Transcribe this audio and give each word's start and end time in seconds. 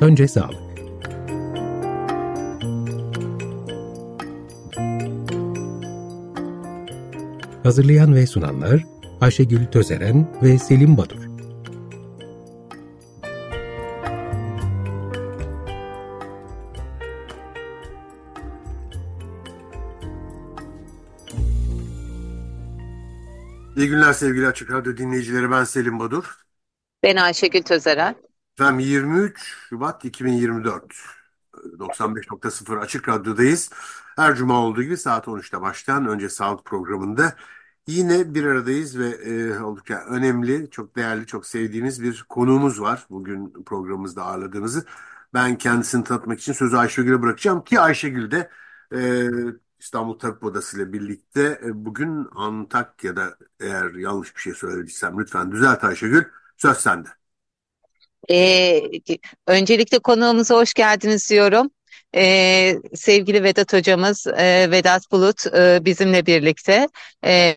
Önce 0.00 0.28
sağlık. 0.28 0.68
Hazırlayan 7.62 8.14
ve 8.14 8.26
sunanlar 8.26 8.84
Ayşegül 9.20 9.66
Tözeren 9.66 10.28
ve 10.42 10.58
Selim 10.58 10.96
Badur. 10.96 11.28
İyi 23.76 23.88
günler 23.88 24.12
sevgili 24.12 24.46
Açık 24.46 24.72
Radyo 24.72 24.96
dinleyicileri. 24.96 25.50
Ben 25.50 25.64
Selim 25.64 25.98
Badur. 25.98 26.24
Ben 27.02 27.16
Ayşegül 27.16 27.62
Tözeren. 27.62 28.27
Efendim 28.58 28.80
23 28.80 29.54
Şubat 29.68 30.04
2024. 30.04 30.94
95.0 31.78 32.78
Açık 32.78 33.08
Radyo'dayız. 33.08 33.70
Her 34.16 34.34
cuma 34.34 34.60
olduğu 34.60 34.82
gibi 34.82 34.96
saat 34.96 35.28
13'te 35.28 35.60
başlayan 35.60 36.08
önce 36.08 36.28
sağlık 36.28 36.64
programında 36.64 37.34
yine 37.86 38.34
bir 38.34 38.44
aradayız 38.44 38.98
ve 38.98 39.08
e, 39.08 39.58
oldukça 39.60 39.94
önemli, 40.08 40.70
çok 40.70 40.96
değerli, 40.96 41.26
çok 41.26 41.46
sevdiğimiz 41.46 42.02
bir 42.02 42.26
konuğumuz 42.28 42.80
var. 42.80 43.06
Bugün 43.10 43.64
programımızda 43.66 44.24
ağırladığınızı. 44.24 44.84
Ben 45.34 45.58
kendisini 45.58 46.04
tanıtmak 46.04 46.40
için 46.40 46.52
sözü 46.52 46.76
Ayşegül'e 46.76 47.22
bırakacağım 47.22 47.64
ki 47.64 47.80
Ayşegül 47.80 48.30
de 48.30 48.50
e, 48.94 49.28
İstanbul 49.78 50.18
Tabip 50.18 50.44
Odası 50.44 50.76
ile 50.76 50.92
birlikte 50.92 51.60
e, 51.64 51.84
bugün 51.84 52.28
Antakya'da 52.34 53.38
eğer 53.60 53.94
yanlış 53.94 54.36
bir 54.36 54.40
şey 54.40 54.54
söylediysem 54.54 55.18
lütfen 55.18 55.52
düzelt 55.52 55.84
Ayşegül. 55.84 56.24
Söz 56.56 56.76
sende. 56.76 57.17
Ee, 58.30 58.82
öncelikle 59.46 59.98
konuğumuza 59.98 60.54
hoş 60.54 60.74
geldiniz 60.74 61.30
diyorum. 61.30 61.70
Ee, 62.14 62.74
sevgili 62.94 63.42
Vedat 63.42 63.72
hocamız 63.72 64.26
e, 64.26 64.70
Vedat 64.70 65.02
Bulut 65.12 65.46
e, 65.46 65.84
bizimle 65.84 66.26
birlikte. 66.26 66.88
E, 67.24 67.54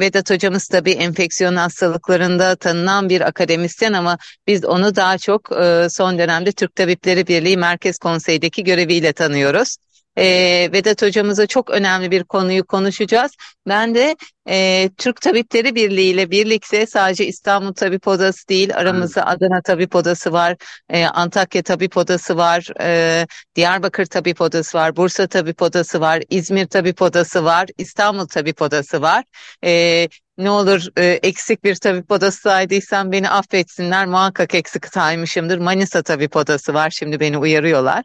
Vedat 0.00 0.30
hocamız 0.30 0.68
tabii 0.68 0.92
enfeksiyon 0.92 1.56
hastalıklarında 1.56 2.56
tanınan 2.56 3.08
bir 3.08 3.20
akademisyen 3.20 3.92
ama 3.92 4.18
biz 4.46 4.64
onu 4.64 4.96
daha 4.96 5.18
çok 5.18 5.52
e, 5.52 5.86
son 5.90 6.18
dönemde 6.18 6.52
Türk 6.52 6.74
Tabipleri 6.74 7.26
Birliği 7.26 7.56
Merkez 7.56 7.98
Konseyi'deki 7.98 8.64
göreviyle 8.64 9.12
tanıyoruz 9.12 9.76
e, 10.16 10.24
Vedat 10.72 11.02
hocamıza 11.02 11.46
çok 11.46 11.70
önemli 11.70 12.10
bir 12.10 12.24
konuyu 12.24 12.66
konuşacağız. 12.66 13.32
Ben 13.68 13.94
de 13.94 14.16
e, 14.48 14.90
Türk 14.98 15.20
Tabipleri 15.20 15.74
Birliği 15.74 16.10
ile 16.10 16.30
birlikte 16.30 16.86
sadece 16.86 17.26
İstanbul 17.26 17.72
Tabip 17.72 18.08
Odası 18.08 18.48
değil 18.48 18.76
aramızda 18.76 19.20
evet. 19.20 19.36
Adana 19.36 19.62
Tabip 19.62 19.94
Odası 19.94 20.32
var, 20.32 20.56
e, 20.88 21.06
Antakya 21.06 21.62
Tabip 21.62 21.96
Odası 21.96 22.36
var, 22.36 22.68
e, 22.80 23.26
Diyarbakır 23.56 24.06
Tabip 24.06 24.40
Odası 24.40 24.78
var, 24.78 24.96
Bursa 24.96 25.26
Tabip 25.26 25.62
Odası 25.62 26.00
var, 26.00 26.22
İzmir 26.30 26.66
Tabip 26.66 27.02
Odası 27.02 27.44
var, 27.44 27.66
İstanbul 27.78 28.26
Tabip 28.26 28.62
Odası 28.62 29.02
var. 29.02 29.24
E, 29.64 30.08
ne 30.38 30.50
olur 30.50 30.86
e, 30.96 31.04
eksik 31.04 31.64
bir 31.64 31.74
tabip 31.74 32.10
odası 32.10 32.40
saydıysam 32.40 33.12
beni 33.12 33.30
affetsinler 33.30 34.06
muhakkak 34.06 34.54
eksik 34.54 34.86
saymışımdır. 34.86 35.58
Manisa 35.58 36.02
Tabip 36.02 36.36
Odası 36.36 36.74
var 36.74 36.90
şimdi 36.90 37.20
beni 37.20 37.38
uyarıyorlar 37.38 38.04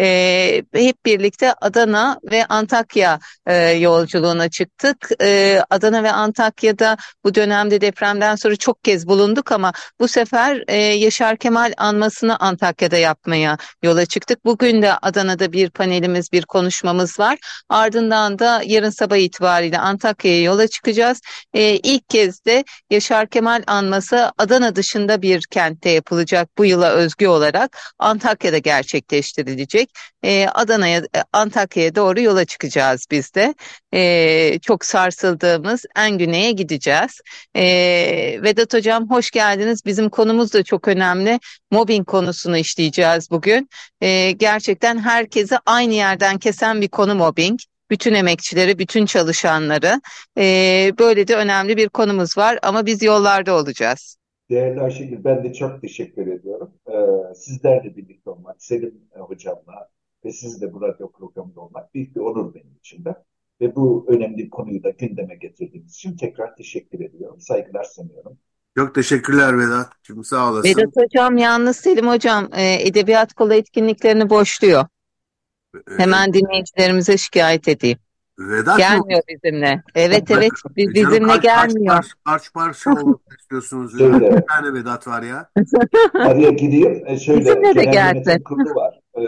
e, 0.00 0.62
hep 0.74 1.06
birlikte 1.06 1.54
Adana 1.60 2.20
ve 2.30 2.46
Antakya 2.46 3.18
e, 3.46 3.54
yolculuğuna 3.70 4.48
çıktık. 4.48 5.08
E, 5.22 5.60
Adana 5.70 6.02
ve 6.02 6.12
Antakya'da 6.12 6.96
bu 7.24 7.34
dönemde 7.34 7.80
depremden 7.80 8.36
sonra 8.36 8.56
çok 8.56 8.84
kez 8.84 9.06
bulunduk 9.06 9.52
ama 9.52 9.72
bu 10.00 10.08
sefer 10.08 10.64
e, 10.68 10.76
Yaşar 10.76 11.36
Kemal 11.36 11.72
anmasını 11.76 12.36
Antakya'da 12.40 12.96
yapmaya 12.96 13.58
yola 13.82 14.06
çıktık. 14.06 14.44
Bugün 14.44 14.82
de 14.82 14.92
Adana'da 14.96 15.52
bir 15.52 15.70
panelimiz, 15.70 16.32
bir 16.32 16.42
konuşmamız 16.42 17.18
var. 17.18 17.38
Ardından 17.68 18.38
da 18.38 18.62
yarın 18.66 18.90
sabah 18.90 19.16
itibariyle 19.16 19.78
Antakya'ya 19.78 20.42
yola 20.42 20.68
çıkacağız. 20.68 21.20
E, 21.54 21.62
ilk 21.62 22.08
kez 22.08 22.44
de 22.44 22.64
Yaşar 22.90 23.26
Kemal 23.26 23.62
anması 23.66 24.32
Adana 24.38 24.76
dışında 24.76 25.22
bir 25.22 25.46
kentte 25.50 25.90
yapılacak 25.90 26.48
bu 26.58 26.64
yıla 26.64 26.90
özgü 26.90 27.26
olarak 27.26 27.78
Antakya'da 27.98 28.58
gerçekleştirilecek 28.58 29.89
e, 30.24 30.46
Adana'ya, 30.46 30.98
e, 30.98 31.22
Antakya'ya 31.32 31.94
doğru 31.94 32.20
yola 32.20 32.44
çıkacağız 32.44 33.06
biz 33.10 33.34
de. 33.34 33.54
E, 33.94 34.58
çok 34.62 34.84
sarsıldığımız 34.84 35.84
en 35.96 36.18
güneye 36.18 36.52
gideceğiz. 36.52 37.20
E, 37.56 37.62
Vedat 38.42 38.74
Hocam 38.74 39.10
hoş 39.10 39.30
geldiniz. 39.30 39.86
Bizim 39.86 40.08
konumuz 40.08 40.54
da 40.54 40.62
çok 40.62 40.88
önemli. 40.88 41.40
Mobbing 41.70 42.06
konusunu 42.06 42.56
işleyeceğiz 42.56 43.30
bugün. 43.30 43.68
E, 44.00 44.30
gerçekten 44.30 44.98
herkesi 44.98 45.56
aynı 45.66 45.94
yerden 45.94 46.38
kesen 46.38 46.80
bir 46.80 46.88
konu 46.88 47.14
mobbing 47.14 47.60
bütün 47.90 48.14
emekçileri, 48.14 48.78
bütün 48.78 49.06
çalışanları. 49.06 50.00
Ee, 50.38 50.92
böyle 50.98 51.28
de 51.28 51.36
önemli 51.36 51.76
bir 51.76 51.88
konumuz 51.88 52.38
var 52.38 52.58
ama 52.62 52.86
biz 52.86 53.02
yollarda 53.02 53.54
olacağız. 53.54 54.16
Değerli 54.50 54.80
Ayşegül, 54.80 55.24
ben 55.24 55.44
de 55.44 55.52
çok 55.52 55.80
teşekkür 55.80 56.26
ediyorum. 56.26 56.72
Ee, 56.88 57.34
sizlerle 57.34 57.96
birlikte 57.96 58.30
olmak, 58.30 58.62
Selim 58.62 59.00
e, 59.16 59.18
hocamla 59.18 59.88
ve 60.24 60.32
sizle 60.32 60.72
bu 60.72 60.82
radyo 60.82 61.12
programında 61.12 61.60
olmak 61.60 61.94
büyük 61.94 62.16
bir 62.16 62.20
onur 62.20 62.54
benim 62.54 62.76
için 62.78 63.04
de. 63.04 63.14
Ve 63.60 63.76
bu 63.76 64.06
önemli 64.08 64.50
konuyu 64.50 64.82
da 64.82 64.90
gündeme 64.90 65.34
getirdiğiniz 65.34 65.94
için 65.94 66.16
tekrar 66.16 66.56
teşekkür 66.56 67.00
ediyorum. 67.00 67.40
Saygılar 67.40 67.84
sunuyorum. 67.84 68.38
Çok 68.76 68.94
teşekkürler 68.94 69.58
Vedat'cığım 69.58 70.24
sağ 70.24 70.50
olasın. 70.50 70.68
Vedat 70.68 70.96
Hocam 70.96 71.36
yalnız 71.36 71.76
Selim 71.76 72.08
Hocam 72.08 72.48
e, 72.56 72.88
Edebiyat 72.88 73.34
Kolu 73.34 73.54
etkinliklerini 73.54 74.30
boşluyor. 74.30 74.84
Hemen 75.96 76.32
dinleyicilerimize 76.32 77.16
şikayet 77.16 77.68
edeyim. 77.68 77.98
Vedat 78.40 78.78
gelmiyor 78.78 79.18
mı? 79.18 79.22
bizimle. 79.28 79.82
Evet 79.94 80.30
evet 80.30 80.50
bizimle 80.76 81.26
kaç, 81.26 81.42
gelmiyor. 81.42 81.94
Kaç, 81.96 82.06
kaç 82.24 82.52
parça 82.52 82.90
olmak 83.02 83.40
istiyorsunuz? 83.40 83.98
Bir 83.98 84.46
tane 84.46 84.74
Vedat 84.74 85.06
var 85.06 85.22
ya. 85.22 85.50
Araya 86.14 86.50
gireyim. 86.50 87.02
E, 87.06 87.18
şöyle, 87.18 87.40
Bizimle 87.40 87.74
de 87.74 87.84
gelsin. 87.84 88.16
yönetim 88.16 88.42
kurulu 88.42 88.74
var. 88.74 89.00
Ee, 89.14 89.20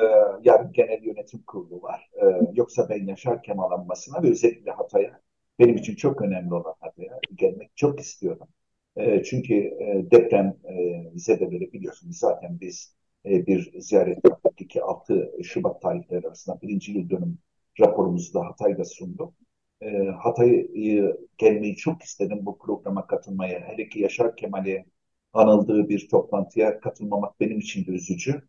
yani 0.45 0.73
genel 0.73 1.03
yönetim 1.03 1.43
kurulu 1.47 1.83
var. 1.83 2.11
Ee, 2.23 2.25
yoksa 2.55 2.89
ben 2.89 3.07
Yaşar 3.07 3.43
Kemal 3.43 3.71
anmasına 3.71 4.23
ve 4.23 4.31
özellikle 4.31 4.71
Hatay'a 4.71 5.21
benim 5.59 5.77
için 5.77 5.95
çok 5.95 6.23
önemli 6.23 6.55
olan 6.55 6.75
Hatay'a 6.81 7.19
gelmek 7.35 7.77
çok 7.77 8.01
istiyorum. 8.01 8.49
Ee, 8.97 9.23
çünkü 9.23 9.55
e, 9.55 10.07
deprem 10.11 10.57
e, 10.65 11.03
zedeleri 11.19 11.73
biliyorsunuz 11.73 12.19
zaten 12.19 12.61
biz 12.61 12.95
e, 13.27 13.47
bir 13.47 13.81
ziyaret 13.81 14.19
yaptık. 14.25 14.61
2-6 14.61 15.43
Şubat 15.45 15.83
tarihleri 15.83 16.27
arasında 16.27 16.59
birinci 16.63 16.93
yıl 16.93 17.11
dönüm 17.11 17.39
raporumuzu 17.81 18.35
da 18.35 18.47
Hatay'da 18.47 18.85
sunduk. 18.85 19.35
E, 19.81 20.07
Hatay'a 20.07 21.13
gelmeyi 21.39 21.77
çok 21.77 22.03
istedim 22.03 22.39
bu 22.43 22.59
programa 22.59 23.07
katılmaya. 23.07 23.61
Hele 23.61 23.89
ki 23.89 24.01
Yaşar 24.01 24.37
Kemal'e 24.37 24.85
anıldığı 25.33 25.89
bir 25.89 26.09
toplantıya 26.09 26.81
katılmamak 26.81 27.41
benim 27.41 27.59
için 27.59 27.87
de 27.87 27.91
üzücü. 27.91 28.43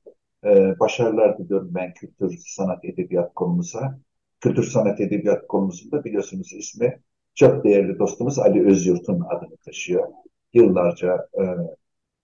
E, 0.44 0.80
başarılar 0.80 1.38
diliyorum 1.38 1.72
ben 1.76 1.94
kültür, 1.94 2.38
sanat, 2.46 2.86
edebiyat 2.86 3.34
konumuza. 3.34 4.00
Kültür, 4.42 4.64
sanat, 4.64 5.02
edebiyat 5.02 5.48
konumuzda 5.48 6.04
biliyorsunuz 6.04 6.54
ismi 6.54 7.00
çok 7.36 7.64
değerli 7.64 8.00
dostumuz 8.00 8.40
Ali 8.40 8.68
Özyurt'un 8.68 9.22
adını 9.30 9.58
taşıyor. 9.58 10.08
Yıllarca 10.54 11.30
e, 11.40 11.44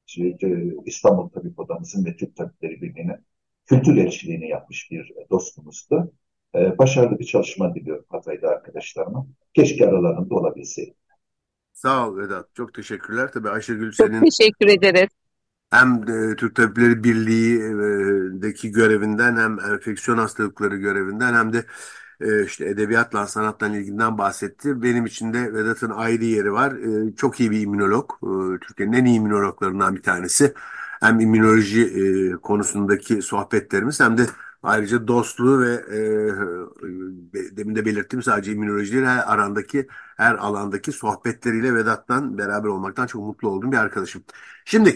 şey, 0.05 0.37
e, 0.43 0.73
İstanbul 0.85 1.29
Tabip 1.29 1.59
Odamızın 1.59 2.05
ve 2.05 2.15
Türk 2.15 2.35
Tabipleri 2.35 2.81
Birliği'nin 2.81 3.17
kültür 3.65 3.97
elçiliğini 3.97 4.49
yapmış 4.49 4.91
bir 4.91 5.13
dostumuzdu. 5.29 6.13
Ee, 6.55 6.77
başarılı 6.77 7.19
bir 7.19 7.25
çalışma 7.25 7.75
diliyorum 7.75 8.05
Hatay'da 8.09 8.47
arkadaşlarıma. 8.49 9.27
Keşke 9.53 9.87
aralarında 9.87 10.35
olabilseydi. 10.35 10.95
Sağ 11.73 12.07
ol 12.09 12.17
Vedat. 12.17 12.55
Çok 12.55 12.73
teşekkürler. 12.73 13.31
Tabii 13.33 13.49
Ayşegül 13.49 13.91
Çok 13.91 14.07
senin 14.07 14.21
teşekkür 14.21 14.67
ederiz. 14.67 15.09
hem 15.71 16.03
e, 16.09 16.35
Türk 16.35 16.55
Tabipleri 16.55 17.03
Birliği'deki 17.03 18.71
görevinden 18.71 19.37
hem 19.37 19.59
enfeksiyon 19.73 20.17
hastalıkları 20.17 20.77
görevinden 20.77 21.33
hem 21.33 21.53
de 21.53 21.65
e, 22.21 22.45
işte 22.45 22.65
edebiyatla, 22.65 23.27
sanatla 23.27 23.67
ilginden 23.67 24.17
bahsetti. 24.17 24.81
Benim 24.83 25.05
için 25.05 25.33
de 25.33 25.53
Vedat'ın 25.53 25.89
ayrı 25.89 26.23
yeri 26.25 26.53
var. 26.53 26.71
E, 27.11 27.15
çok 27.15 27.39
iyi 27.39 27.51
bir 27.51 27.61
immünolog. 27.61 28.11
E, 28.23 28.59
Türkiye'nin 28.59 28.93
en 28.93 29.05
iyi 29.05 29.17
immünologlarından 29.17 29.95
bir 29.95 30.01
tanesi. 30.03 30.53
Hem 30.99 31.19
immünoloji 31.19 31.81
e, 32.31 32.31
konusundaki 32.41 33.21
sohbetlerimiz 33.21 33.99
hem 33.99 34.17
de 34.17 34.25
Ayrıca 34.63 35.07
dostluğu 35.07 35.61
ve 35.61 35.73
e, 35.73 37.57
demin 37.57 37.75
de 37.75 37.85
belirttiğim 37.85 38.23
sadece 38.23 38.51
immünoloji 38.51 38.93
değil, 38.93 39.05
her 39.05 39.33
arandaki, 39.33 39.87
her 40.17 40.35
alandaki 40.35 40.91
sohbetleriyle 40.91 41.75
Vedat'tan 41.75 42.37
beraber 42.37 42.69
olmaktan 42.69 43.07
çok 43.07 43.23
mutlu 43.23 43.49
olduğum 43.49 43.71
bir 43.71 43.77
arkadaşım. 43.77 44.23
Şimdi 44.65 44.95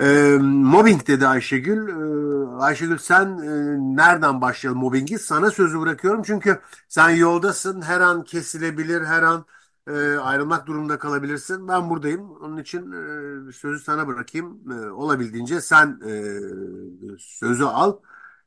e, 0.00 0.38
mobbing 0.40 1.06
dedi 1.06 1.26
Ayşegül. 1.26 1.88
E, 1.88 2.56
Ayşegül 2.62 2.98
sen 2.98 3.26
e, 3.38 3.78
nereden 3.96 4.40
başlayalım 4.40 4.80
mobbingi? 4.80 5.18
Sana 5.18 5.50
sözü 5.50 5.80
bırakıyorum 5.80 6.22
çünkü 6.22 6.60
sen 6.88 7.10
yoldasın. 7.10 7.82
Her 7.82 8.00
an 8.00 8.24
kesilebilir, 8.24 9.04
her 9.04 9.22
an 9.22 9.44
e, 9.86 10.16
ayrılmak 10.16 10.66
durumunda 10.66 10.98
kalabilirsin. 10.98 11.68
Ben 11.68 11.90
buradayım. 11.90 12.30
Onun 12.30 12.56
için 12.56 12.92
e, 13.48 13.52
sözü 13.52 13.84
sana 13.84 14.06
bırakayım. 14.08 14.72
E, 14.72 14.90
olabildiğince 14.90 15.60
sen 15.60 16.00
e, 16.06 17.18
sözü 17.18 17.64
al. 17.64 17.96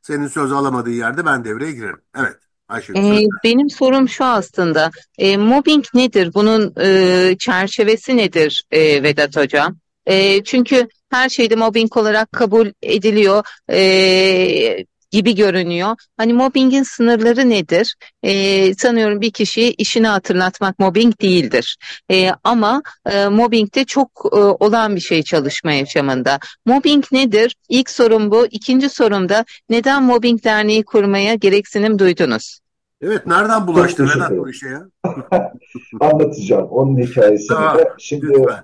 Senin 0.02 0.28
sözü 0.28 0.54
alamadığı 0.54 0.92
yerde 0.92 1.26
ben 1.26 1.46
devreye 1.46 1.72
girerim. 1.72 2.02
Evet. 2.18 2.36
Ayşe, 2.68 2.94
Ee, 2.94 3.26
benim 3.44 3.70
sorum 3.70 4.10
şu 4.10 4.26
aslında, 4.26 4.92
e, 5.18 5.38
mobbing 5.38 5.86
nedir? 5.94 6.34
Bunun 6.34 6.74
e, 6.82 7.36
çerçevesi 7.40 8.18
nedir 8.18 8.66
e, 8.72 9.04
Vedat 9.04 9.38
Hocam? 9.38 9.78
E, 10.06 10.44
çünkü 10.44 10.88
her 11.10 11.30
şeyde 11.30 11.56
mobbing 11.56 11.98
olarak 11.98 12.32
kabul 12.32 12.68
ediliyor 12.82 13.44
e, 13.70 14.86
gibi 15.12 15.36
görünüyor. 15.36 15.96
Hani 16.18 16.34
mobbingin 16.34 16.84
sınırları 16.84 17.50
nedir? 17.50 17.96
E, 18.24 18.74
sanıyorum 18.76 19.22
bir 19.22 19.32
kişiye 19.32 19.72
işini 19.72 20.08
hatırlatmak 20.08 20.80
mobbing 20.80 21.22
değildir. 21.22 21.78
E, 22.12 22.30
ama 22.44 22.82
e, 23.12 23.28
mobbing 23.28 23.76
de 23.76 23.86
çok 23.86 24.12
e, 24.34 24.36
olan 24.38 24.96
bir 24.96 25.02
şey 25.02 25.24
çalışma 25.24 25.72
yaşamında. 25.72 26.40
Mobbing 26.66 27.06
nedir? 27.12 27.56
İlk 27.70 27.90
sorum 27.90 28.32
bu. 28.32 28.48
İkinci 28.52 28.90
sorum 28.90 29.30
da 29.30 29.46
neden 29.70 30.04
mobbing 30.04 30.44
derneği 30.44 30.84
kurmaya 30.84 31.34
gereksinim 31.34 32.00
duydunuz? 32.00 32.60
Evet, 33.02 33.28
nereden 33.28 33.68
bulaştı 33.68 34.04
Vedat 34.04 34.32
bu 34.32 34.50
işe 34.50 34.68
ya? 34.68 34.88
Anlatacağım 36.00 36.68
onun 36.68 36.98
hikayesini 36.98 37.48
Tamam. 37.48 37.78
Şimdi 37.98 38.26
Lütfen. 38.26 38.64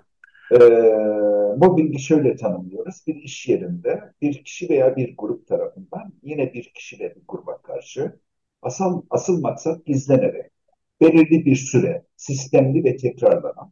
E, 0.52 0.58
mobbingi 1.58 2.00
şöyle 2.00 2.36
tanımlıyoruz. 2.36 3.04
Bir 3.08 3.16
iş 3.16 3.48
yerinde 3.48 4.14
bir 4.22 4.44
kişi 4.44 4.70
veya 4.70 4.96
bir 4.96 5.18
grup 5.18 5.48
tarafından 5.48 6.14
yine 6.24 6.54
bir 6.54 6.72
kişi 6.76 7.00
ve 7.00 7.16
bir 7.16 7.22
gruba 7.28 7.62
karşı 7.62 8.20
asıl, 8.62 9.02
asıl 9.10 9.42
maksat 9.42 9.86
gizlenerek 9.86 10.52
belirli 11.02 11.46
bir 11.46 11.56
süre 11.56 12.06
sistemli 12.16 12.84
ve 12.84 12.98
tekrarlanan 12.98 13.72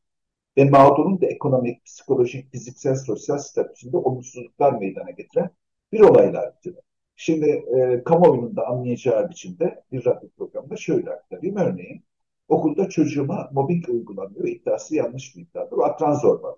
ve 0.57 0.65
mağdurun 0.65 1.21
da 1.21 1.25
ekonomik, 1.25 1.85
psikolojik, 1.85 2.51
fiziksel, 2.51 2.95
sosyal 2.95 3.37
statüsünde 3.37 3.97
olumsuzluklar 3.97 4.73
meydana 4.73 5.11
getiren 5.11 5.49
bir 5.91 5.99
olaylar 5.99 6.61
türü. 6.61 6.77
Şimdi 7.15 7.45
e, 7.49 8.03
kamuoyunun 8.03 8.55
da 8.55 8.67
anlayacağı 8.67 9.29
biçimde 9.29 9.83
bir 9.91 10.05
radyo 10.05 10.29
programında 10.37 10.75
şöyle 10.75 11.11
aktarayım. 11.11 11.57
Örneğin 11.57 12.03
okulda 12.47 12.89
çocuğuma 12.89 13.49
mobbing 13.53 13.89
uygulanıyor 13.89 14.47
iddiası 14.47 14.95
yanlış 14.95 15.35
bir 15.35 15.41
iddiadır. 15.41 15.77
O 15.77 15.83
akran 15.83 16.13
zorbalıktır. 16.13 16.54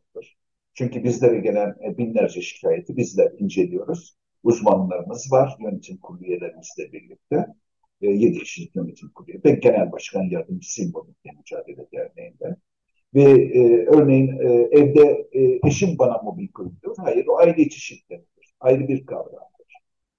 Çünkü 0.77 1.03
bizlere 1.03 1.39
gelen 1.39 1.75
e, 1.85 1.97
binlerce 1.97 2.41
şikayeti 2.41 2.97
bizler 2.97 3.31
inceliyoruz. 3.39 4.18
Uzmanlarımız 4.44 5.31
var, 5.31 5.57
yönetim 5.59 5.97
kurulu 5.97 6.25
üyelerimizle 6.25 6.91
birlikte. 6.94 7.45
E, 8.01 8.07
7 8.07 8.39
kişilik 8.39 8.75
yönetim 8.75 9.09
kurulu. 9.09 9.44
Ben 9.45 9.59
genel 9.59 9.91
başkan 9.91 10.24
yardımcısıyım 10.24 10.91
mobbingle 10.91 11.38
mücadele 11.38 11.88
derneğinde. 11.94 12.56
Ve 13.15 13.24
e, 13.59 13.85
örneğin 13.85 14.27
e, 14.39 14.69
evde 14.71 15.27
e, 15.31 15.59
eşim 15.68 16.00
bana 16.00 16.21
mobbing 16.24 16.59
uyguluyor. 16.59 16.95
Hayır, 16.97 17.27
o 17.27 17.38
aile 17.38 17.62
içi 17.62 17.79
şiddettir. 17.79 18.53
Ayrı 18.59 18.88
bir 18.88 19.06
kavramdır. 19.06 19.68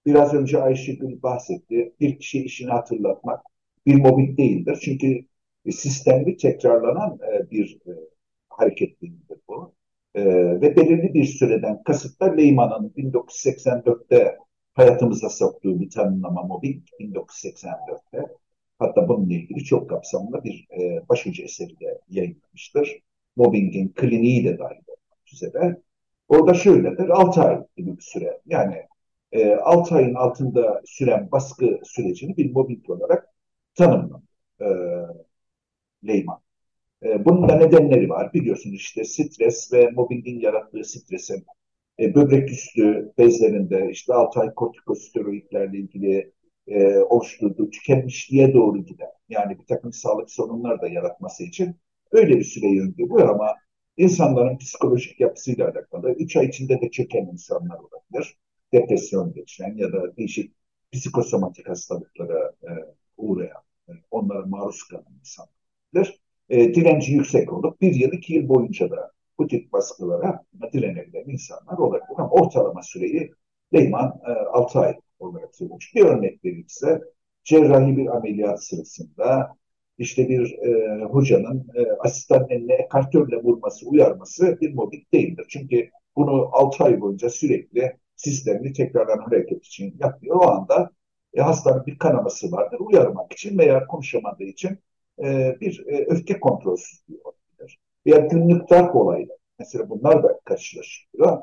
Biraz 0.07 0.35
önce 0.35 0.59
Ayşegül 0.63 1.23
bahsetti. 1.23 1.95
Bir 2.01 2.19
kişi 2.19 2.45
işini 2.45 2.71
hatırlatmak 2.71 3.43
bir 3.87 3.95
mobbing 3.95 4.39
değildir. 4.39 4.79
Çünkü 4.85 5.25
e, 5.67 5.73
sistemli 5.73 6.37
tekrarlanan 6.37 7.19
e, 7.33 7.51
bir 7.51 7.79
e, 7.87 7.93
hareket 8.49 9.03
değildir 9.03 9.39
bu. 9.49 9.78
E, 10.19 10.25
ve 10.61 10.77
belirli 10.77 11.15
bir 11.15 11.25
süreden 11.25 11.83
kasıtla 11.83 12.27
Leyman'ın 12.35 12.93
1984'te 12.97 14.37
hayatımıza 14.75 15.29
soktuğu 15.29 15.81
bir 15.81 15.91
tanımlama 15.91 16.43
mobbing 16.43 16.83
1984'te. 17.01 18.27
Hatta 18.79 19.09
bununla 19.09 19.35
ilgili 19.35 19.65
çok 19.65 19.91
kapsamlı 19.91 20.45
bir 20.45 20.69
e, 20.79 21.09
başucu 21.09 21.43
eseri 21.43 21.81
de 21.81 22.01
yayınlamıştır. 22.09 23.03
Mobbingin 23.37 23.89
kliniği 23.89 24.45
de 24.45 24.59
dahil 24.59 24.83
olmak 24.89 25.33
üzere. 25.33 25.83
Orada 26.29 26.55
şöyledir, 26.55 27.09
6 27.09 27.43
ay 27.43 27.59
gibi 27.77 27.97
bir 27.97 28.03
süre. 28.03 28.41
Yani 28.47 28.77
e, 29.33 29.55
6 29.55 29.95
ayın 29.95 30.15
altında 30.15 30.83
süren 30.87 31.29
baskı 31.33 31.81
sürecini 31.85 32.37
bir 32.37 32.53
mobbing 32.53 32.91
olarak 32.91 33.29
tanımlar 33.75 34.21
e, 34.61 34.67
Leyman. 36.07 36.41
E, 37.05 37.25
bunun 37.25 37.49
da 37.49 37.55
nedenleri 37.55 38.09
var. 38.09 38.33
Biliyorsunuz 38.35 38.77
işte 38.77 39.05
stres 39.05 39.73
ve 39.73 39.91
mobbingin 39.91 40.41
yarattığı 40.41 40.85
stresin 40.85 41.45
e, 42.01 42.15
böbrek 42.15 42.51
üstü 42.51 43.13
bezlerinde 43.19 43.89
işte 43.91 44.15
6 44.15 44.41
ay 44.41 44.55
kortikosteroidlerle 44.55 45.79
ilgili 45.79 46.33
e, 46.67 46.99
oluşturduğu 46.99 47.71
tükenmişliğe 47.71 48.55
doğru 48.55 48.85
giden 48.85 49.11
yani 49.29 49.59
bir 49.59 49.67
takım 49.67 49.93
sağlık 49.93 50.31
sorunlar 50.31 50.81
da 50.81 50.89
yaratması 50.89 51.45
için 51.45 51.77
öyle 52.13 52.37
bir 52.37 52.45
süreyi 52.45 52.83
öngörüyor 52.83 53.29
ama 53.29 53.55
insanların 53.97 54.59
psikolojik 54.59 55.21
yapısıyla 55.21 55.65
alakalı 55.69 56.11
3 56.13 56.37
ay 56.37 56.47
içinde 56.47 56.81
de 56.81 56.91
çöken 56.91 57.27
insanlar 57.33 57.79
olabilir. 57.79 58.39
Depresyon 58.73 59.33
geçiren 59.33 59.77
ya 59.77 59.93
da 59.93 60.17
değişik 60.17 60.53
psikosomatik 60.93 61.69
hastalıklara 61.69 62.53
e, 62.63 62.71
uğrayan, 63.17 63.63
e, 63.89 63.93
onlara 64.11 64.47
maruz 64.47 64.83
kalan 64.83 65.05
insanlar 65.21 66.19
e, 66.49 66.75
direnci 66.75 67.13
yüksek 67.13 67.53
olup 67.53 67.81
bir 67.81 67.95
yıl 67.95 68.13
iki 68.13 68.35
yıl 68.35 68.49
boyunca 68.49 68.91
da 68.91 69.13
bu 69.39 69.47
tip 69.47 69.73
baskılara 69.73 70.45
direnebilen 70.73 71.25
insanlar 71.27 71.79
olabilir. 71.79 72.15
Ama 72.17 72.31
ortalama 72.31 72.83
süreyi 72.83 73.33
Leyman 73.75 74.21
e, 74.27 74.31
6 74.31 74.79
ay 74.79 74.95
olarak 75.19 75.55
söylemiş. 75.57 75.95
Bir 75.95 76.05
örnek 76.05 76.45
verirse 76.45 77.03
cerrahi 77.45 77.97
bir 77.97 78.17
ameliyat 78.17 78.65
sırasında 78.65 79.59
işte 79.99 80.29
bir 80.29 80.59
e, 80.59 81.05
hocanın 81.05 81.67
e, 81.75 81.87
asistanın 81.99 82.49
eline 82.49 82.75
ekartörle 82.75 83.37
vurması, 83.37 83.87
uyarması 83.87 84.59
bir 84.61 84.75
mobbing 84.75 85.13
değildir. 85.13 85.47
Çünkü 85.49 85.91
bunu 86.17 86.49
6 86.53 86.85
ay 86.85 87.01
boyunca 87.01 87.31
sürekli 87.31 87.97
sistemli 88.17 88.73
tekrarlanan 88.73 89.25
hareket 89.25 89.67
için 89.67 89.97
yapıyor. 90.01 90.37
O 90.37 90.51
anda 90.51 90.91
e, 91.35 91.41
hastanın 91.41 91.87
bir 91.87 91.99
kanaması 91.99 92.53
vardır. 92.53 92.79
Uyarmak 92.81 93.33
için 93.33 93.59
veya 93.59 93.87
konuşamadığı 93.87 94.45
için 94.45 94.79
e, 95.25 95.57
bir 95.61 95.87
e, 95.87 96.05
öfke 96.07 96.41
kontrolsüzlüğü 96.41 97.21
olabilir. 97.25 97.79
Veya 98.07 98.19
günlük 98.19 98.71
darp 98.71 98.97
olayları. 98.97 99.39
Mesela 99.59 99.91
bunlar 99.91 100.23
da 100.23 100.41
karşılaşılıyor. 100.45 101.39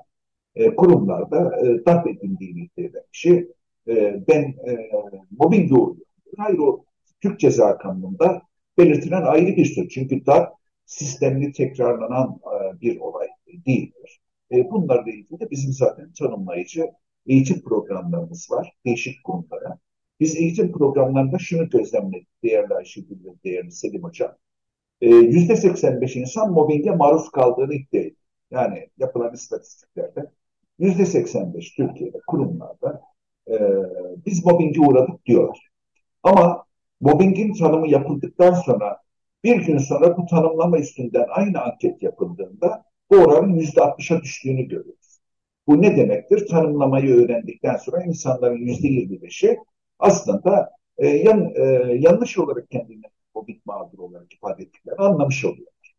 E, 0.55 0.75
kurumlarda 0.75 1.59
e, 1.67 1.85
darp 1.85 2.07
edildiğini 2.07 2.63
iddia 2.63 2.83
eden 2.85 3.03
kişi 3.11 3.51
e, 3.87 4.23
ben 4.27 4.43
e, 4.43 4.91
mobbing 5.39 5.71
uğruyorum. 5.71 5.97
Hayır 6.37 6.57
o 6.57 6.85
Türk 7.21 7.39
Ceza 7.39 7.77
Kanunu'nda 7.77 8.41
belirtilen 8.77 9.21
ayrı 9.21 9.55
bir 9.55 9.65
söz. 9.65 9.89
Çünkü 9.89 10.25
darp 10.25 10.53
sistemli 10.85 11.51
tekrarlanan 11.51 12.39
e, 12.45 12.81
bir 12.81 12.99
olay 12.99 13.27
değildir. 13.65 14.19
E, 14.51 14.71
bunlarla 14.71 15.11
ilgili 15.11 15.39
de 15.39 15.51
bizim 15.51 15.73
zaten 15.73 16.11
tanımlayıcı 16.19 16.85
eğitim 17.27 17.61
programlarımız 17.61 18.51
var 18.51 18.73
değişik 18.85 19.23
konulara. 19.23 19.79
Biz 20.19 20.35
eğitim 20.35 20.71
programlarında 20.71 21.37
şunu 21.39 21.69
gözlemledik 21.69 22.43
değerli 22.43 22.73
Ayşegül 22.73 23.17
değerli 23.43 23.71
Selim 23.71 24.03
Hocam. 24.03 24.35
E, 25.01 25.09
yüzde 25.09 25.55
85 25.55 26.15
insan 26.15 26.51
mobbinge 26.51 26.91
maruz 26.91 27.29
kaldığını 27.31 27.73
iddia 27.73 27.99
ediyor. 27.99 28.15
Yani 28.51 28.89
yapılan 28.97 29.33
istatistiklerde 29.33 30.31
yüzde 30.79 31.05
85 31.05 31.71
Türkiye'de 31.71 32.17
kurumlarda 32.27 33.01
e, 33.47 33.55
biz 34.25 34.45
mobbinge 34.45 34.81
uğradık 34.81 35.25
diyorlar. 35.25 35.69
Ama 36.23 36.65
mobbingin 37.01 37.53
tanımı 37.53 37.87
yapıldıktan 37.87 38.53
sonra 38.53 38.97
bir 39.43 39.55
gün 39.55 39.77
sonra 39.77 40.17
bu 40.17 40.25
tanımlama 40.25 40.79
üstünden 40.79 41.25
aynı 41.29 41.61
anket 41.61 42.03
yapıldığında 42.03 42.83
bu 43.11 43.15
oranın 43.15 43.53
yüzde 43.53 43.79
60'a 43.81 44.21
düştüğünü 44.21 44.63
görüyoruz. 44.63 45.19
Bu 45.67 45.81
ne 45.81 45.97
demektir? 45.97 46.47
Tanımlamayı 46.47 47.15
öğrendikten 47.15 47.77
sonra 47.77 48.03
insanların 48.03 48.57
yüzde 48.57 48.87
25'i 48.87 49.57
aslında 49.99 50.71
e, 50.97 51.07
yan, 51.07 51.53
e, 51.55 51.63
yanlış 51.99 52.37
olarak 52.37 52.71
kendini 52.71 53.01
mobbing 53.35 53.65
mağdur 53.65 53.99
olarak 53.99 54.33
ifade 54.33 54.63
ettiklerini 54.63 55.01
anlamış 55.01 55.45
oluyorlar. 55.45 55.95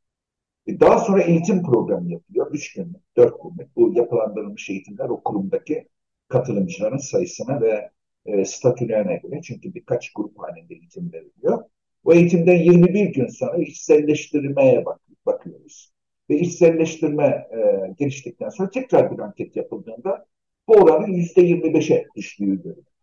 E, 0.66 0.80
daha 0.80 0.98
sonra 0.98 1.22
eğitim 1.22 1.62
programı 1.62 2.10
yapılıyor. 2.12 2.50
Üç 2.52 2.72
günlük, 2.74 3.16
dört 3.16 3.34
günlük. 3.42 3.76
Bu 3.76 3.92
yapılandırılmış 3.94 4.70
eğitimler 4.70 5.08
o 5.08 5.22
kurumdaki 5.22 5.88
katılımcıların 6.28 6.96
sayısına 6.96 7.60
ve 7.60 7.90
e, 8.26 8.44
statülerine 8.44 9.16
göre 9.16 9.40
çünkü 9.42 9.74
birkaç 9.74 10.12
grup 10.12 10.38
halinde 10.38 10.74
eğitim 10.74 11.12
veriliyor. 11.12 11.64
O 12.04 12.12
eğitimden 12.12 12.56
21 12.56 13.06
gün 13.14 13.26
sonra 13.26 13.56
içselleştirmeye 13.58 14.84
bak 14.84 15.00
bakıyoruz. 15.26 15.92
Ve 16.30 16.38
içselleştirme 16.38 17.24
e, 17.24 17.92
geliştikten 17.98 18.48
sonra 18.48 18.70
tekrar 18.70 19.12
bir 19.12 19.18
anket 19.18 19.56
yapıldığında 19.56 20.26
bu 20.68 20.74
oranın 20.74 21.12
%25'e 21.12 22.06
düştüğü 22.16 22.62
görülüyor. 22.62 22.95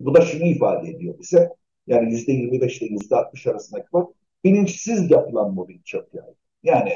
Bu 0.00 0.14
da 0.14 0.20
şunu 0.20 0.44
ifade 0.44 0.90
ediyor 0.90 1.18
bize. 1.18 1.48
Yani 1.86 2.12
%25 2.12 2.82
ile 2.82 2.94
%60 2.94 3.46
arasındaki 3.50 3.88
fark 3.90 4.08
bilinçsiz 4.44 5.10
yapılan 5.10 5.54
mobbing 5.54 5.84
çok 5.84 6.14
yaygın. 6.14 6.36
Yani 6.62 6.92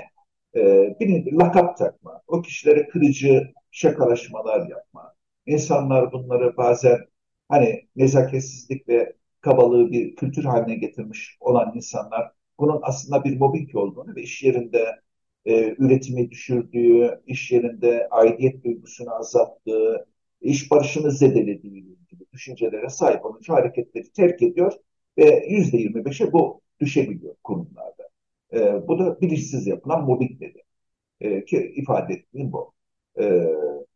e, 0.57 0.61
bilinç, 1.01 1.33
lakap 1.33 1.79
takma, 1.79 2.23
o 2.27 2.43
kişilere 2.43 2.89
kırıcı 2.89 3.53
şakalaşmalar 3.71 4.69
yapma. 4.69 5.15
İnsanlar 5.47 6.13
bunları 6.13 6.57
bazen 6.57 6.99
hani 7.49 7.89
nezaketsizlik 7.97 8.89
ve 8.89 9.13
kabalığı 9.41 9.93
bir 9.93 10.17
kültür 10.17 10.45
haline 10.45 10.75
getirmiş 10.77 11.37
olan 11.41 11.73
insanlar 11.75 12.33
bunun 12.59 12.81
aslında 12.83 13.25
bir 13.25 13.39
mobbing 13.39 13.75
olduğunu 13.77 14.17
ve 14.17 14.23
iş 14.23 14.43
yerinde 14.43 14.87
e, 15.45 15.75
üretimi 15.79 16.31
düşürdüğü, 16.31 17.21
iş 17.27 17.53
yerinde 17.53 18.09
aidiyet 18.11 18.65
duygusunu 18.65 19.15
azalttığı, 19.15 20.07
iş 20.41 20.71
barışını 20.71 21.11
zedelediği 21.11 21.85
düşüncelere 22.33 22.89
sahip 22.89 23.25
olunca 23.25 23.55
hareketleri 23.55 24.13
terk 24.13 24.43
ediyor 24.43 24.73
ve 25.19 25.47
yüzde 25.49 25.77
yirmi 25.77 26.05
beşe 26.05 26.33
bu 26.33 26.61
düşebiliyor 26.81 27.35
kurumlarda. 27.45 28.09
E, 28.53 28.89
bu 28.89 28.99
da 28.99 29.21
bilinçsiz 29.21 29.67
yapılan 29.67 30.05
mobbing 30.05 30.41
dedi. 30.41 30.63
E, 31.21 31.45
ki 31.45 31.73
ifade 31.77 32.15
ettiğim 32.15 32.53
bu. 32.53 32.73
E, 33.21 33.47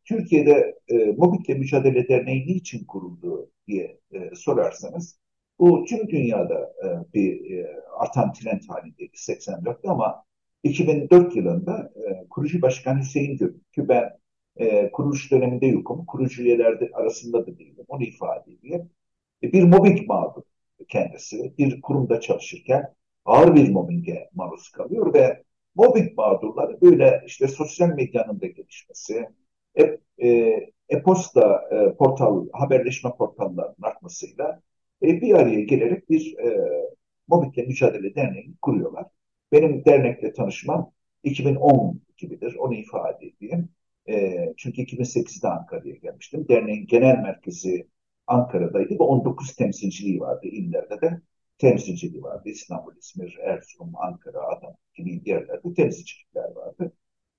Türkiye'de 0.04 0.78
e, 0.88 0.96
Mobbingle 0.96 1.54
Mücadele 1.54 2.08
Derneği 2.08 2.46
niçin 2.46 2.84
kuruldu 2.84 3.50
diye 3.66 3.98
e, 4.12 4.30
sorarsanız 4.34 5.18
bu 5.58 5.84
tüm 5.84 6.08
dünyada 6.08 6.72
e, 6.84 7.14
bir 7.14 7.50
e, 7.50 7.80
artan 7.98 8.32
trend 8.32 8.62
halindeydi 8.68 9.16
84'te 9.16 9.88
ama 9.88 10.24
2004 10.62 11.36
yılında 11.36 11.92
e, 11.96 12.28
kurucu 12.30 12.62
başkan 12.62 13.00
Hüseyin 13.00 13.36
Gül 13.36 13.54
ki 13.72 13.88
ben 13.88 14.10
e, 14.56 14.90
kuruluş 14.90 15.30
döneminde 15.30 15.66
yokum, 15.66 16.06
kurucu 16.06 16.42
üyeler 16.42 16.90
arasında 16.92 17.46
da 17.46 17.58
değilim, 17.58 17.84
onu 17.88 18.04
ifade 18.04 18.52
edeyim. 18.52 18.90
E, 19.42 19.52
bir 19.52 19.62
mobbing 19.62 20.08
mağdur 20.08 20.42
kendisi, 20.88 21.54
bir 21.58 21.80
kurumda 21.80 22.20
çalışırken 22.20 22.94
ağır 23.24 23.54
bir 23.54 23.70
mobbinge 23.70 24.28
maruz 24.34 24.70
kalıyor 24.70 25.14
ve 25.14 25.42
mobbing 25.74 26.16
mağdurları 26.16 26.80
böyle 26.80 27.22
işte 27.26 27.48
sosyal 27.48 27.88
medyanın 27.88 28.40
da 28.40 28.46
gelişmesi, 28.46 29.28
e, 29.78 29.98
e, 30.18 30.28
e-posta 30.88 31.62
e, 31.72 31.96
portal, 31.96 32.46
haberleşme 32.52 33.10
portallarının 33.18 33.82
artmasıyla 33.82 34.62
e, 35.02 35.20
bir 35.20 35.34
araya 35.34 35.60
gelerek 35.60 36.10
bir 36.10 36.38
e, 36.38 36.58
mobbingle 37.28 37.62
mücadele 37.62 38.14
derneği 38.14 38.54
kuruyorlar. 38.62 39.06
Benim 39.52 39.84
dernekle 39.84 40.32
tanışmam 40.32 40.92
2010 41.22 42.00
gibidir, 42.16 42.54
onu 42.54 42.74
ifade. 42.74 43.11
E, 43.11 43.11
çünkü 44.62 44.82
2008'de 44.82 45.48
Ankara'ya 45.48 45.94
gelmiştim. 45.94 46.48
Derneğin 46.48 46.86
genel 46.86 47.18
merkezi 47.18 47.88
Ankara'daydı 48.26 48.94
ve 48.94 49.02
19 49.02 49.56
temsilciliği 49.56 50.20
vardı. 50.20 50.46
İllerde 50.46 51.00
de 51.00 51.20
temsilciliği 51.58 52.22
vardı. 52.22 52.48
İstanbul, 52.48 52.96
İzmir, 52.96 53.38
Erzurum, 53.42 53.92
Ankara, 53.96 54.38
Adana 54.38 54.76
gibi 54.94 55.22
yerlerde 55.24 55.74
temsilcilikler 55.76 56.50
vardı. 56.54 56.92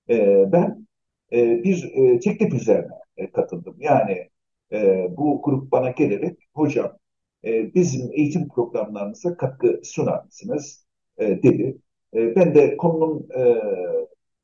E, 0.09 0.51
ben 0.51 0.87
e, 1.33 1.63
bir 1.63 1.91
e, 1.93 2.19
teklif 2.19 2.53
üzerine 2.53 2.93
e, 3.17 3.31
katıldım. 3.31 3.75
Yani 3.79 4.29
e, 4.71 5.07
bu 5.17 5.41
grup 5.45 5.71
bana 5.71 5.89
gelerek 5.91 6.39
hocam 6.53 6.97
bizim 7.45 8.11
eğitim 8.13 8.47
programlarımıza 8.47 9.37
katkı 9.37 9.81
sunar 9.83 10.23
mısınız 10.23 10.85
dedi. 11.19 11.77
Ben 12.13 12.55
de 12.55 12.77
konunun 12.77 13.29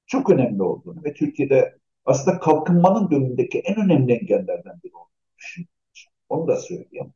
çok 0.07 0.29
önemli 0.29 0.63
olduğunu 0.63 1.03
ve 1.03 1.13
Türkiye'de 1.13 1.78
aslında 2.09 2.39
kalkınmanın 2.39 3.11
dönümündeki 3.11 3.59
en 3.59 3.85
önemli 3.85 4.13
engellerden 4.13 4.79
biri 4.83 4.93
olduğunu. 4.95 5.67
Onu 6.29 6.47
da 6.47 6.55
söyleyeyim. 6.55 7.13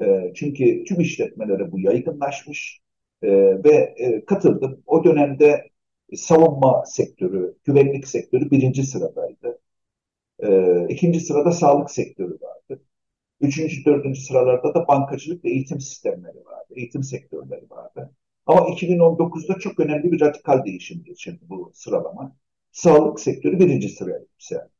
E, 0.00 0.32
çünkü 0.34 0.84
tüm 0.84 1.00
işletmelere 1.00 1.72
bu 1.72 1.80
yaygınlaşmış 1.80 2.80
e, 3.22 3.28
ve 3.64 3.94
e, 3.96 4.24
katıldım. 4.24 4.82
O 4.86 5.04
dönemde 5.04 5.68
savunma 6.16 6.84
sektörü, 6.86 7.56
güvenlik 7.64 8.08
sektörü 8.08 8.50
birinci 8.50 8.84
sıradaydı. 8.84 9.60
E, 10.38 10.48
ikinci 10.88 11.20
sırada 11.20 11.52
sağlık 11.52 11.90
sektörü 11.90 12.38
vardı. 12.40 12.82
Üçüncü, 13.40 13.84
dördüncü 13.84 14.20
sıralarda 14.20 14.74
da 14.74 14.88
bankacılık 14.88 15.44
ve 15.44 15.50
eğitim 15.50 15.80
sistemleri 15.80 16.44
vardı, 16.44 16.74
eğitim 16.76 17.02
sektörleri 17.02 17.70
vardı. 17.70 18.10
Ama 18.46 18.60
2019'da 18.60 19.58
çok 19.58 19.80
önemli 19.80 20.12
bir 20.12 20.20
radikal 20.20 20.64
değişim 20.64 21.04
geçirdi 21.04 21.44
bu 21.48 21.72
sıralama. 21.74 22.36
Sağlık 22.72 23.20
sektörü 23.20 23.58
birinci 23.58 23.88
sıraya 23.88 24.18
yükseldi. 24.18 24.70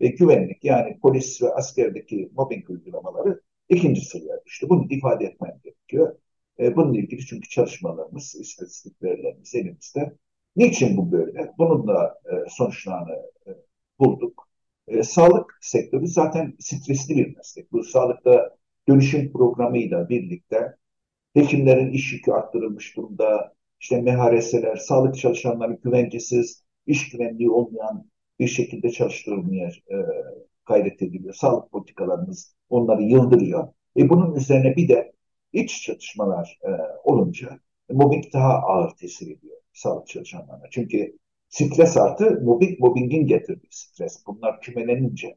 Ve 0.00 0.08
güvenlik 0.08 0.64
yani 0.64 0.98
polis 1.02 1.42
ve 1.42 1.48
askerdeki 1.54 2.30
mobbing 2.34 2.70
uygulamaları 2.70 3.40
ikinci 3.68 4.00
sıraya 4.00 4.44
düştü. 4.46 4.68
Bunu 4.68 4.86
ifade 4.90 5.24
etmem 5.24 5.60
gerekiyor. 5.64 6.16
E, 6.58 6.76
bununla 6.76 6.98
ilgili 6.98 7.26
çünkü 7.26 7.48
çalışmalarımız, 7.48 8.34
istatistik 8.34 9.02
verilerimiz 9.02 9.54
elimizde. 9.54 10.16
Niçin 10.56 10.96
bu 10.96 11.12
böyle? 11.12 11.52
Bunun 11.58 11.88
da 11.88 12.20
e, 12.24 12.50
sonuçlarını 12.50 13.14
e, 13.46 13.50
bulduk. 13.98 14.48
E, 14.88 15.02
sağlık 15.02 15.58
sektörü 15.60 16.06
zaten 16.06 16.56
stresli 16.58 17.16
bir 17.16 17.36
meslek. 17.36 17.72
Bu 17.72 17.84
sağlıkta 17.84 18.56
dönüşüm 18.88 19.32
programıyla 19.32 20.08
birlikte 20.08 20.76
hekimlerin 21.34 21.92
iş 21.92 22.12
yükü 22.12 22.32
arttırılmış 22.32 22.96
durumda. 22.96 23.54
İşte 23.80 24.00
MHRS'ler, 24.02 24.76
sağlık 24.76 25.16
çalışanları 25.18 25.72
güvencesiz, 25.84 26.64
iş 26.86 27.10
güvenliği 27.10 27.50
olmayan 27.50 28.10
bir 28.38 28.48
şekilde 28.48 28.90
çalıştırılmaya 28.90 29.68
e, 29.68 29.96
gayret 30.66 31.02
ediliyor. 31.02 31.34
Sağlık 31.34 31.72
politikalarımız 31.72 32.54
onları 32.68 33.02
yıldırıyor. 33.02 33.68
E 33.96 34.08
bunun 34.08 34.34
üzerine 34.34 34.76
bir 34.76 34.88
de 34.88 35.12
iç 35.52 35.82
çatışmalar 35.82 36.58
e, 36.64 36.70
olunca 37.04 37.60
mobbing 37.90 38.24
daha 38.32 38.52
ağır 38.52 38.90
tesir 38.96 39.36
ediyor 39.36 39.56
sağlık 39.72 40.06
çalışanlarına. 40.06 40.70
Çünkü 40.70 41.18
stres 41.48 41.96
artı 41.96 42.40
mobbing, 42.42 42.80
mobbingin 42.80 43.26
getirdiği 43.26 43.68
stres. 43.70 44.26
Bunlar 44.26 44.60
kümelenince 44.60 45.36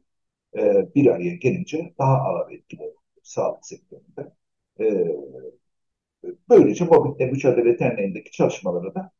e, 0.56 0.94
bir 0.94 1.06
araya 1.06 1.34
gelince 1.34 1.94
daha 1.98 2.16
ağır 2.16 2.52
etkiler 2.52 2.88
sağlık 3.22 3.66
sektöründe. 3.66 4.32
E, 4.80 4.84
böylece 6.48 6.84
mobbingle 6.84 7.26
mücadele 7.26 7.78
derneğindeki 7.78 8.30
çalışmalara 8.30 8.94
da 8.94 9.10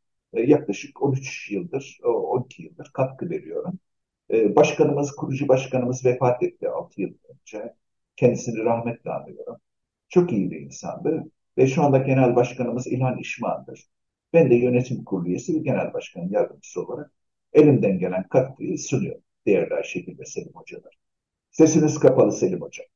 yaklaşık 0.40 1.02
13 1.02 1.50
yıldır, 1.50 1.98
12 2.04 2.62
yıldır 2.62 2.90
katkı 2.94 3.30
veriyorum. 3.30 3.78
E, 4.30 4.56
başkanımız, 4.56 5.12
kurucu 5.16 5.48
başkanımız 5.48 6.04
vefat 6.04 6.42
etti 6.42 6.68
6 6.68 7.00
yıl 7.02 7.14
önce. 7.28 7.74
Kendisini 8.16 8.64
rahmetle 8.64 9.10
anıyorum. 9.10 9.56
Çok 10.08 10.32
iyi 10.32 10.50
bir 10.50 10.60
insandı. 10.60 11.24
Ve 11.58 11.66
şu 11.66 11.82
anda 11.82 11.98
genel 11.98 12.36
başkanımız 12.36 12.86
İlhan 12.86 13.18
İşman'dır. 13.18 13.88
Ben 14.32 14.50
de 14.50 14.54
yönetim 14.54 15.04
kurulu 15.04 15.28
üyesi 15.28 15.54
ve 15.54 15.58
genel 15.58 15.94
başkan 15.94 16.28
yardımcısı 16.28 16.82
olarak 16.82 17.12
elimden 17.52 17.98
gelen 17.98 18.28
katkıyı 18.28 18.78
sunuyorum. 18.78 19.22
Değerli 19.46 19.74
Ayşegül 19.74 20.18
ve 20.18 20.24
Selim 20.24 20.52
hocalar. 20.54 20.98
Sesiniz 21.50 21.98
kapalı 21.98 22.32
Selim 22.32 22.60
hocam. 22.60 22.86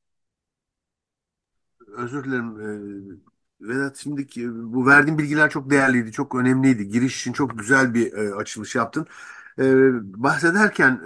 Özür 1.97 2.25
dilerim. 2.25 2.61
Ee, 2.61 3.38
Vedat 3.61 3.97
şimdiki 3.97 4.49
bu 4.53 4.87
verdiğin 4.87 5.19
bilgiler 5.19 5.51
çok 5.51 5.71
değerliydi, 5.71 6.13
çok 6.13 6.35
önemliydi. 6.35 6.89
Giriş 6.89 7.21
için 7.21 7.33
çok 7.33 7.59
güzel 7.59 7.95
bir 7.95 8.13
e, 8.13 8.35
açılış 8.35 8.75
yaptın. 8.75 9.07
Ee, 9.59 9.65
bahsederken 10.23 11.01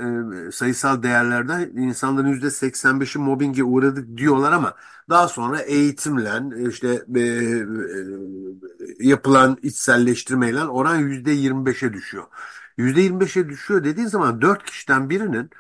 e, 0.49 0.53
sayısal 0.53 1.03
değerlerden 1.03 1.61
insanların 1.61 2.29
yüzde 2.29 2.51
85'i 2.51 3.19
mobbinge 3.19 3.65
uğradık 3.65 4.17
diyorlar 4.19 4.53
ama 4.53 4.75
daha 5.11 5.29
sonra 5.29 5.61
eğitimle 5.61 6.31
işte 6.69 7.05
e, 7.17 7.21
e, 7.21 9.07
yapılan 9.09 9.59
içselleştirmeyle 9.63 10.65
oran 10.65 10.97
yüzde 10.97 11.33
25'e 11.33 11.93
düşüyor. 11.93 12.25
Yüzde 12.77 13.01
25'e 13.01 13.49
düşüyor 13.49 13.85
dediğin 13.85 14.07
zaman 14.07 14.43
4 14.43 14.65
kişiden 14.65 15.11
birinin 15.11 15.51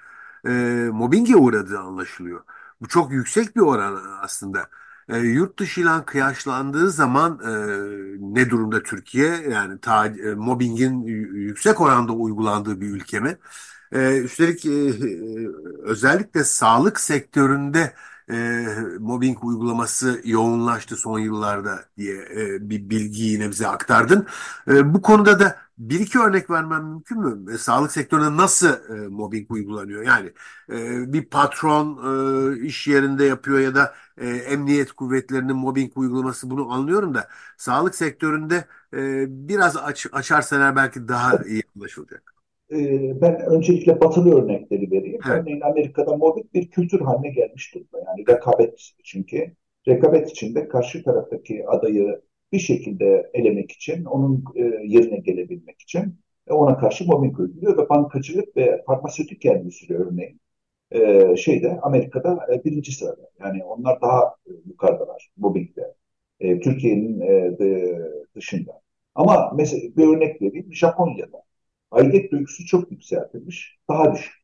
e, 0.46 0.50
mobbinge 0.92 1.36
uğradığı 1.36 1.78
anlaşılıyor. 1.78 2.40
Bu 2.80 2.88
çok 2.88 3.12
yüksek 3.12 3.56
bir 3.56 3.60
oran 3.60 4.02
aslında. 4.20 4.68
E, 5.08 5.18
yurt 5.18 5.58
dışı 5.58 5.80
ile 5.80 6.04
kıyaslandığı 6.06 6.90
zaman 6.90 7.40
e, 7.44 7.50
ne 8.20 8.50
durumda 8.50 8.82
Türkiye? 8.82 9.28
Yani 9.50 9.80
ta, 9.80 10.06
e, 10.06 10.34
mobbingin 10.34 11.02
yüksek 11.34 11.80
oranda 11.80 12.12
uygulandığı 12.12 12.80
bir 12.80 12.88
ülke 12.90 13.20
mi? 13.20 13.38
E, 13.92 14.18
üstelik 14.18 14.66
e, 14.66 14.70
özellikle 15.82 16.44
sağlık 16.44 17.00
sektöründe 17.00 17.94
e, 18.30 18.66
mobbing 18.98 19.44
uygulaması 19.44 20.20
yoğunlaştı 20.24 20.96
son 20.96 21.18
yıllarda 21.18 21.84
diye 21.96 22.14
e, 22.16 22.70
bir 22.70 22.90
bilgiyi 22.90 23.32
yine 23.32 23.50
bize 23.50 23.68
aktardın. 23.68 24.26
E, 24.68 24.94
bu 24.94 25.02
konuda 25.02 25.40
da 25.40 25.56
bir 25.78 26.00
iki 26.00 26.18
örnek 26.18 26.50
vermem 26.50 26.84
mümkün 26.84 27.20
mü? 27.20 27.54
E, 27.54 27.58
sağlık 27.58 27.92
sektöründe 27.92 28.36
nasıl 28.36 28.68
e, 28.68 29.08
mobbing 29.08 29.50
uygulanıyor? 29.50 30.02
Yani 30.02 30.32
e, 30.72 31.12
bir 31.12 31.24
patron 31.24 31.98
e, 32.56 32.66
iş 32.66 32.88
yerinde 32.88 33.24
yapıyor 33.24 33.58
ya 33.58 33.74
da 33.74 33.94
e, 34.18 34.28
emniyet 34.28 34.92
kuvvetlerinin 34.92 35.56
mobbing 35.56 35.96
uygulaması 35.96 36.50
bunu 36.50 36.72
anlıyorum 36.72 37.14
da 37.14 37.28
sağlık 37.56 37.94
sektöründe 37.94 38.64
e, 38.94 39.24
biraz 39.48 39.76
aç, 39.76 40.06
açarsan 40.12 40.76
belki 40.76 41.08
daha 41.08 41.44
iyi 41.44 41.62
anlaşılacak. 41.76 42.32
Ee, 42.72 43.20
ben 43.20 43.40
öncelikle 43.40 44.00
batılı 44.00 44.42
örnekleri 44.42 44.90
vereyim. 44.90 45.20
Evet. 45.26 45.42
Örneğin 45.42 45.60
Amerika'da 45.60 46.16
mobbing 46.16 46.54
bir 46.54 46.70
kültür 46.70 47.00
haline 47.00 47.28
gelmiş 47.28 47.74
durumda. 47.74 48.04
Yani 48.06 48.24
rekabet 48.28 48.92
çünkü. 49.04 49.56
Rekabet 49.88 50.30
içinde 50.30 50.68
karşı 50.68 51.04
taraftaki 51.04 51.68
adayı 51.68 52.22
bir 52.52 52.58
şekilde 52.58 53.30
elemek 53.34 53.72
için, 53.72 54.04
onun 54.04 54.44
e, 54.56 54.62
yerine 54.84 55.16
gelebilmek 55.18 55.80
için 55.80 56.18
e, 56.46 56.52
ona 56.52 56.78
karşı 56.78 57.06
mobbing 57.06 57.40
uyguluyor 57.40 57.78
ve 57.78 57.88
bankacılık 57.88 58.56
ve 58.56 58.82
farmasötik 58.86 59.46
endüstri 59.46 59.96
örneğin 59.96 60.40
e, 60.90 61.36
şeyde 61.36 61.80
Amerika'da 61.82 62.46
birinci 62.64 62.92
sırada. 62.92 63.30
Yani 63.40 63.64
onlar 63.64 64.00
daha 64.00 64.34
yukarıdalar 64.66 65.30
mobbingde. 65.36 65.94
Türkiye'nin 66.40 67.20
dışında. 68.34 68.80
Ama 69.14 69.52
mesela 69.56 69.96
bir 69.96 70.16
örnek 70.16 70.42
vereyim. 70.42 70.74
Japonya'da 70.74 71.42
aidiyet 71.90 72.32
duygusu 72.32 72.66
çok 72.66 72.92
yükseltilmiş, 72.92 73.78
daha 73.88 74.14
düşük. 74.14 74.34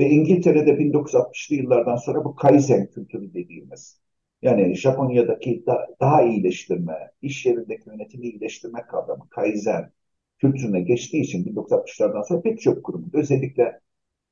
Ve 0.00 0.10
İngiltere'de 0.10 0.78
1960'lı 0.78 1.54
yıllardan 1.56 1.96
sonra 1.96 2.24
bu 2.24 2.34
Kaizen 2.34 2.90
kültürü 2.90 3.34
dediğimiz 3.34 4.00
yani 4.42 4.74
Japonya'daki 4.74 5.66
da, 5.66 5.88
daha 6.00 6.22
iyileştirme, 6.22 7.10
iş 7.22 7.46
yerindeki 7.46 7.88
yönetimi 7.90 8.26
iyileştirme 8.26 8.82
kavramı 8.82 9.28
Kaizen 9.28 9.92
kültürüne 10.38 10.80
geçtiği 10.80 11.22
için 11.22 11.44
1960'lardan 11.44 12.22
sonra 12.22 12.42
pek 12.42 12.60
çok 12.60 12.84
kurum 12.84 13.10
özellikle 13.12 13.80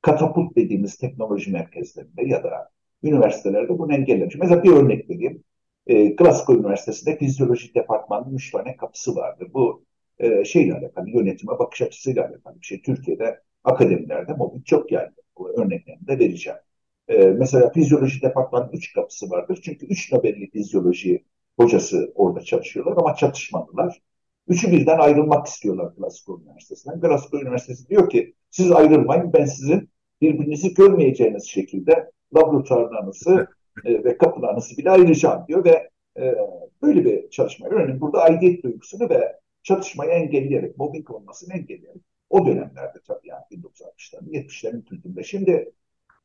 katapult 0.01 0.55
dediğimiz 0.55 0.97
teknoloji 0.97 1.51
merkezlerinde 1.51 2.25
ya 2.25 2.43
da 2.43 2.69
üniversitelerde 3.03 3.79
bunu 3.79 3.93
engellemiş. 3.93 4.35
Mesela 4.35 4.63
bir 4.63 4.71
örnek 4.71 5.09
vereyim. 5.09 5.43
E, 5.87 6.05
Glasgow 6.07 6.59
Üniversitesi'nde 6.59 7.17
fizyoloji 7.17 7.75
departmanının 7.75 8.35
üç 8.35 8.51
tane 8.51 8.77
kapısı 8.77 9.15
vardır. 9.15 9.49
Bu 9.53 9.85
e, 10.19 10.45
şeyle 10.45 10.73
alakalı, 10.73 11.09
yönetime 11.09 11.59
bakış 11.59 11.81
açısıyla 11.81 12.27
alakalı 12.27 12.61
bir 12.61 12.65
şey. 12.65 12.81
Türkiye'de 12.81 13.41
akademilerde 13.63 14.33
mobbing 14.33 14.65
çok 14.65 14.91
yaygın. 14.91 15.23
Bu 15.37 15.61
örneklerini 15.61 16.07
de 16.07 16.19
vereceğim. 16.19 16.59
E, 17.07 17.17
mesela 17.25 17.69
fizyoloji 17.69 18.21
departmanının 18.21 18.71
üç 18.71 18.93
kapısı 18.93 19.29
vardır. 19.29 19.59
Çünkü 19.63 19.85
üç 19.85 20.11
Nobel'li 20.11 20.49
fizyoloji 20.49 21.25
hocası 21.59 22.11
orada 22.15 22.41
çalışıyorlar 22.41 22.97
ama 22.97 23.15
çatışmadılar. 23.15 24.01
Üçü 24.47 24.71
birden 24.71 24.99
ayrılmak 24.99 25.47
istiyorlar 25.47 25.93
Glasgow 25.97 26.43
Üniversitesi'nden. 26.43 26.99
Glasgow 26.99 27.41
Üniversitesi 27.41 27.89
diyor 27.89 28.09
ki 28.09 28.33
siz 28.49 28.71
ayrılmayın 28.71 29.33
ben 29.33 29.45
sizin 29.45 29.89
birbirinizi 30.21 30.73
görmeyeceğiniz 30.73 31.43
şekilde 31.43 32.11
laboratuvarlarınızı 32.35 33.47
e, 33.85 34.03
ve 34.03 34.17
kapılarınızı 34.17 34.77
bile 34.77 34.89
ayıracağım 34.91 35.47
diyor 35.47 35.65
ve 35.65 35.89
e, 36.19 36.35
böyle 36.81 37.05
bir 37.05 37.29
çalışma. 37.29 37.67
Örneğin 37.67 38.01
burada 38.01 38.21
aidiyet 38.21 38.63
duygusunu 38.63 39.09
ve 39.09 39.39
çatışmayı 39.63 40.11
engelleyerek, 40.11 40.77
mobbing 40.77 41.11
olmasını 41.11 41.53
engelleyerek 41.53 42.01
o 42.29 42.45
dönemlerde 42.45 42.99
tabii 43.07 43.27
yani 43.27 43.43
1960'ların 43.51 44.31
70'lerin 44.31 44.85
kültüründe. 44.85 45.23
Şimdi 45.23 45.71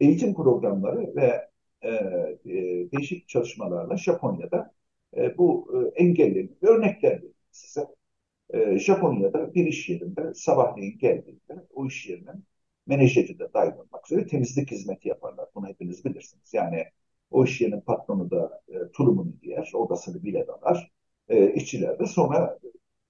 eğitim 0.01 0.35
programları 0.35 1.17
ve 1.17 1.49
e, 1.83 1.91
e, 1.91 2.91
değişik 2.93 3.29
çalışmalarla 3.29 3.97
Japonya'da 3.97 4.75
e, 5.17 5.39
bu 5.39 5.73
e, 5.75 6.03
engelleniyor. 6.03 6.57
Örnekler 6.63 7.23
size. 7.51 7.87
E, 8.51 8.79
Japonya'da 8.79 9.55
bir 9.55 9.67
iş 9.67 9.89
yerinde 9.89 10.35
sabahleyin 10.35 10.99
geldiğinde 10.99 11.67
o 11.75 11.87
iş 11.87 12.09
yerinin 12.09 12.45
menajeri 12.87 13.39
de 13.39 13.53
dahil 13.55 13.73
olmak 13.73 14.13
üzere 14.13 14.27
temizlik 14.27 14.71
hizmeti 14.71 15.09
yaparlar. 15.09 15.49
Bunu 15.55 15.69
hepiniz 15.69 16.05
bilirsiniz. 16.05 16.55
Yani 16.55 16.85
o 17.31 17.45
iş 17.45 17.61
yerinin 17.61 17.81
patronu 17.81 18.31
da 18.31 18.63
e, 18.69 18.93
tulumunu 18.93 19.33
giyer, 19.43 19.71
odasını 19.75 20.25
bile 20.25 20.47
dalar. 20.47 20.91
E, 21.29 21.55
işçiler 21.55 21.99
de 21.99 22.07
sonra 22.07 22.59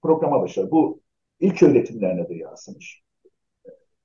programa 0.01 0.41
başlar. 0.41 0.71
Bu 0.71 1.01
ilk 1.39 1.63
öğretimlerine 1.63 2.29
de 2.29 2.35
yansımış. 2.35 3.01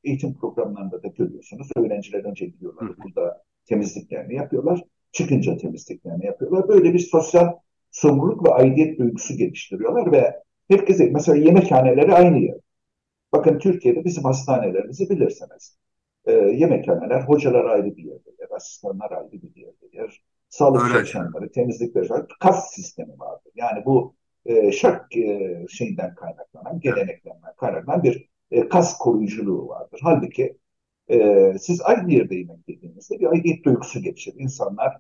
Eğitim 0.06 0.34
programlarında 0.34 1.02
da 1.02 1.08
görüyorsunuz. 1.08 1.68
Öğrenciler 1.76 2.25
önce 2.25 2.46
gidiyorlar. 2.46 2.88
Burada 3.04 3.42
temizliklerini 3.66 4.34
yapıyorlar. 4.34 4.84
Çıkınca 5.12 5.56
temizliklerini 5.56 6.26
yapıyorlar. 6.26 6.68
Böyle 6.68 6.94
bir 6.94 6.98
sosyal 6.98 7.52
sorumluluk 7.90 8.48
ve 8.48 8.52
aidiyet 8.52 8.98
duygusu 8.98 9.36
geliştiriyorlar 9.36 10.12
ve 10.12 10.42
herkese 10.70 11.10
mesela 11.12 11.38
yemekhaneleri 11.38 12.14
aynı 12.14 12.38
yer. 12.38 12.56
Bakın 13.32 13.58
Türkiye'de 13.58 14.04
bizim 14.04 14.25
hastanelerimizi 14.25 15.10
bilirsiniz. 15.10 15.78
E, 16.25 16.32
yemekhaneler, 16.32 17.20
hocalar 17.20 17.64
ayrı 17.64 17.96
bir 17.96 18.04
yerde 18.04 18.30
yer, 18.40 18.48
asistanlar 18.56 19.10
ayrı 19.10 19.32
bir 19.32 19.56
yerde 19.56 19.86
yer. 19.92 20.22
Sağlık 20.48 20.82
Öyle. 20.82 20.92
çalışanları, 20.92 21.52
temizlikler, 21.52 22.08
kas 22.40 22.75
sistemi 22.75 23.18
vardır. 23.18 23.52
Yani 23.54 23.84
bu 23.84 24.14
e, 24.46 24.72
şark 24.72 25.16
e, 25.16 25.66
şeyinden 25.68 26.14
kaynaklanan, 26.14 26.80
geleneklerden 26.80 27.54
kaynaklanan 27.56 28.02
bir 28.02 28.28
e, 28.50 28.68
kas 28.68 28.98
koruyuculuğu 28.98 29.68
vardır. 29.68 30.00
Halbuki 30.02 30.58
e, 31.10 31.52
siz 31.58 31.80
aynı 31.82 32.12
yerde 32.12 32.34
yemek 32.34 32.68
yediğinizde 32.68 33.20
bir 33.20 33.26
aidiyet 33.26 33.64
duygusu 33.64 34.02
geçir. 34.02 34.34
İnsanlar 34.38 34.96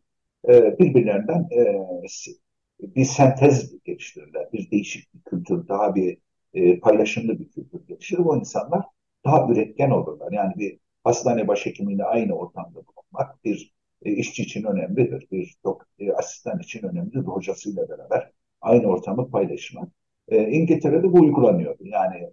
e, 0.48 0.78
birbirlerinden 0.78 1.48
e, 1.56 1.82
bir 2.80 3.04
sentez 3.04 3.82
geliştirirler. 3.84 4.52
Bir 4.52 4.70
değişik 4.70 5.14
bir 5.14 5.20
kültür, 5.20 5.68
daha 5.68 5.94
bir 5.94 6.18
e, 6.54 6.80
paylaşımlı 6.80 7.38
bir 7.38 7.48
kültür 7.50 7.86
gelişir. 7.86 8.18
O 8.18 8.36
insanlar 8.36 8.84
daha 9.24 9.52
üretken 9.52 9.90
olurlar. 9.90 10.32
Yani 10.32 10.52
bir 10.56 10.78
hastane 11.04 11.48
başhekimiyle 11.48 12.04
aynı 12.04 12.32
ortamda 12.34 12.74
bulunmak 12.86 13.44
bir 13.44 13.74
e, 14.02 14.12
işçi 14.12 14.42
için 14.42 14.64
önemlidir. 14.64 15.26
Bir 15.32 15.56
e, 15.98 16.12
asistan 16.12 16.58
için 16.58 16.88
önemlidir. 16.88 17.18
Hocasıyla 17.18 17.88
beraber 17.88 18.30
aynı 18.60 18.86
ortamı 18.86 19.30
paylaşmak. 19.30 19.88
E, 20.28 20.50
İngiltere'de 20.50 21.12
bu 21.12 21.20
uygulanıyordu. 21.20 21.86
Yani 21.86 22.30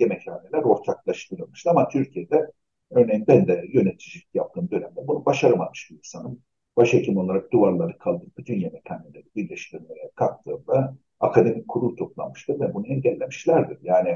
yemekhaneler 0.00 0.62
ortaklaştırılmıştı 0.62 1.70
ama 1.70 1.88
Türkiye'de 1.88 2.50
örneğin 2.90 3.24
ben 3.28 3.48
de 3.48 3.64
yöneticilik 3.72 4.34
yaptığım 4.34 4.70
dönemde 4.70 5.06
bunu 5.06 5.24
başaramamış 5.26 5.90
bir 5.90 5.96
insanım. 5.96 6.40
Başhekim 6.76 7.16
olarak 7.16 7.52
duvarları 7.52 7.98
kaldırıp 7.98 8.38
bütün 8.38 8.60
yemekhaneleri 8.60 9.24
birleştirmeye 9.36 10.10
kalktığımda 10.14 10.96
akademik 11.20 11.68
kurul 11.68 11.96
toplanmıştır 11.96 12.60
ve 12.60 12.74
bunu 12.74 12.86
engellemişlerdir. 12.86 13.78
Yani 13.82 14.08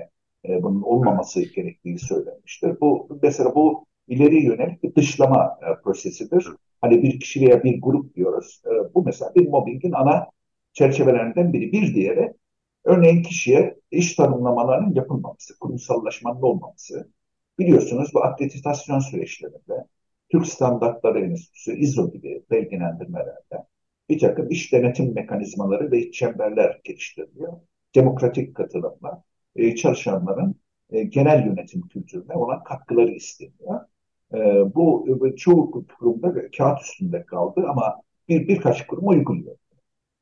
e, 0.49 0.63
bunun 0.63 0.83
olmaması 0.83 1.43
gerektiği 1.55 1.99
söylenmiştir. 1.99 2.81
Bu 2.81 3.19
mesela 3.23 3.55
bu 3.55 3.87
ileri 4.09 4.45
yönelik 4.45 4.83
bir 4.83 4.95
dışlama 4.95 5.59
e, 5.63 5.83
prosesidir. 5.83 6.47
Hani 6.81 7.03
bir 7.03 7.21
kişi 7.21 7.41
veya 7.41 7.65
bir 7.65 7.81
grup 7.83 8.15
diyoruz. 8.15 8.63
E, 8.67 8.95
bu 8.95 9.05
mesela 9.05 9.35
bir 9.35 9.49
mobbingin 9.49 9.93
ana 9.93 10.27
çerçevelerinden 10.73 11.53
biri. 11.53 11.73
Bir 11.73 11.95
diğeri 11.95 12.35
örneğin 12.85 13.23
kişiye 13.23 13.81
iş 13.91 14.15
tanımlamalarının 14.15 14.95
yapılmaması, 14.95 15.59
kurumsallaşmanın 15.59 16.43
olmaması. 16.43 17.11
Biliyorsunuz 17.59 18.11
bu 18.15 18.25
akreditasyon 18.25 18.99
süreçlerinde 18.99 19.87
Türk 20.33 20.47
Standartları 20.47 21.21
Enstitüsü, 21.21 21.77
İZO 21.77 22.13
gibi 22.13 22.43
belgelendirmelerde 22.51 23.67
bir 24.09 24.19
takım 24.19 24.51
iş 24.51 24.73
denetim 24.73 25.15
mekanizmaları 25.15 25.93
ve 25.93 26.11
çemberler 26.11 26.81
geliştiriliyor. 26.85 27.53
Demokratik 27.95 28.55
katılımla 28.55 29.23
e, 29.57 29.77
çalışanların 29.77 30.55
e, 30.91 31.03
genel 31.03 31.47
yönetim 31.47 31.89
kültürüne 31.89 32.35
olan 32.35 32.65
katkıları 32.65 33.11
isteniyor. 33.11 33.81
E, 34.35 34.39
bu 34.75 35.07
çoğu 35.37 35.71
kurumda 35.71 36.51
kağıt 36.51 36.81
üstünde 36.81 37.27
kaldı 37.27 37.67
ama 37.69 38.01
bir 38.29 38.49
birkaç 38.49 38.87
kurum 38.87 39.09
uyguluyor. 39.09 39.57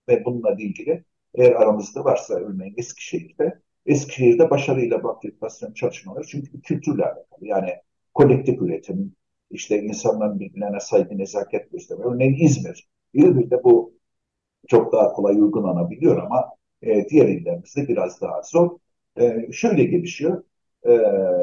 Ve 0.09 0.25
bununla 0.25 0.53
ilgili 0.53 1.05
eğer 1.35 1.53
aramızda 1.53 2.05
varsa 2.05 2.35
örneğin 2.35 2.75
Eskişehir'de 2.77 3.63
Eskişehir'de 3.87 4.51
başarıyla 4.51 5.03
bu 5.03 5.11
akreditasyonu 5.11 5.75
çalışmaları 5.75 6.27
çünkü 6.27 6.61
kültürle 6.63 7.05
alakalı. 7.05 7.47
Yani 7.47 7.71
kolektif 8.15 8.63
üretim, 8.63 9.17
işte 9.51 9.83
insanların 9.83 10.41
birbirlerine 10.41 10.81
saygı, 10.81 11.19
nezaket 11.19 11.73
gösterme. 11.73 12.05
Örneğin 12.05 12.37
İzmir. 12.47 12.89
İzmir'de 13.15 13.65
bu 13.65 13.95
çok 14.69 14.93
daha 14.93 15.13
kolay 15.13 15.37
uygulanabiliyor 15.37 16.23
ama 16.23 16.51
e, 16.83 17.09
diğer 17.09 17.29
illerimizde 17.29 17.89
biraz 17.89 18.21
daha 18.21 18.43
zor. 18.43 18.79
E, 19.21 19.53
şöyle 19.53 19.85
gelişiyor. 19.85 20.45
E, 20.87 20.93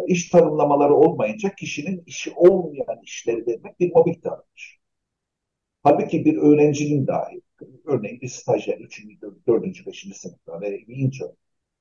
iş 0.08 0.30
tanımlamaları 0.30 0.95
olmayınca 0.95 1.56
kişinin 1.56 2.04
işi 2.06 2.32
olmayan 2.36 2.99
işleri 3.04 3.47
vermek 3.47 3.80
bir 3.80 3.91
mobbing 3.95 4.23
davranış. 4.23 4.80
Halbuki 5.84 6.25
bir 6.25 6.38
öğrencinin 6.38 7.08
dahi, 7.08 7.41
örneğin 7.86 8.22
bir 8.22 8.28
stajyer 8.28 8.78
3. 8.80 9.04
4. 9.48 9.86
5. 9.88 10.08
sınıfta 10.17 10.62
ve 10.62 10.88
bir 10.88 11.22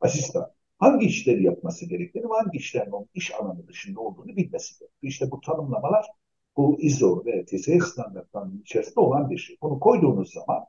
asistan 0.01 0.53
hangi 0.79 1.07
işleri 1.07 1.45
yapması 1.45 1.87
gerektiğini 1.87 2.27
hangi 2.27 2.59
işlerin 2.59 2.91
onun 2.91 3.09
iş 3.14 3.35
alanı 3.35 3.69
dışında 3.69 4.01
olduğunu 4.01 4.37
bilmesi 4.37 4.79
gerekiyor. 4.79 4.91
İşte 5.03 5.31
bu 5.31 5.41
tanımlamalar 5.41 6.07
bu 6.57 6.81
ISO 6.81 7.25
ve 7.27 7.45
TSE 7.45 7.81
standartlarının 7.81 8.61
içerisinde 8.61 9.01
olan 9.01 9.31
bir 9.31 9.38
şey. 9.38 9.57
Bunu 9.62 9.81
koyduğunuz 9.81 10.33
zaman 10.33 10.64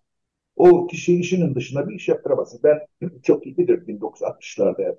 o 0.55 0.87
kişi 0.87 1.19
işinin 1.19 1.55
dışında 1.55 1.89
bir 1.89 1.95
iş 1.95 2.07
yaptıramazsın. 2.07 2.61
Ben 2.63 2.79
çok 3.23 3.45
iyi 3.45 3.57
bilirim 3.57 3.85
1960'larda 3.87 4.97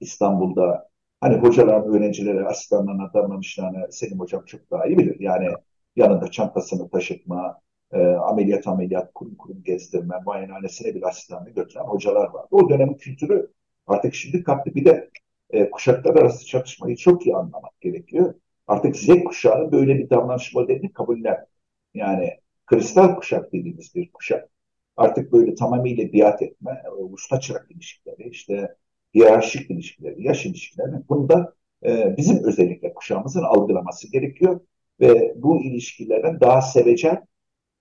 İstanbul'da 0.00 0.88
hani 1.20 1.36
hocaların 1.36 1.94
öğrencilere, 1.94 2.44
asistanlarına 2.44 3.12
davranışlarını 3.14 3.92
Selim 3.92 4.20
Hocam 4.20 4.44
çok 4.44 4.70
daha 4.70 4.86
iyi 4.86 4.98
bilir. 4.98 5.20
Yani 5.20 5.48
yanında 5.96 6.30
çantasını 6.30 6.90
taşıtma, 6.90 7.60
e, 7.92 7.98
ameliyat 8.06 8.66
ameliyat 8.66 9.14
kurum 9.14 9.34
kurum 9.34 9.62
gezdirme, 9.62 10.16
muayenehanesine 10.24 10.94
bir 10.94 11.08
asistanını 11.08 11.50
götüren 11.50 11.84
hocalar 11.84 12.28
vardı. 12.30 12.48
O 12.50 12.70
dönemin 12.70 12.94
kültürü 12.94 13.52
artık 13.86 14.14
şimdi 14.14 14.42
kaptı. 14.44 14.74
Bir 14.74 14.84
de 14.84 15.10
e, 15.50 15.70
kuşaklar 15.70 16.16
arası 16.16 16.46
çatışmayı 16.46 16.96
çok 16.96 17.26
iyi 17.26 17.36
anlamak 17.36 17.80
gerekiyor. 17.80 18.34
Artık 18.66 18.96
Z 18.96 19.08
kuşağı 19.24 19.72
böyle 19.72 19.98
bir 19.98 20.10
davranış 20.10 20.54
modelini 20.54 20.92
kabullen. 20.92 21.46
Yani 21.94 22.30
kristal 22.66 23.16
kuşak 23.16 23.52
dediğimiz 23.52 23.94
bir 23.94 24.12
kuşak. 24.12 24.48
Artık 24.96 25.32
böyle 25.32 25.54
tamamıyla 25.54 26.12
biat 26.12 26.42
etme, 26.42 26.82
e, 26.86 26.88
usta 26.90 27.40
çırak 27.40 27.70
ilişkileri, 27.70 28.28
işte 28.28 28.76
hiyerarşik 29.14 29.70
ilişkileri, 29.70 30.22
yaş 30.22 30.46
ilişkileri 30.46 31.08
bunda 31.08 31.54
e, 31.84 32.14
bizim 32.16 32.44
özellikle 32.44 32.94
kuşağımızın 32.94 33.42
algılaması 33.42 34.12
gerekiyor 34.12 34.60
ve 35.00 35.34
bu 35.36 35.62
ilişkilerin 35.62 36.40
daha 36.40 36.60
sevecen, 36.62 37.26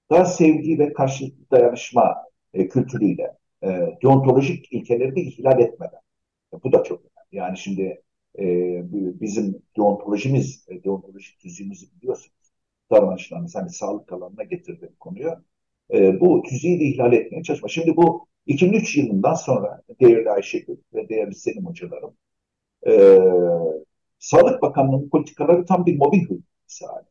daha 0.10 0.26
sevgi 0.26 0.80
ve 0.80 0.94
karşılıklı 0.94 1.46
dayanışma 1.52 2.16
e, 2.54 2.68
kültürüyle 2.68 3.38
e, 3.64 3.68
deontolojik 4.04 4.74
ilkeleri 4.74 5.16
de 5.16 5.22
ihlal 5.22 5.60
etmeden 5.60 6.00
Bu 6.64 6.72
da 6.72 6.84
çok 6.84 7.00
önemli. 7.00 7.28
Yani 7.32 7.58
şimdi 7.58 8.04
e, 8.40 8.46
bizim 9.22 9.62
deontolojimiz, 9.78 10.66
e, 10.70 10.84
deontoloji 10.84 11.38
tüzüğümüzü 11.38 11.86
biliyorsunuz. 11.96 12.52
Davranışlarımız 12.92 13.56
hani 13.56 13.70
sağlık 13.70 14.14
alanına 14.14 14.44
getirdiğim 14.44 14.96
konuyu. 15.00 15.32
E, 15.94 16.20
bu 16.20 16.44
tüzüğü 16.50 16.80
de 16.80 16.84
ihlal 16.84 17.14
etmeye 17.14 17.44
çalışma. 17.44 17.70
Şimdi 17.70 17.98
bu 17.98 18.28
2003 18.46 18.98
yılından 18.98 19.34
sonra 19.34 19.82
değerli 20.02 20.30
Ayşegül 20.32 20.78
ve 20.94 21.10
değerli 21.10 21.36
Selim 21.36 21.66
hocalarım 21.66 22.18
e, 22.88 23.20
Sağlık 24.20 24.62
Bakanlığı'nın 24.62 25.10
politikaları 25.10 25.66
tam 25.66 25.86
bir 25.86 25.98
mobbing 25.98 26.32
uygulaması 26.32 26.88
hali. 26.88 27.08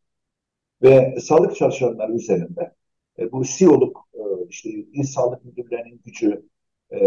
Ve 0.83 1.21
sağlık 1.21 1.57
çalışanları 1.57 2.13
üzerinde 2.13 2.75
e, 3.19 3.33
bu 3.33 3.45
CEO'luk, 3.45 4.09
e, 4.15 4.21
işte 4.49 4.71
il 4.71 5.05
sağlık 5.05 5.45
müdürlerinin 5.45 6.01
gücü, 6.05 6.49
e, 6.93 7.01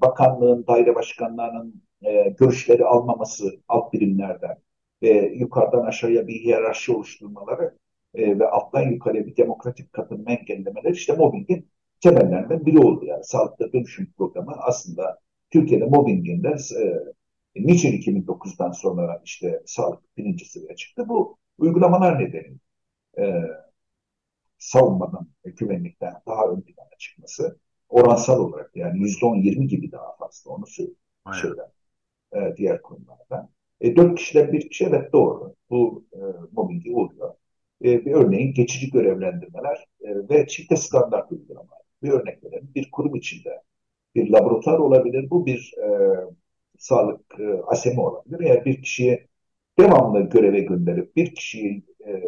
bakanlığın, 0.00 0.66
daire 0.66 0.94
başkanlarının 0.94 1.82
e, 2.02 2.28
görüşleri 2.28 2.84
almaması 2.84 3.50
alt 3.68 3.92
birimlerden 3.92 4.56
ve 5.02 5.32
yukarıdan 5.34 5.86
aşağıya 5.86 6.26
bir 6.26 6.34
hiyerarşi 6.34 6.92
oluşturmaları 6.92 7.78
e, 8.14 8.38
ve 8.38 8.48
alttan 8.48 8.90
yukarıya 8.90 9.26
bir 9.26 9.36
demokratik 9.36 9.92
katılma 9.92 10.32
engellemeleri 10.32 10.92
işte 10.92 11.12
mobbingin 11.12 11.68
temellerinden 12.00 12.66
biri 12.66 12.78
oldu. 12.78 13.04
Yani 13.04 13.24
sağlıkta 13.24 13.72
dönüşüm 13.72 14.12
programı 14.18 14.52
aslında 14.56 15.18
Türkiye'de 15.50 15.84
mobbingin 15.84 16.42
de 16.44 16.48
e, 16.48 17.64
niçin 17.66 17.92
2009'dan 17.92 18.70
sonra 18.70 19.22
işte 19.24 19.62
sağlık 19.66 20.16
birinci 20.16 20.44
çıktı? 20.76 21.08
Bu 21.08 21.38
uygulamalar 21.58 22.18
nedeniyle 22.18 22.58
e, 23.18 23.42
savunmadan 24.58 25.28
ve 25.46 25.50
güvenlikten 25.50 26.14
daha 26.26 26.48
ön 26.48 26.60
plana 26.60 26.98
çıkması 26.98 27.58
oransal 27.88 28.40
olarak 28.40 28.76
yani 28.76 29.00
yüzde 29.00 29.26
on 29.26 29.36
yirmi 29.36 29.66
gibi 29.68 29.92
daha 29.92 30.16
fazla 30.16 30.50
onu 30.50 30.64
söyler 31.32 31.68
e, 32.32 32.56
diğer 32.56 32.82
konularda. 32.82 33.50
E, 33.80 33.96
dört 33.96 34.18
kişiden 34.18 34.52
bir 34.52 34.68
kişi 34.68 34.84
evet 34.84 35.12
doğru. 35.12 35.54
Bu 35.70 36.04
e, 36.12 36.18
mobbingi 36.52 36.94
oluyor. 36.94 37.34
E, 37.84 38.04
bir 38.04 38.12
örneğin 38.12 38.54
geçici 38.54 38.90
görevlendirmeler 38.90 39.86
e, 40.00 40.28
ve 40.28 40.46
çifte 40.46 40.76
standart 40.76 41.32
uygulamalar. 41.32 41.78
Bir 42.02 42.10
örnek 42.10 42.44
verelim. 42.44 42.70
Bir 42.74 42.90
kurum 42.90 43.14
içinde 43.16 43.62
bir 44.14 44.30
laboratuvar 44.30 44.78
olabilir. 44.78 45.30
Bu 45.30 45.46
bir 45.46 45.74
e, 45.84 45.88
sağlık 46.78 47.40
e, 47.40 47.62
asemi 47.66 48.00
olabilir. 48.00 48.40
Eğer 48.40 48.64
bir 48.64 48.82
kişiye 48.82 49.26
devamlı 49.78 50.20
göreve 50.20 50.60
gönderip 50.60 51.16
bir 51.16 51.34
kişiyi 51.34 51.84
e, 52.06 52.22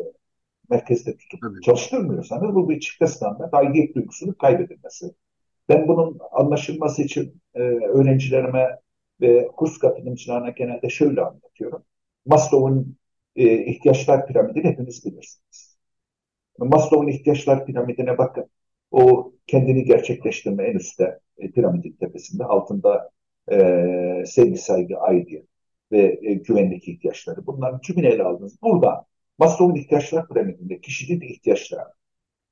merkezde 0.71 1.17
tutup 1.17 1.41
Tabii. 1.41 1.61
çalıştırmıyorsanız 1.61 2.55
bu 2.55 2.71
bir 2.71 2.81
çifte 2.81 3.07
standart 3.07 3.55
aidiyet 3.55 3.95
duygusunun 3.95 4.33
kaybedilmesi. 4.33 5.15
Ben 5.69 5.89
bunun 5.89 6.19
anlaşılması 6.33 7.03
için 7.03 7.43
e, 7.55 7.61
öğrencilerime 7.63 8.79
ve 9.21 9.49
kurs 9.57 9.79
katılımcılarına 9.79 10.51
genelde 10.51 10.89
şöyle 10.89 11.21
anlatıyorum. 11.21 11.85
Maslow'un 12.27 12.97
e, 13.37 13.65
ihtiyaçlar 13.65 14.27
piramidini 14.27 14.65
hepiniz 14.65 15.05
bilirsiniz. 15.05 15.79
Maslow'un 16.59 17.09
ihtiyaçlar 17.09 17.67
piramidine 17.67 18.19
bakın. 18.19 18.47
O 18.91 19.33
kendini 19.47 19.85
gerçekleştirme 19.85 20.65
en 20.65 20.75
üstte 20.77 21.19
e, 21.39 21.51
piramidin 21.51 21.93
tepesinde 22.01 22.45
altında 22.45 23.11
e, 23.53 24.25
sevgi, 24.27 24.57
saygı, 24.57 24.99
aidiyet 24.99 25.47
ve 25.93 26.21
e, 26.23 26.35
güvenlik 26.35 26.89
ihtiyaçları. 26.89 27.47
Bunların 27.47 27.81
tümünü 27.81 28.07
ele 28.07 28.23
aldınız. 28.23 28.63
Burada 28.63 29.05
Maslow'un 29.41 29.75
ihtiyaçlar 29.75 30.29
piramidinde 30.29 30.81
kişinin 30.81 31.21
ihtiyaçlarını 31.21 31.93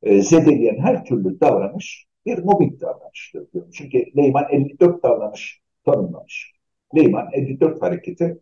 e, 0.03 0.23
zedeleyen 0.23 0.79
her 0.79 1.05
türlü 1.05 1.41
davranış 1.41 2.07
bir 2.27 2.39
mobbing 2.39 2.81
davranıştır 2.81 3.53
diyorum. 3.53 3.71
Çünkü 3.75 4.17
Leyman 4.17 4.45
54 4.51 5.03
davranış 5.03 5.61
tanımlamış. 5.85 6.53
Leyman 6.97 7.29
54 7.33 7.83
hareketi 7.83 8.39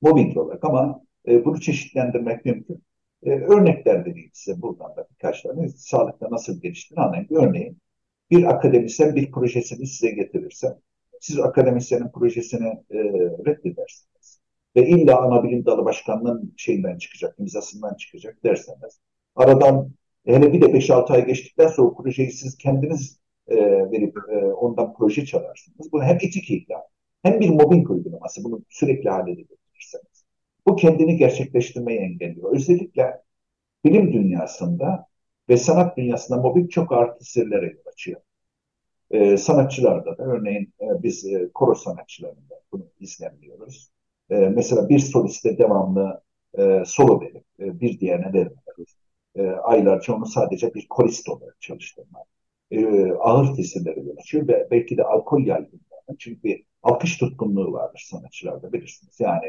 mobbing 0.00 0.36
olarak 0.36 0.64
ama 0.64 1.02
e, 1.28 1.44
bunu 1.44 1.60
çeşitlendirmek 1.60 2.44
mümkün. 2.44 2.84
E, 3.22 3.30
örnekler 3.30 4.06
vereyim 4.06 4.30
size 4.32 4.62
buradan 4.62 4.96
da 4.96 5.08
birkaç 5.10 5.42
tane. 5.42 5.68
Sağlıkta 5.68 6.30
nasıl 6.30 6.60
geliştiğini 6.62 7.04
anlayın. 7.04 7.26
Örneğin 7.30 7.78
bir 8.30 8.44
akademisyen 8.44 9.16
bir 9.16 9.30
projesini 9.30 9.86
size 9.86 10.10
getirirse 10.10 10.78
siz 11.20 11.40
akademisyenin 11.40 12.08
projesini 12.08 12.68
e, 12.90 12.98
reddedersiniz. 13.46 14.17
Ve 14.76 14.88
illa 14.88 15.20
ana 15.20 15.44
bilim 15.44 15.66
dalı 15.66 15.84
başkanlığının 15.84 16.54
şeyinden 16.56 16.98
çıkacak, 16.98 17.34
imzasından 17.38 17.94
çıkacak 17.94 18.44
derseniz. 18.44 19.00
Aradan 19.36 19.90
hele 20.26 20.52
bir 20.52 20.60
de 20.60 20.66
5-6 20.66 21.12
ay 21.12 21.26
geçtikten 21.26 21.68
sonra 21.68 21.94
projeyi 21.94 22.32
siz 22.32 22.58
kendiniz 22.58 23.20
e, 23.48 23.56
verip 23.90 24.16
e, 24.32 24.36
ondan 24.36 24.94
proje 24.94 25.26
çalarsınız. 25.26 25.92
Bu 25.92 26.02
hem 26.02 26.16
etik 26.16 26.50
ihlal 26.50 26.82
hem 27.22 27.40
bir 27.40 27.48
mobbing 27.48 27.90
uygulaması. 27.90 28.44
Bunu 28.44 28.62
sürekli 28.68 29.10
hale 29.10 29.30
getirirseniz. 29.34 30.24
Bu 30.66 30.76
kendini 30.76 31.16
gerçekleştirmeyi 31.16 31.98
engelliyor. 32.00 32.54
Özellikle 32.56 33.22
bilim 33.84 34.12
dünyasında 34.12 35.06
ve 35.48 35.56
sanat 35.56 35.96
dünyasında 35.96 36.40
mobbing 36.40 36.70
çok 36.70 36.92
ağır 36.92 37.18
tesirlere 37.18 37.66
yol 37.66 37.92
açıyor. 37.92 38.20
Ee, 39.10 39.36
sanatçılarda 39.36 40.18
da 40.18 40.22
örneğin 40.24 40.74
e, 40.80 41.02
biz 41.02 41.26
e, 41.26 41.50
koro 41.54 41.74
sanatçılarında 41.74 42.60
bunu 42.72 42.86
izlemiyoruz. 43.00 43.90
E, 44.30 44.36
mesela 44.36 44.88
bir 44.88 44.98
soliste 44.98 45.58
devamlı 45.58 46.22
e, 46.58 46.82
solo 46.86 47.20
verip 47.20 47.44
e, 47.60 47.80
bir 47.80 48.00
diğerine 48.00 48.26
vermiyoruz. 48.26 48.96
E, 49.36 49.42
aylarca 49.42 50.14
onu 50.14 50.26
sadece 50.26 50.74
bir 50.74 50.88
korist 50.88 51.28
olarak 51.28 51.60
çalıştırmak. 51.60 52.26
E, 52.70 53.12
ağır 53.12 53.54
tesirlere 53.54 54.00
yol 54.00 54.16
açıyor 54.18 54.48
ve 54.48 54.68
belki 54.70 54.96
de 54.96 55.04
alkol 55.04 55.40
yaygınlığına. 55.40 56.16
Çünkü 56.18 56.42
bir 56.42 56.64
alkış 56.82 57.16
tutkunluğu 57.18 57.72
vardır 57.72 58.06
sanatçılarda 58.10 58.72
bilirsiniz. 58.72 59.20
Yani 59.20 59.46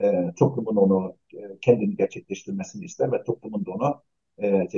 e, 0.00 0.34
toplumun 0.38 0.76
onu 0.76 1.16
e, 1.34 1.58
kendini 1.60 1.96
gerçekleştirmesini 1.96 2.84
ister 2.84 3.12
ve 3.12 3.22
toplumun 3.24 3.66
da 3.66 3.70
onu 3.70 4.02
e, 4.38 4.46
e, 4.48 4.68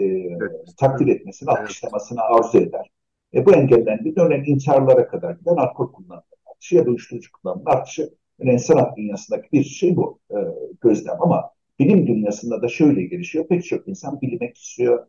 evet. 0.41 0.77
takdir 0.77 1.07
etmesini, 1.07 1.51
alkışlamasını 1.51 2.21
arzu 2.23 2.59
eder. 2.59 2.91
E, 3.35 3.47
bu 3.47 3.55
engellendi. 3.55 4.15
Örneğin 4.17 4.45
intiharlara 4.45 5.09
kadar 5.09 5.33
giden 5.35 5.57
alkol 5.57 5.93
kullanımı 5.93 6.23
artışı 6.47 6.77
ya 6.77 6.87
da 6.87 6.91
uyuşturucu 6.91 7.33
kullanımı 7.33 7.71
artışı. 7.71 8.15
Örneğin 8.41 8.59
sanat 8.59 8.97
dünyasındaki 8.97 9.53
bir 9.53 9.65
şey 9.65 9.97
bu 9.97 10.21
e, 10.31 10.37
gözlem 10.81 11.23
ama 11.23 11.51
bilim 11.79 12.07
dünyasında 12.07 12.63
da 12.63 12.69
şöyle 12.69 13.03
gelişiyor. 13.03 13.49
Pek 13.49 13.65
çok 13.65 13.89
insan 13.89 14.21
bilmek 14.21 14.57
istiyor. 14.57 15.07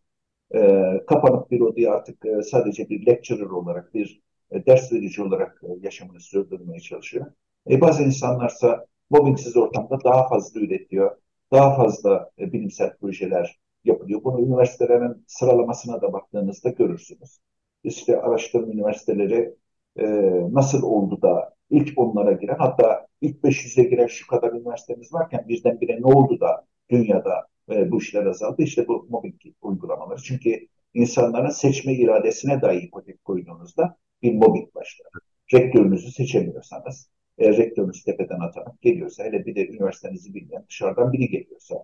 E, 0.56 0.60
kapanıp 1.08 1.52
bir 1.52 1.62
odaya 1.62 1.94
artık 1.94 2.26
e, 2.26 2.42
sadece 2.44 2.90
bir 2.90 3.06
lecturer 3.06 3.46
olarak, 3.46 3.94
bir 3.94 4.22
e, 4.52 4.66
ders 4.66 4.94
verici 4.94 5.24
olarak 5.24 5.62
e, 5.64 5.68
yaşamını 5.82 6.20
sürdürmeye 6.20 6.80
çalışıyor. 6.80 7.26
E, 7.70 7.82
bazı 7.82 8.04
insanlarsa 8.04 8.86
mobbingsiz 9.10 9.58
ortamda 9.58 10.04
daha 10.04 10.28
fazla 10.28 10.60
üretiyor. 10.60 11.18
Daha 11.52 11.76
fazla 11.76 12.32
e, 12.40 12.54
bilimsel 12.54 12.98
projeler 12.98 13.60
yapılıyor. 13.86 14.24
Bunu 14.24 14.42
üniversitelerin 14.42 15.24
sıralamasına 15.28 16.02
da 16.02 16.14
baktığınızda 16.14 16.70
görürsünüz. 16.70 17.40
İşte 17.84 18.22
araştırma 18.22 18.74
üniversiteleri 18.74 19.56
e, 20.00 20.06
nasıl 20.54 20.84
oldu 20.84 21.22
da 21.22 21.57
ilk 21.70 21.94
onlara 21.96 22.32
giren 22.32 22.58
hatta 22.60 23.08
ilk 23.22 23.44
500'e 23.44 23.84
giren 23.84 24.08
şu 24.08 24.28
kadar 24.28 24.52
üniversitemiz 24.52 25.14
varken 25.14 25.46
birdenbire 25.48 26.02
ne 26.02 26.06
oldu 26.06 26.40
da 26.40 26.66
dünyada 26.90 27.48
e, 27.72 27.92
bu 27.92 27.98
işler 27.98 28.26
azaldı? 28.26 28.62
İşte 28.62 28.88
bu 28.88 29.08
mobbing 29.10 29.36
uygulamaları. 29.62 30.22
Çünkü 30.22 30.68
insanların 30.94 31.50
seçme 31.50 31.94
iradesine 31.94 32.62
dahi 32.62 32.78
ipotek 32.78 33.26
koyduğunuzda 33.26 33.98
bir 34.22 34.34
mobbing 34.34 34.76
başlar. 34.76 35.08
Rektörünüzü 35.54 36.12
seçemiyorsanız, 36.12 37.10
eğer 37.38 37.58
rektörünüz 37.58 38.04
tepeden 38.04 38.40
atanıp 38.40 38.82
geliyorsa, 38.82 39.24
hele 39.24 39.46
bir 39.46 39.56
de 39.56 39.68
üniversitenizi 39.68 40.34
bilmeyen 40.34 40.66
dışarıdan 40.70 41.14
biri 41.14 41.30
geliyorsa, 41.30 41.76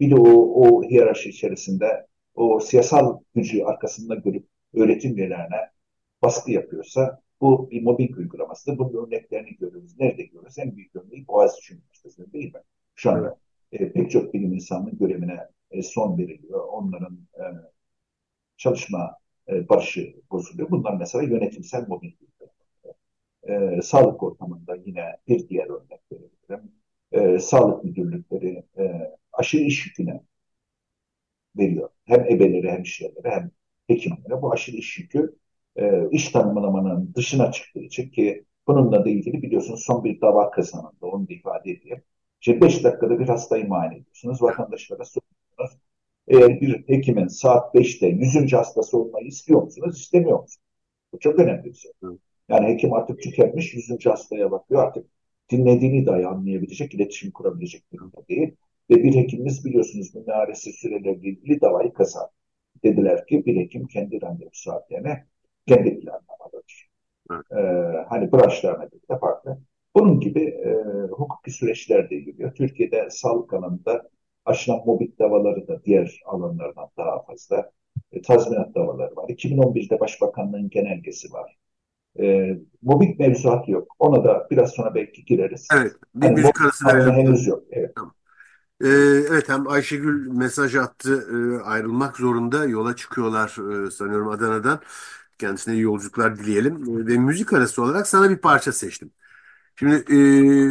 bir 0.00 0.10
de 0.10 0.14
o, 0.14 0.32
o 0.34 0.82
hiyerarşi 0.82 1.30
içerisinde 1.30 2.06
o 2.34 2.60
siyasal 2.60 3.20
gücü 3.34 3.62
arkasında 3.62 4.14
görüp 4.14 4.46
öğretim 4.74 5.16
üyelerine 5.16 5.70
baskı 6.22 6.52
yapıyorsa 6.52 7.20
bu 7.42 7.70
bir 7.70 7.82
mobbing 7.82 8.18
uygulamasıdır. 8.18 8.78
Bunun 8.78 9.06
örneklerini 9.06 9.56
görüyoruz. 9.56 10.00
Nerede 10.00 10.22
görüyoruz? 10.22 10.58
En 10.58 10.76
büyük 10.76 10.96
örneği 10.96 11.28
Boğaziçi 11.28 11.74
Üniversitesi'nde 11.74 12.32
değil 12.32 12.54
mi? 12.54 12.60
Şu 12.94 13.10
anda 13.10 13.38
e, 13.72 13.92
pek 13.92 14.10
çok 14.10 14.34
bilim 14.34 14.52
insanının 14.54 14.98
görevine 14.98 15.48
e, 15.70 15.82
son 15.82 16.18
veriliyor. 16.18 16.64
Onların 16.68 17.18
e, 17.34 17.44
çalışma 18.56 19.18
e, 19.48 19.68
barışı 19.68 20.14
bozuluyor. 20.30 20.70
Bunlar 20.70 20.96
mesela 20.96 21.24
yönetimsel 21.24 21.88
mobbing 21.88 22.14
e, 23.48 23.82
sağlık 23.82 24.22
ortamında 24.22 24.76
yine 24.86 25.16
bir 25.28 25.48
diğer 25.48 25.66
örnek 25.66 26.00
verebilirim. 26.12 26.72
E, 27.12 27.38
sağlık 27.38 27.84
müdürlükleri 27.84 28.64
e, 28.78 29.10
aşırı 29.32 29.62
iş 29.62 29.86
yüküne 29.86 30.22
veriyor. 31.56 31.88
Hem 32.04 32.20
ebeleri 32.20 32.70
hem 32.70 32.82
işyerleri 32.82 33.30
hem 33.30 33.50
hekimlere. 33.86 34.42
Bu 34.42 34.52
aşırı 34.52 34.76
iş 34.76 34.98
yükü 34.98 35.36
e, 35.76 36.10
iş 36.10 36.28
tanımlamanın 36.28 37.14
dışına 37.16 37.52
çıktığı 37.52 37.80
için 37.80 38.10
ki 38.10 38.44
bununla 38.66 39.04
da 39.04 39.08
ilgili 39.10 39.42
biliyorsunuz 39.42 39.82
son 39.84 40.04
bir 40.04 40.20
dava 40.20 40.50
kazanıldı. 40.50 41.06
Onu 41.06 41.28
da 41.28 41.32
ifade 41.32 41.70
edeyim. 41.70 42.02
İşte 42.40 42.60
5 42.60 42.84
dakikada 42.84 43.18
bir 43.18 43.28
hastayı 43.28 43.68
muayene 43.68 43.96
ediyorsunuz. 43.96 44.42
Vatandaşlara 44.42 45.04
soruyorsunuz. 45.04 45.82
Eğer 46.28 46.60
bir 46.60 46.88
hekimin 46.88 47.26
saat 47.26 47.74
5'te 47.74 48.06
100. 48.06 48.52
hastası 48.56 48.98
olmayı 48.98 49.26
istiyor 49.26 49.62
musunuz, 49.62 50.00
istemiyor 50.00 50.40
musunuz? 50.40 50.66
Bu 51.12 51.18
çok 51.18 51.38
önemli 51.38 51.64
bir 51.64 51.74
soru. 52.00 52.18
Yani 52.48 52.66
hekim 52.68 52.92
artık 52.92 53.22
tükenmiş, 53.22 53.74
yüzüncü 53.74 54.10
hastaya 54.10 54.50
bakıyor. 54.50 54.84
Artık 54.84 55.06
dinlediğini 55.50 56.06
dahi 56.06 56.26
anlayabilecek, 56.26 56.94
iletişim 56.94 57.30
kurabilecek 57.30 57.92
durumda 57.92 58.28
değil. 58.28 58.56
Ve 58.90 58.94
bir 59.02 59.14
hekimimiz 59.14 59.64
biliyorsunuz 59.64 60.14
minaresi 60.14 60.72
sürelerle 60.72 61.28
ilgili 61.28 61.60
davayı 61.60 61.92
kazandı. 61.92 62.30
Dediler 62.84 63.26
ki 63.26 63.46
bir 63.46 63.56
hekim 63.56 63.86
kendi 63.86 64.22
randevu 64.22 64.50
saatlerine 64.52 65.26
kendi 65.66 66.00
planlamalıdır. 66.00 66.88
Ee, 67.30 68.06
hani 68.08 68.32
branşlarına 68.32 68.84
göre 68.84 69.02
de 69.10 69.18
farklı. 69.18 69.58
Bunun 69.96 70.20
gibi 70.20 70.40
e, 70.40 70.72
hukuki 71.10 71.50
süreçler 71.50 72.10
de 72.10 72.14
yürüyor. 72.14 72.54
Türkiye'de 72.54 73.10
sağlık 73.10 73.52
alanında 73.52 74.10
aşılan 74.44 74.82
mobbing 74.86 75.18
davaları 75.18 75.68
da 75.68 75.84
diğer 75.84 76.20
alanlardan 76.26 76.88
daha 76.98 77.22
fazla 77.22 77.70
e, 78.12 78.22
tazminat 78.22 78.74
davaları 78.74 79.16
var. 79.16 79.28
2011'de 79.28 80.00
Başbakanlığın 80.00 80.70
genelgesi 80.70 81.32
var. 81.32 81.56
E, 82.20 82.56
mobbing 82.82 83.18
mevzuatı 83.18 83.70
yok. 83.70 83.96
Ona 83.98 84.24
da 84.24 84.46
biraz 84.50 84.70
sonra 84.70 84.94
belki 84.94 85.24
gireriz. 85.24 85.68
Evet. 85.74 85.92
Bir 86.14 86.26
yani 86.26 86.38
verelim. 86.86 87.12
Henüz 87.12 87.46
yok. 87.46 87.62
Evet. 87.70 87.92
Tamam. 87.96 88.14
Ee, 88.84 88.88
evet 89.30 89.48
hem 89.48 89.68
Ayşegül 89.68 90.26
mesaj 90.26 90.76
attı 90.76 91.26
e, 91.32 91.62
ayrılmak 91.64 92.16
zorunda 92.16 92.64
yola 92.64 92.96
çıkıyorlar 92.96 93.48
e, 93.86 93.90
sanıyorum 93.90 94.28
Adana'dan. 94.28 94.80
Kendisine 95.42 95.74
iyi 95.74 95.82
yolculuklar 95.82 96.38
dileyelim. 96.38 97.06
Ve 97.06 97.18
müzik 97.18 97.52
arası 97.52 97.82
olarak 97.82 98.06
sana 98.06 98.30
bir 98.30 98.36
parça 98.36 98.72
seçtim. 98.72 99.10
Şimdi 99.76 99.94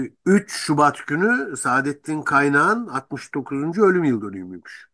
e, 0.04 0.12
3 0.26 0.52
Şubat 0.52 1.08
günü 1.08 1.58
Saadettin 1.58 2.22
Kaynağ'ın 2.22 2.88
69. 2.88 3.80
ölüm 3.80 4.04
yıl 4.04 4.22
dönümüymüş. 4.22 4.90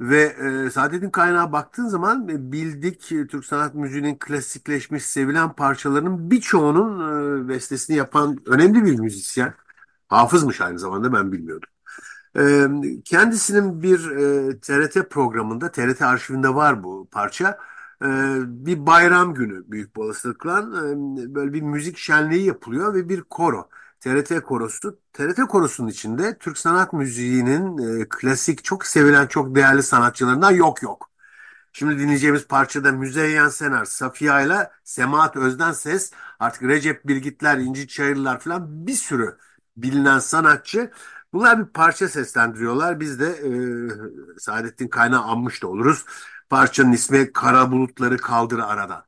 Ve 0.00 0.22
e, 0.66 0.70
Saadettin 0.70 1.10
Kaynağ'a 1.10 1.52
baktığın 1.52 1.88
zaman 1.88 2.28
e, 2.28 2.52
bildik 2.52 3.12
e, 3.12 3.26
Türk 3.26 3.44
sanat 3.44 3.74
müziğinin 3.74 4.16
klasikleşmiş 4.18 5.04
sevilen 5.06 5.52
parçalarının 5.52 6.30
birçoğunun 6.30 7.44
e, 7.44 7.48
bestesini 7.48 7.96
yapan 7.96 8.38
önemli 8.46 8.84
bir 8.84 8.98
müzisyen. 9.00 9.54
Hafızmış 10.08 10.60
aynı 10.60 10.78
zamanda 10.78 11.12
ben 11.12 11.32
bilmiyordum. 11.32 11.68
E, 12.38 12.68
kendisinin 13.04 13.82
bir 13.82 14.10
e, 14.10 14.60
TRT 14.60 15.10
programında, 15.10 15.70
TRT 15.72 16.02
arşivinde 16.02 16.54
var 16.54 16.84
bu 16.84 17.08
parça. 17.10 17.58
E, 18.04 18.08
bir 18.66 18.86
bayram 18.86 19.34
günü 19.34 19.64
büyük 19.70 19.98
olasılıkla 19.98 20.58
e, 20.60 21.34
böyle 21.34 21.52
bir 21.52 21.62
müzik 21.62 21.98
şenliği 21.98 22.46
yapılıyor 22.46 22.94
ve 22.94 23.08
bir 23.08 23.22
koro. 23.22 23.68
TRT 24.00 24.40
korosu. 24.42 24.98
TRT 25.12 25.40
korosunun 25.48 25.88
içinde 25.88 26.38
Türk 26.38 26.58
sanat 26.58 26.92
müziğinin 26.92 27.78
e, 28.02 28.08
klasik, 28.08 28.64
çok 28.64 28.86
sevilen, 28.86 29.26
çok 29.26 29.54
değerli 29.54 29.82
sanatçılarından 29.82 30.50
yok 30.50 30.82
yok. 30.82 31.10
Şimdi 31.72 31.98
dinleyeceğimiz 31.98 32.46
parçada 32.48 32.92
Müzeyyen 32.92 33.48
Senar, 33.48 33.84
Safiye 33.84 34.46
ile 34.46 34.70
Semahat 34.84 35.36
Özden 35.36 35.72
Ses, 35.72 36.12
artık 36.40 36.62
Recep 36.62 37.08
Bilgitler, 37.08 37.58
İnci 37.58 37.88
Çayırlar 37.88 38.40
falan 38.40 38.86
bir 38.86 38.92
sürü 38.94 39.38
bilinen 39.76 40.18
sanatçı. 40.18 40.90
Bunlar 41.32 41.58
bir 41.60 41.72
parça 41.72 42.08
seslendiriyorlar. 42.08 43.00
Biz 43.00 43.20
de 43.20 43.26
e, 43.28 44.38
Saadettin 44.38 44.88
Kaynağı 44.88 45.22
anmış 45.22 45.62
da 45.62 45.68
oluruz. 45.68 46.04
Parçanın 46.50 46.92
ismi 46.92 47.32
Kara 47.32 47.72
Bulutları 47.72 48.16
Kaldır 48.16 48.58
Aradan. 48.58 49.04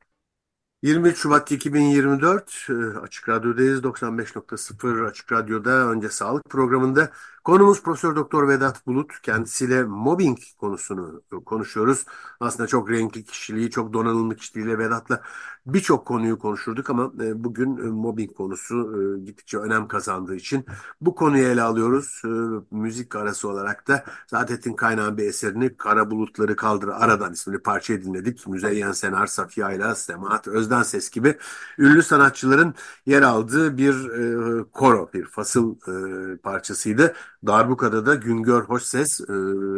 23 0.83 1.18
Şubat 1.18 1.53
2024 1.53 2.66
e, 2.70 2.99
Açık 2.99 3.29
Radyo'dayız. 3.29 3.85
95.0 3.85 5.07
Açık 5.07 5.33
Radyo'da 5.33 5.70
önce 5.90 6.09
sağlık 6.09 6.44
programında 6.51 7.11
konumuz 7.46 7.82
Profesör 7.82 8.16
Doktor 8.16 8.48
Vedat 8.48 8.87
Bulut. 8.87 9.20
Kendisiyle 9.22 9.85
mobbing 9.85 10.38
konusunu 10.59 11.22
konuşuyoruz. 11.44 12.04
Aslında 12.40 12.66
çok 12.66 12.90
renkli 12.90 13.24
kişiliği, 13.24 13.70
çok 13.70 13.92
donanımlı 13.92 14.37
kişiliğiyle 14.37 14.78
Vedat'la 14.78 15.22
birçok 15.66 16.06
konuyu 16.06 16.38
konuşurduk 16.38 16.90
ama 16.90 17.12
e, 17.24 17.44
bugün 17.44 17.76
e, 17.76 17.80
mobbing 17.80 18.37
konusu 18.37 18.76
gittikçe 19.24 19.59
önem 19.59 19.88
kazandığı 19.88 20.37
için 20.37 20.64
bu 21.00 21.14
konuyu 21.14 21.44
ele 21.44 21.62
alıyoruz. 21.62 22.22
Müzik 22.70 23.16
arası 23.16 23.48
olarak 23.48 23.88
da 23.88 24.04
Saadettin 24.30 24.74
Kaynağ'ın 24.74 25.18
bir 25.18 25.26
eserini 25.26 25.76
Kara 25.76 26.11
Bulutları 26.11 26.56
Kaldır 26.56 26.88
Aradan 26.88 27.32
isimli 27.32 27.59
parçayı 27.59 28.04
dinledik. 28.04 28.46
Müzeyyen 28.46 28.92
Senar, 28.92 29.26
Safiye 29.26 29.66
Ayla, 29.66 29.94
Semahat 29.94 30.48
Özden 30.48 30.82
Ses 30.82 31.11
gibi 31.11 31.37
ünlü 31.78 32.02
sanatçıların 32.02 32.74
yer 33.06 33.22
aldığı 33.22 33.78
bir 33.78 34.11
e, 34.11 34.64
koro, 34.72 35.11
bir 35.12 35.24
fasıl 35.24 35.74
e, 35.74 36.37
parçasıydı. 36.37 37.14
Darbuka'da 37.46 38.07
da 38.07 38.14
Güngör 38.14 38.62
Hoşses 38.62 39.20
e, 39.20 39.33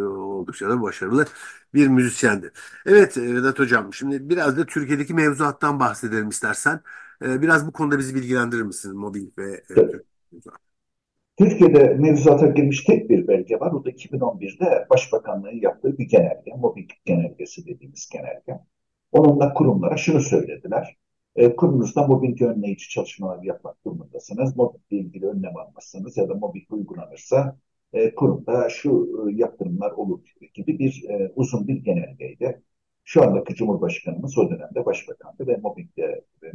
oldukça 0.04 0.70
da 0.70 0.82
başarılı 0.82 1.26
bir 1.74 1.88
müzisyendi. 1.88 2.52
Evet 2.86 3.16
e, 3.16 3.34
Vedat 3.34 3.58
Hocam, 3.58 3.94
şimdi 3.94 4.30
biraz 4.30 4.56
da 4.56 4.66
Türkiye'deki 4.66 5.14
mevzuattan 5.14 5.80
bahsedelim 5.80 6.28
istersen. 6.28 6.80
E, 7.24 7.42
biraz 7.42 7.66
bu 7.66 7.72
konuda 7.72 7.98
bizi 7.98 8.14
bilgilendirir 8.14 8.62
misin? 8.62 8.96
Mobbing 8.96 9.38
ve 9.38 9.52
e, 9.52 9.74
Türkiye'de 11.38 11.94
mevzuata 11.94 12.46
girmiş 12.46 12.84
tek 12.84 13.10
bir 13.10 13.28
belge 13.28 13.60
var. 13.60 13.72
O 13.72 13.84
da 13.84 13.90
2011'de 13.90 14.86
Başbakanlığın 14.90 15.60
yaptığı 15.60 15.98
bir 15.98 16.08
genelge, 16.08 16.50
mobbing 16.56 16.90
genelgesi 17.04 17.66
dediğimiz 17.66 18.08
genelge. 18.12 18.60
Onunla 19.12 19.54
kurumlara 19.54 19.96
şunu 19.96 20.20
söylediler. 20.20 20.96
E, 21.36 21.56
kurumunuzda 21.56 22.06
mobbing 22.06 22.42
önleyici 22.42 22.88
çalışmalar 22.88 23.42
yapmak 23.42 23.84
durumundasınız. 23.84 24.56
Mobbingle 24.56 24.96
ilgili 24.96 25.26
önlem 25.26 25.56
almazsanız 25.56 26.16
ya 26.16 26.28
da 26.28 26.34
mobbing 26.34 26.72
uygulanırsa 26.72 27.58
e, 27.92 28.14
kurumda 28.14 28.68
şu 28.68 29.08
e, 29.28 29.32
yaptırımlar 29.34 29.90
olur 29.90 30.20
gibi 30.54 30.78
bir 30.78 31.04
e, 31.08 31.32
uzun 31.36 31.68
bir 31.68 31.76
genelgeydi. 31.76 32.62
Şu 33.04 33.22
andaki 33.22 33.54
Cumhurbaşkanımız 33.54 34.38
o 34.38 34.50
dönemde 34.50 34.86
başbakandı 34.86 35.46
ve 35.46 35.56
mobbingle 35.56 36.24
e, 36.44 36.52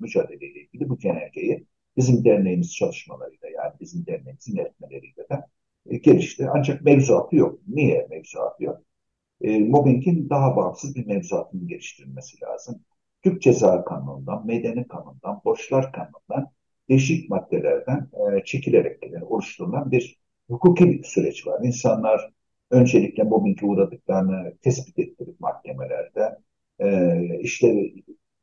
mücadeleyle 0.00 0.60
ilgili 0.60 0.88
bu 0.88 0.98
genelgeyi 0.98 1.66
bizim 1.96 2.24
derneğimiz 2.24 2.74
çalışmalarıyla 2.74 3.48
yani 3.48 3.72
bizim 3.80 4.06
derneğimizin 4.06 4.56
etmeleriyle 4.56 5.28
de 5.30 5.44
e, 5.86 5.96
gelişti. 5.96 6.48
Ancak 6.54 6.82
mevzuatı 6.82 7.36
yok. 7.36 7.60
Niye 7.68 8.06
mevzuatı 8.10 8.64
yok? 8.64 8.80
e, 9.40 9.58
mobbingin 9.58 10.30
daha 10.30 10.56
bağımsız 10.56 10.96
bir 10.96 11.06
mevzuatının 11.06 11.68
geliştirilmesi 11.68 12.40
lazım. 12.42 12.84
Türk 13.24 13.42
Ceza 13.42 13.84
Kanunu'ndan, 13.84 14.46
Medeni 14.46 14.88
Kanunu'ndan, 14.88 15.40
Borçlar 15.44 15.92
Kanunu'ndan 15.92 16.50
değişik 16.88 17.30
maddelerden 17.30 18.08
e, 18.12 18.44
çekilerek 18.44 19.12
yani 19.12 19.24
oluşturulan 19.24 19.90
bir 19.90 20.18
hukuki 20.50 21.00
süreç 21.04 21.46
var. 21.46 21.60
İnsanlar 21.62 22.30
öncelikle 22.70 23.22
mobbinge 23.22 23.66
uğradıklarını 23.66 24.56
tespit 24.62 24.98
ettirip 24.98 25.40
mahkemelerde 25.40 26.38
e, 26.80 27.18
işte 27.40 27.92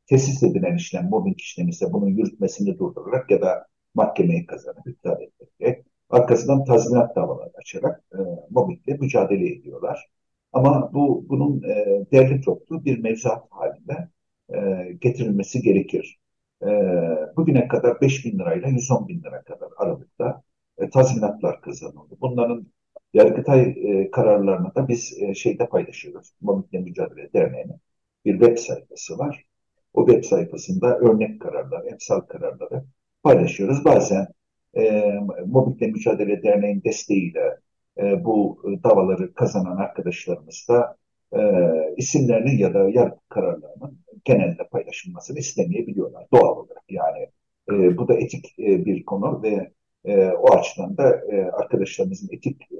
tesis 0.06 0.42
edilen 0.42 0.76
işlem 0.76 1.08
mobbing 1.08 1.40
işlemi 1.40 1.70
ise 1.70 1.92
bunun 1.92 2.08
yürütmesini 2.08 2.78
durdurarak 2.78 3.30
ya 3.30 3.40
da 3.40 3.66
mahkemeyi 3.94 4.46
kazanıp 4.46 4.86
iptal 4.86 5.22
ettirerek 5.22 5.86
arkasından 6.10 6.64
tazminat 6.64 7.16
davaları 7.16 7.52
açarak 7.54 8.04
e, 8.12 8.18
mobbingle 8.50 8.94
mücadele 8.94 9.52
ediyorlar. 9.52 10.06
Ama 10.52 10.90
bu 10.94 11.26
bunun 11.28 11.62
e, 11.62 12.04
derli 12.12 12.40
toplu 12.40 12.84
bir 12.84 12.98
mevzuat 12.98 13.44
halinde 13.50 14.08
e, 14.54 14.92
getirilmesi 14.92 15.62
gerekir. 15.62 16.18
E, 16.62 16.68
bugüne 17.36 17.68
kadar 17.68 18.00
5 18.00 18.24
bin 18.24 18.38
lirayla 18.38 18.68
110 18.68 19.08
bin 19.08 19.22
lira 19.22 19.42
kadar 19.42 19.68
aralıkta 19.76 20.42
e, 20.78 20.90
tazminatlar 20.90 21.60
kazanıldı. 21.60 22.16
Bunların 22.20 22.66
Yargıtay 23.14 23.60
e, 23.62 24.10
kararlarını 24.10 24.74
da 24.74 24.88
biz 24.88 25.22
e, 25.22 25.34
şeyde 25.34 25.68
paylaşıyoruz. 25.68 26.32
Mobbingle 26.40 26.78
Mücadele 26.78 27.32
Derneği'nin 27.32 27.76
bir 28.24 28.32
web 28.32 28.58
sayfası 28.58 29.18
var. 29.18 29.44
O 29.94 30.06
web 30.06 30.24
sayfasında 30.24 30.98
örnek 30.98 31.40
kararlar, 31.42 31.84
emsal 31.84 32.20
kararları 32.20 32.84
paylaşıyoruz. 33.22 33.84
Bazen 33.84 34.26
e, 34.76 35.12
Mobbingle 35.46 35.86
Mücadele 35.86 36.42
Derneği'nin 36.42 36.82
desteğiyle 36.84 37.58
e, 37.98 38.24
bu 38.24 38.62
davaları 38.84 39.34
kazanan 39.34 39.76
arkadaşlarımız 39.76 40.66
da 40.68 40.96
e, 41.32 41.40
isimlerinin 41.96 42.58
ya 42.58 42.74
da 42.74 42.78
yargı 42.78 43.18
kararlarının 43.28 43.98
genelde 44.24 44.68
paylaşılmasını 44.68 45.38
istemeyebiliyorlar 45.38 46.26
doğal 46.32 46.56
olarak. 46.56 46.84
Yani 46.88 47.28
e, 47.70 47.96
bu 47.98 48.08
da 48.08 48.14
etik 48.14 48.58
e, 48.58 48.84
bir 48.84 49.04
konu 49.04 49.42
ve 49.42 49.72
e, 50.04 50.26
o 50.26 50.54
açıdan 50.54 50.96
da 50.96 51.20
e, 51.32 51.42
arkadaşlarımızın 51.42 52.28
etik 52.32 52.62
e, 52.62 52.76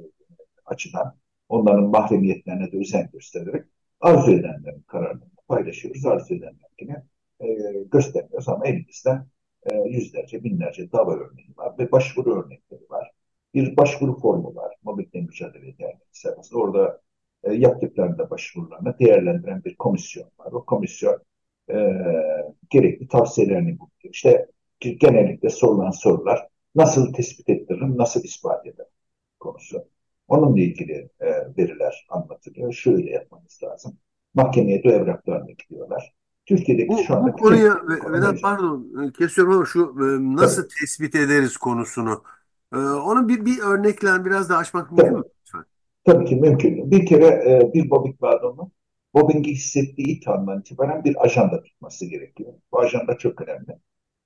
açıdan 0.65 1.17
onların 1.49 1.85
mahremiyetlerine 1.85 2.73
de 2.73 2.79
özen 2.79 3.11
göstererek 3.13 3.65
arzu 4.01 4.33
edenlerin 4.33 4.85
kararlarını 4.87 5.31
paylaşıyoruz. 5.49 6.07
Arzu 6.07 6.35
edenlerine 6.35 7.05
e, 7.41 7.73
göstermiyoruz 7.93 8.49
ama 8.49 8.67
elimizde 8.67 9.23
e, 9.71 9.77
yüzlerce, 9.77 10.45
binlerce 10.45 10.93
dava 10.93 11.15
örneği 11.15 11.55
var 11.57 11.79
ve 11.79 11.93
başvuru 11.93 12.45
örnekleri 12.45 12.91
var 12.91 13.11
bir 13.55 13.77
başvuru 13.77 14.19
formu 14.19 14.55
var. 14.55 14.75
Mobbingle 14.83 15.21
Mücadele 15.21 15.79
Derneği 15.79 15.99
sayfasında. 16.13 16.59
Orada 16.61 17.01
e, 17.45 17.53
yaptıklarında 17.53 18.31
başvurularını 18.31 18.99
değerlendiren 18.99 19.65
bir 19.65 19.77
komisyon 19.77 20.29
var. 20.39 20.53
O 20.53 20.65
komisyon 20.65 21.19
e, 21.71 21.77
gerekli 22.71 23.09
tavsiyelerini 23.09 23.79
buluyor. 23.79 24.13
İşte 24.15 24.47
genellikle 24.81 25.51
sorulan 25.51 25.91
sorular 25.91 26.49
nasıl 26.75 27.13
tespit 27.13 27.49
ettiririm, 27.49 27.99
nasıl 27.99 28.25
ispat 28.25 28.67
ederim 28.67 28.91
konusu. 29.41 29.85
Onunla 30.29 30.61
ilgili 30.61 31.09
e, 31.21 31.27
veriler 31.59 32.07
anlatılıyor. 32.09 32.73
Şöyle 32.73 33.11
yapmanız 33.11 33.61
lazım. 33.65 33.97
Mahkemeye 34.35 34.85
de 34.85 34.89
evraklarını 34.89 35.53
gidiyorlar. 35.53 36.13
Türkiye'deki 36.47 36.89
Bu, 36.89 36.99
şu 36.99 37.17
anda 37.17 37.33
bu 37.33 37.37
konuya 37.37 37.81
Vedat 38.13 38.43
pardon 38.43 39.11
kesiyorum 39.19 39.53
ama 39.53 39.65
şu 39.65 39.81
e, 39.81 40.05
nasıl 40.37 40.63
Tabii. 40.63 40.75
tespit 40.81 41.15
ederiz 41.15 41.57
konusunu. 41.57 42.23
Ee, 42.75 42.77
onu 42.77 43.29
bir, 43.29 43.45
bir 43.45 43.59
örnekle 43.59 44.25
biraz 44.25 44.51
daha 44.51 44.59
açmak 44.59 44.93
mümkün 44.93 45.19
mü? 45.19 45.25
Tabii 46.05 46.25
ki 46.25 46.37
mümkün. 46.37 46.91
Bir 46.91 47.07
kere 47.07 47.27
e, 47.27 47.73
bir 47.75 47.91
mobbing 47.91 48.21
mağdurunun 48.21 48.73
mobbingi 49.15 49.51
hissettiği 49.53 50.07
ilk 50.09 50.29
andan 50.29 50.61
itibaren 50.61 51.05
bir 51.05 51.25
ajanda 51.25 51.63
tutması 51.63 52.07
gerekiyor. 52.07 52.55
Bu 52.73 52.81
ajanda 52.81 53.19
çok 53.19 53.41
önemli. 53.41 53.79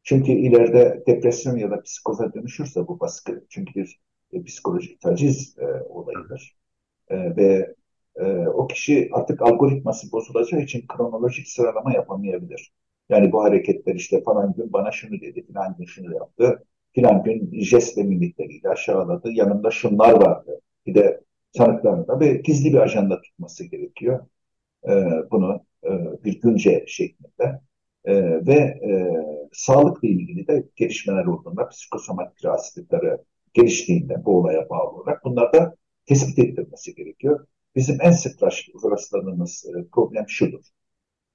Çünkü 0.03 0.33
ileride 0.33 1.05
depresyon 1.07 1.57
ya 1.57 1.71
da 1.71 1.83
psikoza 1.83 2.35
dönüşürse 2.35 2.89
bu 2.89 3.01
baskı, 3.01 3.47
çünkü 3.51 3.75
bir 3.75 4.01
e, 4.33 4.45
psikolojik 4.45 5.01
taciz 5.01 5.57
e, 5.59 5.67
olayıdır. 5.89 6.57
E, 7.09 7.37
ve 7.37 7.75
e, 8.17 8.25
o 8.49 8.67
kişi 8.67 9.11
artık 9.13 9.43
algoritması 9.43 10.13
bozulacağı 10.13 10.61
için 10.61 10.87
kronolojik 10.89 11.49
sıralama 11.49 11.93
yapamayabilir. 11.95 12.73
Yani 13.09 13.33
bu 13.33 13.45
hareketler 13.45 13.95
işte 13.95 14.23
falan 14.23 14.55
gün 14.55 14.73
bana 14.73 14.93
şunu 14.93 15.21
dedi, 15.21 15.47
filan 15.47 15.77
gün 15.79 15.85
şunu 15.87 16.15
yaptı, 16.15 16.65
filan 16.93 17.23
gün 17.25 17.61
jest 17.61 17.99
ve 17.99 18.03
mimikleriyle 18.03 18.69
aşağıladı, 18.69 19.31
yanında 19.33 19.71
şunlar 19.71 20.13
vardı. 20.13 20.61
Bir 20.87 20.95
de 20.95 21.21
tanıklarında 21.57 22.21
ve 22.21 22.33
gizli 22.35 22.73
bir 22.73 22.79
ajanda 22.79 23.21
tutması 23.21 23.65
gerekiyor. 23.65 24.27
E, 24.89 24.93
bunu 25.31 25.67
e, 25.85 25.91
bir 26.25 26.41
günce 26.41 26.85
şeklinde. 26.89 27.61
E, 28.05 28.15
ve 28.47 28.55
e, 28.55 29.13
sağlıkla 29.53 30.09
ilgili 30.09 30.47
de 30.47 30.65
gelişmeler 30.77 31.25
olduğunda, 31.25 31.69
psikosomatik 31.69 32.45
rahatsızlıkları 32.45 33.25
geliştiğinde 33.55 34.25
bu 34.25 34.39
olaya 34.39 34.71
bağlı 34.71 34.91
olarak 34.91 35.25
bunlar 35.25 35.53
da 35.53 35.77
tespit 36.07 36.39
edilmesi 36.39 36.95
gerekiyor. 36.95 37.47
Bizim 37.77 37.99
en 38.01 38.11
sık 38.11 38.43
rastladığımız 38.43 39.65
e, 39.67 39.89
problem 39.93 40.25
şudur. 40.29 40.65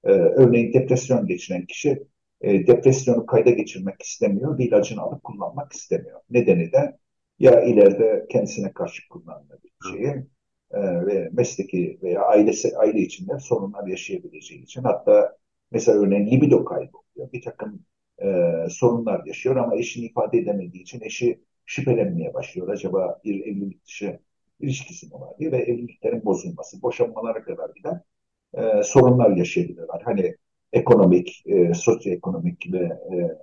E, 0.03 0.11
örneğin 0.11 0.73
depresyon 0.73 1.27
geçiren 1.27 1.65
kişi 1.65 2.03
e, 2.41 2.67
depresyonu 2.67 3.25
kayda 3.25 3.49
geçirmek 3.49 4.01
istemiyor 4.01 4.57
ve 4.57 4.63
ilacını 4.63 5.01
alıp 5.01 5.23
kullanmak 5.23 5.73
istemiyor. 5.73 6.21
Nedeni 6.29 6.71
de 6.71 6.97
ya 7.41 7.61
ileride 7.61 8.25
kendisine 8.29 8.73
karşı 8.73 9.09
kullanılabilecek 9.09 9.71
şeyi 9.91 10.07
e, 10.71 11.05
ve 11.05 11.29
mesleki 11.33 11.99
veya 12.03 12.21
ailesi, 12.21 12.77
aile 12.77 12.99
içinde 12.99 13.39
sorunlar 13.39 13.87
yaşayabileceği 13.87 14.63
için 14.63 14.83
hatta 14.83 15.37
mesela 15.71 15.99
örneğin 15.99 16.31
libido 16.31 16.65
kaybı 16.65 16.97
oluyor. 16.97 17.31
Bir 17.33 17.41
takım 17.41 17.85
e, 18.23 18.27
sorunlar 18.69 19.25
yaşıyor 19.25 19.55
ama 19.55 19.75
eşini 19.75 20.05
ifade 20.05 20.37
edemediği 20.37 20.81
için 20.83 21.01
eşi 21.01 21.41
şüphelenmeye 21.65 22.33
başlıyor. 22.33 22.67
Acaba 22.69 23.21
bir 23.23 23.41
evlilik 23.41 23.85
dışı 23.85 24.19
ilişkisi 24.59 25.07
mi 25.07 25.13
var 25.13 25.37
diye 25.39 25.51
ve 25.51 25.57
evliliklerin 25.57 26.25
bozulması, 26.25 26.81
boşanmalara 26.81 27.43
kadar 27.43 27.69
giden 27.75 28.01
e, 28.53 28.83
sorunlar 28.83 29.37
yaşayabilirler. 29.37 30.01
Hani 30.05 30.35
ekonomik, 30.73 31.43
e, 31.45 31.73
sosyoekonomik 31.73 32.73
ve 32.73 32.79
e, 32.79 33.37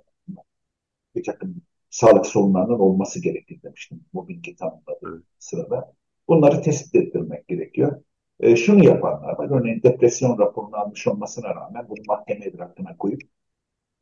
bir 1.15 1.23
takım 1.23 1.61
sağlık 1.89 2.25
sorunlarının 2.25 2.79
olması 2.79 3.21
gerekir 3.21 3.61
demiştim 3.63 4.01
mobbingi 4.13 4.55
tanımladığı 4.55 5.23
sırada. 5.39 5.93
Bunları 6.27 6.61
tespit 6.61 6.95
ettirmek 6.95 7.47
gerekiyor. 7.47 8.01
E, 8.39 8.55
şunu 8.55 8.83
yapanlar 8.85 9.39
var. 9.39 9.59
Örneğin 9.59 9.83
depresyon 9.83 10.39
raporunu 10.39 10.75
almış 10.75 11.07
olmasına 11.07 11.55
rağmen 11.55 11.89
bunu 11.89 11.99
mahkeme 12.07 12.45
idrakına 12.45 12.97
koyup 12.97 13.21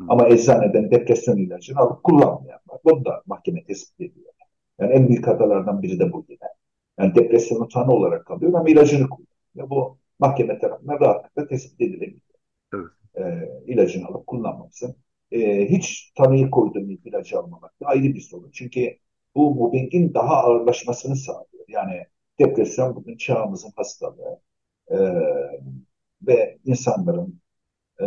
Hı. 0.01 0.05
ama 0.09 0.27
eczaneden 0.27 0.91
depresyon 0.91 1.37
ilacını 1.37 1.79
alıp 1.79 2.03
kullanmayanlar. 2.03 2.79
Bunu 2.85 3.05
da 3.05 3.23
mahkeme 3.25 3.63
tespit 3.63 4.01
ediyor. 4.01 4.33
Yani 4.79 4.93
en 4.93 5.07
büyük 5.09 5.27
hatalardan 5.27 5.81
biri 5.81 5.99
de 5.99 6.13
bu 6.13 6.25
yine. 6.29 6.39
Yani 6.99 7.15
depresyonu 7.15 7.67
tanı 7.67 7.91
olarak 7.91 8.25
kalıyor 8.25 8.53
ama 8.53 8.69
ilacını 8.69 9.09
kullanıyor. 9.09 9.69
Bu 9.69 9.97
mahkeme 10.19 10.59
tarafından 10.59 10.99
rahatlıkla 10.99 11.47
tespit 11.47 11.81
edilebiliyor. 11.81 12.21
Evet. 12.73 12.87
E, 13.15 13.49
ilacını 13.73 14.07
alıp 14.07 14.27
kullanmaması. 14.27 14.95
E, 15.31 15.69
hiç 15.69 16.13
tanıyı 16.17 16.49
koyduğum 16.49 16.89
ilacı 16.91 17.39
almamak 17.39 17.81
da 17.81 17.85
ayrı 17.85 18.03
bir 18.03 18.21
sorun. 18.21 18.51
Çünkü 18.53 18.97
bu 19.35 19.55
mobbingin 19.55 20.13
daha 20.13 20.35
ağırlaşmasını 20.35 21.15
sağlıyor. 21.15 21.65
Yani 21.67 22.05
depresyon 22.39 22.95
bugün 22.95 23.17
çağımızın 23.17 23.71
hastalığı 23.75 24.41
e, 24.91 24.97
ve 26.21 26.59
insanların 26.65 27.41
e, 28.01 28.05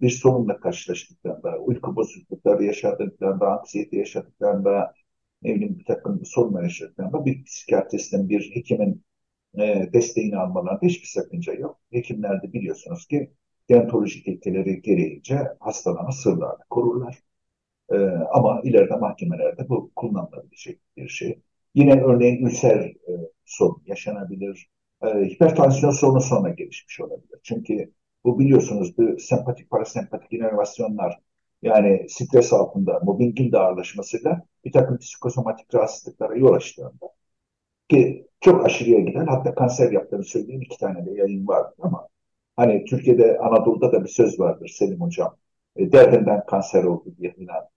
bir 0.00 0.10
sorunla 0.10 0.60
karşılaştıklarında, 0.60 1.58
uyku 1.58 1.96
bozuklukları 1.96 2.64
yaşadıklarında, 2.64 3.52
anksiyete 3.52 3.96
yaşadıklarında, 3.96 4.94
ne 5.42 5.54
bileyim 5.54 5.78
bir 5.78 5.84
takım 5.84 6.24
sorunlar 6.24 6.62
yaşadıklarında 6.62 7.24
bir 7.24 7.44
psikiyatristin, 7.44 8.28
bir 8.28 8.50
hekimin 8.54 9.04
e, 9.58 9.90
desteğini 9.92 10.36
almalarında 10.36 10.86
hiçbir 10.86 11.08
sakınca 11.08 11.52
yok. 11.54 11.80
Hekimler 11.92 12.42
de 12.42 12.52
biliyorsunuz 12.52 13.06
ki 13.06 13.32
deontolojik 13.70 14.28
ilkeleri 14.28 14.82
gereğince 14.82 15.38
hastalarını 15.60 16.12
sırlarını 16.12 16.64
korurlar. 16.70 17.18
E, 17.92 17.96
ama 18.32 18.60
ileride 18.64 18.96
mahkemelerde 18.96 19.68
bu 19.68 19.92
kullanılabilecek 19.96 20.80
bir 20.96 21.08
şey. 21.08 21.42
Yine 21.74 22.02
örneğin 22.02 22.46
ülser 22.46 22.80
e, 22.80 23.12
sorun 23.44 23.82
yaşanabilir. 23.86 24.70
E, 25.02 25.08
hipertansiyon 25.08 25.92
sorunu 25.92 26.20
sonra 26.20 26.50
gelişmiş 26.50 27.00
olabilir. 27.00 27.40
Çünkü 27.42 27.92
bu 28.24 28.38
biliyorsunuz 28.38 28.98
bu 28.98 29.18
sempatik 29.18 29.70
parasempatik 29.70 30.32
inervasyonlar 30.32 31.18
yani 31.62 32.06
stres 32.08 32.52
altında 32.52 33.00
mobbingin 33.04 33.52
de 33.52 33.58
ağırlaşmasıyla 33.58 34.42
bir 34.64 34.72
takım 34.72 34.98
psikosomatik 34.98 35.74
rahatsızlıklara 35.74 36.36
yol 36.36 36.54
açtığında 36.54 37.08
ki 37.88 38.26
çok 38.40 38.66
aşırıya 38.66 39.00
giden 39.00 39.26
hatta 39.26 39.54
kanser 39.54 39.92
yaptığını 39.92 40.24
söylediğim 40.24 40.62
iki 40.62 40.78
tane 40.78 41.06
de 41.06 41.10
yayın 41.10 41.48
vardı 41.48 41.74
ama 41.82 42.08
hani 42.58 42.84
Türkiye'de 42.84 43.38
Anadolu'da 43.38 43.92
da 43.92 44.04
bir 44.04 44.08
söz 44.08 44.40
vardır 44.40 44.68
Selim 44.68 45.00
Hocam 45.00 45.36
e, 45.76 45.92
derdinden 45.92 46.46
kanser 46.46 46.84
oldu 46.84 47.14
diye 47.18 47.32
filan 47.32 47.68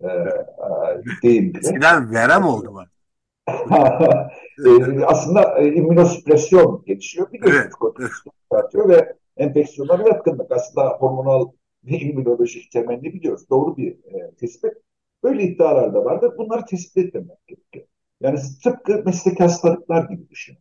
e, 0.00 0.06
e, 0.06 0.28
deyim 1.22 1.54
bile. 1.54 1.58
Eskiden 1.58 2.12
verem 2.12 2.44
oldu 2.44 2.74
var. 2.74 2.88
e, 4.66 5.04
aslında 5.04 5.58
e, 5.58 5.74
immünosüpresyon 5.74 6.84
gelişiyor. 6.86 7.32
Biliyorsunuz 7.32 7.92
evet. 8.00 8.10
artıyor 8.50 8.88
ve 8.88 9.16
enfeksiyonlara 9.36 10.08
yatkınlık. 10.08 10.52
Aslında 10.52 10.88
hormonal 10.88 11.48
ve 11.84 11.98
immünolojik 11.98 12.72
temelini 12.72 13.14
biliyoruz. 13.14 13.50
Doğru 13.50 13.76
bir 13.76 13.92
e, 13.92 14.34
tespit. 14.40 14.72
Böyle 15.22 15.42
iddialar 15.42 15.94
da 15.94 16.04
vardır. 16.04 16.32
Bunları 16.38 16.64
tespit 16.64 17.06
etmemek 17.06 17.46
gerekiyor. 17.46 17.86
Yani 18.20 18.38
tıpkı 18.64 19.02
meslek 19.04 19.40
hastalıklar 19.40 20.08
gibi 20.08 20.28
düşünün. 20.30 20.58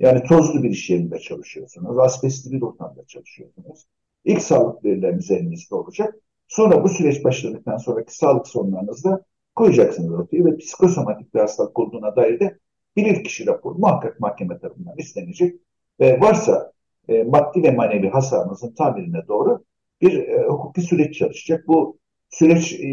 Yani 0.00 0.22
tozlu 0.22 0.62
bir 0.62 0.70
iş 0.70 0.90
yerinde 0.90 1.18
çalışıyorsunuz, 1.18 1.98
asbestli 1.98 2.52
bir 2.52 2.62
ortamda 2.62 3.04
çalışıyorsunuz. 3.06 3.86
İlk 4.24 4.42
sağlık 4.42 4.84
verileriniz 4.84 5.30
elinizde 5.30 5.74
olacak. 5.74 6.14
Sonra 6.48 6.84
bu 6.84 6.88
süreç 6.88 7.24
başladıktan 7.24 7.76
sonraki 7.76 8.16
sağlık 8.16 8.46
sorunlarınızda 8.48 9.24
koyacaksınız 9.54 10.12
ortaya 10.12 10.44
ve 10.44 10.56
psikosomatik 10.56 11.34
bir 11.34 11.40
hastalık 11.40 11.78
olduğuna 11.78 12.16
dair 12.16 12.40
de 12.40 12.58
bilir 12.96 13.24
kişi 13.24 13.46
raporu 13.46 13.78
muhakkak 13.78 14.20
mahkeme 14.20 14.58
tarafından 14.58 14.94
istenecek. 14.98 15.60
Ve 16.00 16.20
varsa 16.20 16.72
e, 17.08 17.22
maddi 17.22 17.62
ve 17.62 17.70
manevi 17.70 18.08
hasarınızın 18.08 18.74
tamirine 18.74 19.28
doğru 19.28 19.64
bir 20.00 20.28
e, 20.28 20.46
hukuki 20.46 20.80
süreç 20.80 21.18
çalışacak. 21.18 21.68
Bu 21.68 21.98
süreç 22.30 22.72
e, 22.72 22.86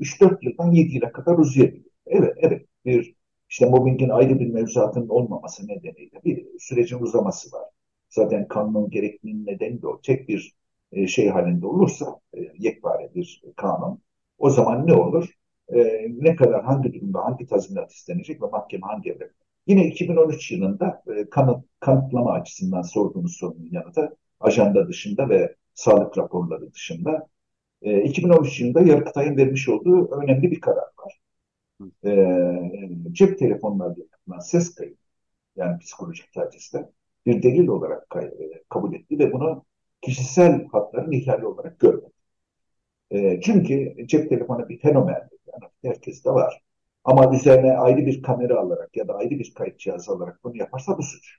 3-4 0.00 0.38
yıldan 0.42 0.72
7 0.72 0.94
yıla 0.94 1.12
kadar 1.12 1.38
uzayabilir. 1.38 1.90
Evet, 2.06 2.34
evet. 2.36 2.66
Bir 2.84 3.14
işte 3.50 3.66
mobbingin 3.66 4.08
ayrı 4.08 4.40
bir 4.40 4.50
mevzuatının 4.50 5.08
olmaması 5.08 5.68
nedeniyle 5.68 6.20
bir 6.24 6.46
sürecin 6.58 6.98
uzaması 6.98 7.56
var. 7.56 7.64
Zaten 8.08 8.48
kanunun 8.48 8.90
gerekliliğinin 8.90 9.46
nedeni 9.46 9.82
de 9.82 9.86
o. 9.86 10.00
Tek 10.00 10.28
bir 10.28 10.52
e, 10.92 11.06
şey 11.06 11.28
halinde 11.28 11.66
olursa 11.66 12.20
e, 12.34 12.38
yekpare 12.58 13.14
bir 13.14 13.42
kanun 13.56 14.02
o 14.38 14.50
zaman 14.50 14.86
ne 14.86 14.94
olur? 14.94 15.28
E, 15.68 16.06
ne 16.10 16.36
kadar 16.36 16.64
hangi 16.64 16.94
durumda 16.94 17.24
hangi 17.24 17.46
tazminat 17.46 17.92
istenecek 17.92 18.42
ve 18.42 18.46
mahkeme 18.46 18.86
hangi 18.86 19.10
evre? 19.10 19.30
Yine 19.66 19.86
2013 19.86 20.50
yılında 20.52 21.02
kanıt, 21.30 21.64
kanıtlama 21.80 22.32
açısından 22.32 22.82
sorduğunuz 22.82 23.36
sorunun 23.36 23.68
yanıtı 23.72 24.16
ajanda 24.40 24.88
dışında 24.88 25.28
ve 25.28 25.56
sağlık 25.74 26.18
raporları 26.18 26.72
dışında 26.72 27.26
e, 27.82 28.02
2013 28.02 28.60
yılında 28.60 28.80
Yargıtay'ın 28.80 29.36
vermiş 29.36 29.68
olduğu 29.68 30.10
önemli 30.10 30.50
bir 30.50 30.60
karar 30.60 30.76
var. 30.76 31.20
E, 32.04 32.10
cep 33.12 33.38
telefonlarıyla 33.38 34.04
yapılan 34.12 34.38
ses 34.38 34.74
kaydı 34.74 34.94
yani 35.56 35.78
psikolojik 35.78 36.32
tacizde 36.32 36.92
bir 37.26 37.42
delil 37.42 37.68
olarak 37.68 38.10
kay, 38.10 38.24
e, 38.24 38.62
kabul 38.68 38.94
etti 38.94 39.18
ve 39.18 39.32
bunu 39.32 39.64
kişisel 40.02 40.66
hakların 40.68 41.12
ihlali 41.12 41.46
olarak 41.46 41.80
görmedi. 41.80 42.12
E, 43.10 43.40
çünkü 43.40 43.96
cep 44.06 44.28
telefonu 44.28 44.68
bir 44.68 44.78
fenomendir. 44.78 45.38
Yani 45.52 45.72
herkes 45.84 46.24
de 46.24 46.30
var. 46.30 46.62
Ama 47.04 47.34
üzerine 47.34 47.72
ayrı 47.72 48.06
bir 48.06 48.22
kamera 48.22 48.60
alarak 48.60 48.96
ya 48.96 49.08
da 49.08 49.14
ayrı 49.14 49.30
bir 49.30 49.54
kayıt 49.54 49.78
cihazı 49.78 50.12
alarak 50.12 50.44
bunu 50.44 50.56
yaparsa 50.56 50.98
bu 50.98 51.02
suç. 51.02 51.36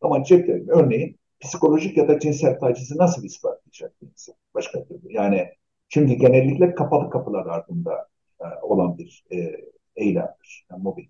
Ama 0.00 0.24
cep 0.24 0.46
telefonu 0.46 0.80
örneğin 0.80 1.18
psikolojik 1.40 1.96
ya 1.96 2.08
da 2.08 2.18
cinsel 2.18 2.58
tacizi 2.60 2.98
nasıl 2.98 3.24
ispatlayacak 3.24 4.02
bir 4.02 4.06
insan? 4.06 4.34
Başka 4.54 4.84
türlü. 4.84 5.12
Yani 5.12 5.48
çünkü 5.88 6.14
genellikle 6.14 6.74
kapalı 6.74 7.10
kapılar 7.10 7.46
ardında 7.46 8.08
e, 8.40 8.44
olan 8.62 8.98
bir 8.98 9.24
e, 9.32 9.36
eylemdir. 9.96 10.66
Yani 10.70 10.82
mobbing. 10.82 11.08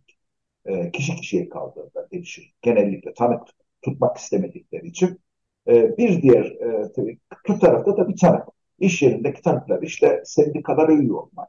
E, 0.66 0.90
kişi 0.90 1.16
kişiye 1.16 1.48
kaldığında 1.48 2.10
değişir. 2.10 2.54
Genellikle 2.62 3.14
tanık 3.14 3.42
tutmak 3.82 4.16
istemedikleri 4.16 4.86
için 4.86 5.20
E, 5.68 5.96
bir 5.98 6.22
diğer 6.22 6.44
e, 6.44 6.92
tabii, 6.96 7.18
kötü 7.44 7.60
tarafta 7.60 7.96
da 7.96 8.08
bir 8.08 8.16
tanık. 8.16 8.48
İş 8.78 9.02
yerindeki 9.02 9.42
tanıklar 9.42 9.82
işte 9.82 10.22
sendikalara 10.24 10.92
üye 10.92 11.12
olmak 11.12 11.48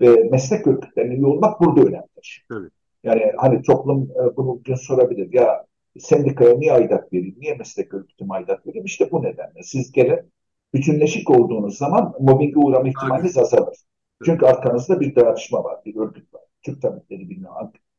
ve 0.00 0.28
meslek 0.30 0.66
örgütlerine 0.66 1.14
üye 1.14 1.26
olmak 1.26 1.60
burada 1.60 1.80
önemlidir. 1.80 2.46
Evet. 2.52 2.72
Yani 3.04 3.32
hani 3.36 3.62
toplum 3.62 4.02
e, 4.02 4.36
bunu 4.36 4.46
bugün 4.46 4.74
sorabilir. 4.74 5.32
Ya 5.32 5.66
sendikaya 5.98 6.54
niye 6.54 6.72
aidat 6.72 7.12
vereyim? 7.12 7.36
Niye 7.38 7.54
meslek 7.54 7.94
örgütüme 7.94 8.34
aidat 8.34 8.66
vereyim? 8.66 8.84
İşte 8.84 9.10
bu 9.10 9.22
nedenle. 9.22 9.62
Siz 9.62 9.92
gelin 9.92 10.32
bütünleşik 10.74 11.30
olduğunuz 11.30 11.78
zaman 11.78 12.14
mobbinge 12.20 12.56
uğrama 12.56 12.88
ihtimaliniz 12.88 13.38
azalır. 13.38 13.76
Çünkü 14.24 14.46
arkanızda 14.46 15.00
bir 15.00 15.14
dayanışma 15.14 15.64
var, 15.64 15.80
bir 15.84 15.96
örgüt 15.96 16.34
var. 16.34 16.42
Türk 16.62 16.82
Tabipleri 16.82 17.30
Birliği, 17.30 17.46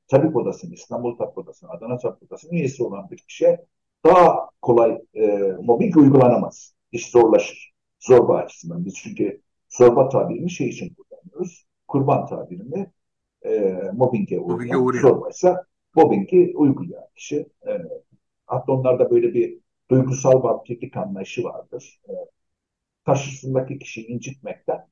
Tabip 0.07 0.35
Odası'nın, 0.35 0.73
İstanbul 0.73 1.17
Tabip 1.17 1.37
Odası'nın, 1.37 1.71
Adana 1.71 1.97
Tabip 1.97 2.23
Odası'nın 2.23 2.53
üyesi 2.53 2.83
olan 2.83 3.09
bir 3.11 3.17
kişiye 3.17 3.65
daha 4.05 4.49
kolay 4.61 5.01
e, 5.13 5.27
mobbing 5.61 5.97
uygulanamaz. 5.97 6.73
İş 6.91 7.11
zorlaşır. 7.11 7.73
Zorba 7.99 8.37
açısından. 8.37 8.85
Biz 8.85 8.93
çünkü 8.95 9.41
zorba 9.69 10.09
tabirini 10.09 10.49
şey 10.49 10.69
için 10.69 10.95
kullanıyoruz. 10.95 11.65
Kurban 11.87 12.25
tabirini 12.25 12.91
e, 13.45 13.81
mobbinge 13.93 14.39
uğrayan, 14.39 15.01
zorbaysa 15.01 15.65
mobbingi 15.95 16.53
uygulayan 16.55 17.07
kişi. 17.15 17.35
E, 17.67 17.71
hatta 18.45 18.71
onlarda 18.71 19.11
böyle 19.11 19.33
bir 19.33 19.59
duygusal 19.91 20.43
vampirlik 20.43 20.97
anlayışı 20.97 21.43
vardır. 21.43 21.99
E, 22.09 22.13
karşısındaki 23.05 23.79
kişiyi 23.79 24.07
incitmekten 24.07 24.87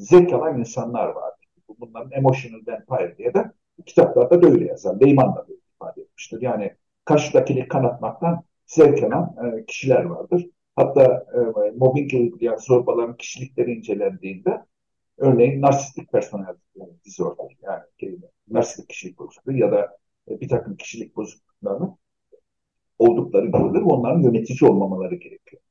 zevk 0.00 0.32
alan 0.32 0.58
insanlar 0.58 1.08
vardır. 1.08 1.46
Bunların 1.78 2.12
emotional 2.12 2.60
vampire 2.66 3.18
diye 3.18 3.34
de 3.34 3.52
kitaplarda 3.86 4.42
da 4.42 4.46
öyle 4.48 4.66
yazar. 4.66 5.00
Leyman 5.00 5.36
da 5.36 5.46
böyle 5.48 5.60
ifade 5.74 6.00
etmiştir. 6.00 6.42
Yani 6.42 6.76
karşıdakini 7.04 7.68
kanatmaktan 7.68 8.44
zevk 8.66 9.02
alan 9.02 9.36
e, 9.44 9.64
kişiler 9.66 10.04
vardır. 10.04 10.46
Hatta 10.76 11.26
e, 11.34 11.70
mobbing 11.76 12.14
uygulayan 12.14 12.56
zorbaların 12.56 13.16
kişilikleri 13.16 13.72
incelendiğinde 13.72 14.64
örneğin 15.18 15.62
narsistik 15.62 16.12
personel 16.12 16.56
disorder 17.04 17.56
yani 17.62 17.82
kelime, 17.98 18.26
narsistik 18.48 18.88
kişilik 18.88 19.18
bozukluğu 19.18 19.56
ya 19.56 19.72
da 19.72 19.96
e, 20.30 20.40
bir 20.40 20.48
takım 20.48 20.76
kişilik 20.76 21.16
bozukluklarının 21.16 21.96
oldukları 22.98 23.46
görülür. 23.46 23.82
Onların 23.82 24.22
yönetici 24.22 24.70
olmamaları 24.70 25.14
gerekiyor. 25.14 25.62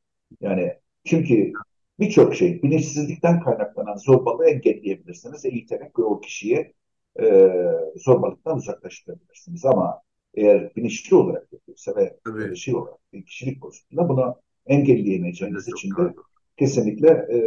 Yani 0.41 0.73
çünkü 1.05 1.53
birçok 2.00 2.36
şey 2.36 2.64
bilinçsizlikten 2.64 3.39
kaynaklanan 3.39 3.95
zorbalığı 3.95 4.50
engelleyebilirsiniz. 4.50 5.45
Eğiterek 5.45 6.00
o 6.00 6.20
kişiyi 6.20 6.74
e, 7.22 7.52
zorbalıktan 7.95 8.58
uzaklaştırabilirsiniz. 8.58 9.66
Ama 9.66 10.02
eğer 10.34 10.76
bilinçli 10.76 11.16
olarak 11.16 11.54
yapıyorsa 11.54 11.95
ve 11.95 12.18
Tabii. 12.26 12.56
şey 12.56 12.76
olarak 12.76 13.14
bir 13.14 13.26
kişilik 13.26 13.62
bozukluğunda 13.62 14.10
bunu 14.10 14.36
engelleyemeyeceğiniz 14.66 15.68
için 15.68 15.89
de 15.89 16.14
kesinlikle 16.58 17.08
e, 17.10 17.38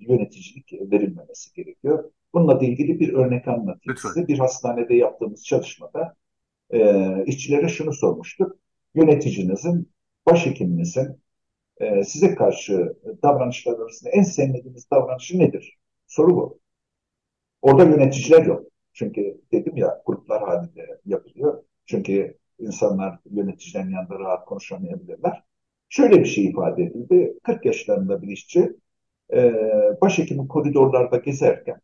yöneticilik 0.00 0.72
verilmemesi 0.72 1.52
gerekiyor. 1.54 2.10
Bununla 2.34 2.58
ilgili 2.60 3.00
bir 3.00 3.12
örnek 3.12 3.48
anlatayım 3.48 3.78
Lütfen. 3.88 4.08
size. 4.08 4.28
Bir 4.28 4.38
hastanede 4.38 4.94
yaptığımız 4.94 5.44
çalışmada 5.44 6.14
e, 6.70 7.04
işçilere 7.26 7.68
şunu 7.68 7.92
sormuştuk. 7.92 8.56
Yöneticinizin, 8.94 9.92
başhekiminizin 10.26 11.20
e, 11.80 12.04
size 12.04 12.34
karşı 12.34 12.96
davranışlar 13.22 13.76
en 14.12 14.22
sevmediğiniz 14.22 14.90
davranışı 14.90 15.38
nedir? 15.38 15.78
Soru 16.06 16.36
bu. 16.36 16.60
Orada 17.62 17.84
yöneticiler 17.84 18.46
yok. 18.46 18.66
Çünkü 18.92 19.40
dedim 19.52 19.76
ya 19.76 20.02
gruplar 20.06 20.42
halinde 20.42 21.00
yapılıyor. 21.06 21.64
Çünkü 21.86 22.38
insanlar 22.58 23.18
yöneticilerin 23.30 23.90
yanında 23.90 24.18
rahat 24.18 24.44
konuşamayabilirler. 24.44 25.42
Şöyle 25.88 26.20
bir 26.20 26.24
şey 26.24 26.44
ifade 26.44 26.82
edildi. 26.82 27.38
40 27.42 27.64
yaşlarında 27.66 28.22
bir 28.22 28.28
işçi 28.28 28.76
e, 29.32 29.52
başhekimin 30.00 30.46
koridorlarda 30.46 31.16
gezerken 31.16 31.80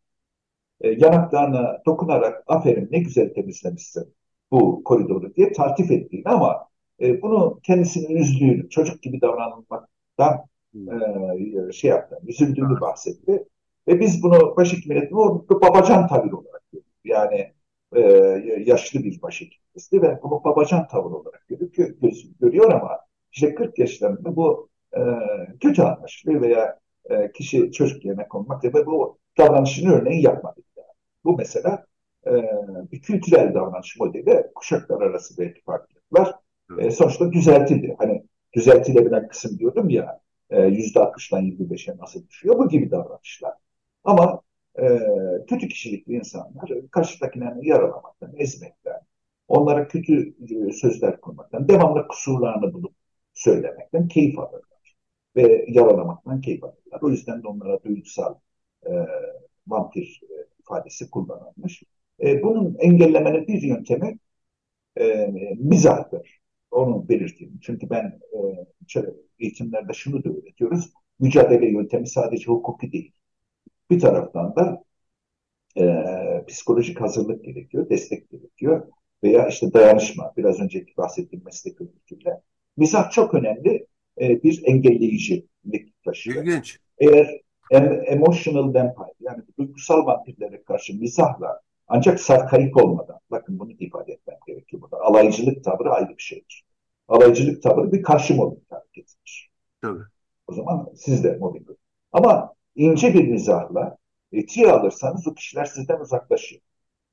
e, 0.81 0.89
yanaklarına 0.91 1.83
dokunarak 1.87 2.45
aferin 2.47 2.89
ne 2.93 2.99
güzel 2.99 3.35
temizlemişsin 3.35 4.15
bu 4.51 4.85
koridoru 4.85 5.35
diye 5.35 5.53
tartif 5.53 5.91
ettiğini 5.91 6.29
ama 6.29 6.69
e, 7.01 7.23
bunu 7.23 7.61
kendisinin 7.63 8.17
üzdüğünü, 8.17 8.69
çocuk 8.69 9.03
gibi 9.03 9.21
davranılmaktan 9.21 10.47
e, 10.75 11.73
şey 11.73 11.91
yaptı, 11.91 12.19
üzüldüğünü 12.27 12.81
bahsetti. 12.81 13.45
Ve 13.89 14.01
biz 14.01 14.23
bunu 14.23 14.57
başhekim 14.57 14.93
yönetimi 14.93 15.21
babacan 15.51 16.09
tavır 16.09 16.33
olarak 16.33 16.63
görüyoruz. 16.73 16.93
Yani 17.05 17.53
e, 17.95 18.01
yaşlı 18.67 19.05
bir 19.05 19.23
başhekimizdi 19.23 20.03
ve 20.03 20.23
bunu 20.23 20.45
babacan 20.45 20.89
tavır 20.89 21.11
olarak 21.11 21.49
görüyor, 21.49 21.95
görüyor 22.41 22.73
ama 22.73 22.99
işte 23.33 23.55
40 23.55 23.79
yaşlarında 23.79 24.37
bu 24.37 24.69
e, 24.97 25.01
kötü 25.61 25.83
anlaşılıyor 25.83 26.43
veya 26.43 26.79
e, 27.11 27.33
kişi 27.33 27.73
çocuk 27.73 28.05
yerine 28.05 28.29
konmak 28.29 28.65
ve 28.65 28.87
bu 28.87 29.19
davranışını 29.39 29.93
örneğin 29.95 30.23
yapmadı. 30.23 30.61
Yani. 30.77 30.87
Bu 31.25 31.37
mesela 31.37 31.87
e, 32.27 32.33
bir 32.93 33.01
kültürel 33.03 33.55
davranış 33.55 33.97
modeli 33.99 34.47
kuşaklar 34.55 35.03
arası 35.03 35.39
belki 35.39 35.63
farklılıklar 35.63 36.35
e, 36.79 36.91
sonuçta 36.91 37.33
düzeltildi. 37.33 37.97
Hani 37.99 38.23
düzeltilebilen 38.55 39.29
kısım 39.29 39.59
diyordum 39.59 39.89
ya 39.89 40.21
e, 40.51 40.63
yüzde 40.63 40.99
60'dan 40.99 41.43
%25'e 41.43 41.97
nasıl 41.97 42.29
düşüyor 42.29 42.59
bu 42.59 42.69
gibi 42.69 42.91
davranışlar. 42.91 43.53
Ama 44.05 44.43
e, 44.79 44.99
kötü 45.49 45.69
kişilikli 45.69 46.13
insanlar 46.13 46.71
karşıdakilerini 46.91 47.69
yaralamaktan, 47.69 48.33
ezmekten, 48.37 49.01
onlara 49.49 49.89
kötü 49.89 50.35
e, 50.69 50.73
sözler 50.73 51.21
kurmaktan, 51.21 51.69
devamlı 51.69 52.09
kusurlarını 52.09 52.73
bulup 52.73 52.95
söylemekten 53.35 54.09
keyif 54.09 54.39
alırlar. 54.39 54.63
Ve 55.37 55.65
yaralamaktan 55.69 56.41
keyif 56.41 56.65
alırlar. 56.65 57.01
O 57.03 57.11
yüzden 57.11 57.43
de 57.43 57.49
onlara 57.49 57.83
duygusal 57.83 58.35
e, 58.87 58.91
vampir 59.67 60.21
e, 60.31 60.35
ifadesi 60.61 61.11
kullanılmış. 61.11 61.83
E, 62.23 62.43
bunun 62.43 62.77
engellemenin 62.79 63.47
bir 63.47 63.63
yöntemi 63.63 64.19
e, 65.01 65.27
mizahtır. 65.59 66.42
Onu 66.73 67.09
belirteyim. 67.09 67.59
Çünkü 67.63 67.91
ben 67.91 68.21
e, 68.33 68.39
eğitimlerde 69.39 69.93
şunu 69.93 70.25
da 70.25 70.29
öğretiyoruz. 70.29 70.93
Mücadele 71.21 71.71
yöntemi 71.71 72.09
sadece 72.09 72.47
hukuki 72.47 72.93
değil. 72.93 73.13
Bir 73.91 74.01
taraftan 74.01 74.57
da 74.57 74.85
e, 75.79 75.85
psikolojik 76.49 77.01
hazırlık 77.01 77.45
gerekiyor, 77.45 77.91
destek 77.91 78.31
gerekiyor 78.31 78.87
veya 79.23 79.49
işte 79.49 79.73
dayanışma, 79.73 80.33
biraz 80.37 80.61
önceki 80.61 80.97
bahsettiğim 80.97 81.45
meslek 81.45 81.81
örgütüyle. 81.81 82.41
Mizah 82.77 83.11
çok 83.11 83.35
önemli 83.35 83.87
e, 84.21 84.43
bir 84.43 84.63
engelleyicilik 84.65 86.03
taşıyor. 86.05 86.45
İlginç. 86.45 86.79
Eğer 86.99 87.41
em, 87.71 88.03
emotional 88.07 88.75
vampire 88.75 89.15
yani 89.21 89.43
duygusal 89.59 90.07
vampirlere 90.07 90.63
karşı 90.63 90.99
mizahla 90.99 91.61
ancak 91.89 92.21
sarkayık 92.21 92.77
olmadan, 92.77 93.21
bakın 93.31 93.59
bunu 93.59 93.71
ifade 93.71 94.13
etmem 94.13 94.37
gerekiyor 94.47 94.83
burada. 94.83 95.01
Alaycılık 95.01 95.65
tavrı 95.65 95.91
ayrı 95.91 96.09
bir 96.09 96.23
şeydir. 96.23 96.65
Alaycılık 97.09 97.63
tavrı 97.63 97.93
bir 97.93 98.03
karşı 98.03 98.35
mobbing 98.35 98.63
hareketidir. 98.71 99.51
Tabii. 99.83 100.03
O 100.47 100.53
zaman 100.53 100.89
siz 100.97 101.25
de 101.25 101.37
mobbing. 101.41 101.69
Ama 102.13 102.55
ince 102.77 103.15
bir 103.15 103.29
mizahla 103.29 103.97
e, 104.33 104.47
tiye 104.47 104.73
alırsanız 104.73 105.27
o 105.27 105.35
kişiler 105.35 105.65
sizden 105.65 106.01
uzaklaşıyor. 106.01 106.63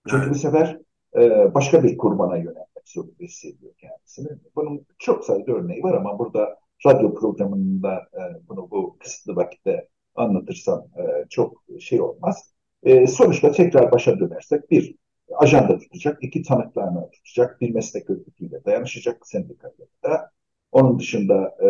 Çünkü 0.07 0.23
evet. 0.23 0.35
bu 0.35 0.39
sefer 0.39 0.79
e, 1.15 1.53
başka 1.53 1.83
bir 1.83 1.97
kurbana 1.97 2.37
yönelmek 2.37 2.67
zorunda 2.85 3.23
hissediyor 3.23 3.73
kendisini. 3.77 4.27
Bunun 4.55 4.85
çok 4.99 5.25
sayıda 5.25 5.51
örneği 5.51 5.83
var 5.83 5.93
ama 5.93 6.19
burada 6.19 6.59
radyo 6.85 7.13
programında 7.15 7.95
e, 7.95 8.47
bunu 8.49 8.71
bu 8.71 8.97
kısıtlı 8.99 9.35
vakitte 9.35 9.87
anlatırsam 10.15 10.87
e, 10.97 11.25
çok 11.29 11.63
şey 11.79 12.01
olmaz. 12.01 12.53
E, 12.83 13.07
sonuçta 13.07 13.51
tekrar 13.51 13.91
başa 13.91 14.19
dönersek 14.19 14.71
bir 14.71 14.95
ajanda 15.37 15.79
tutacak, 15.79 16.23
iki 16.23 16.43
tanıklarını 16.43 17.11
tutacak, 17.11 17.61
bir 17.61 17.73
meslek 17.73 18.09
örgütüyle 18.09 18.65
dayanışacak 18.65 19.27
sendikayla 19.27 19.85
da. 20.03 20.31
Onun 20.71 20.99
dışında 20.99 21.57
e, 21.63 21.69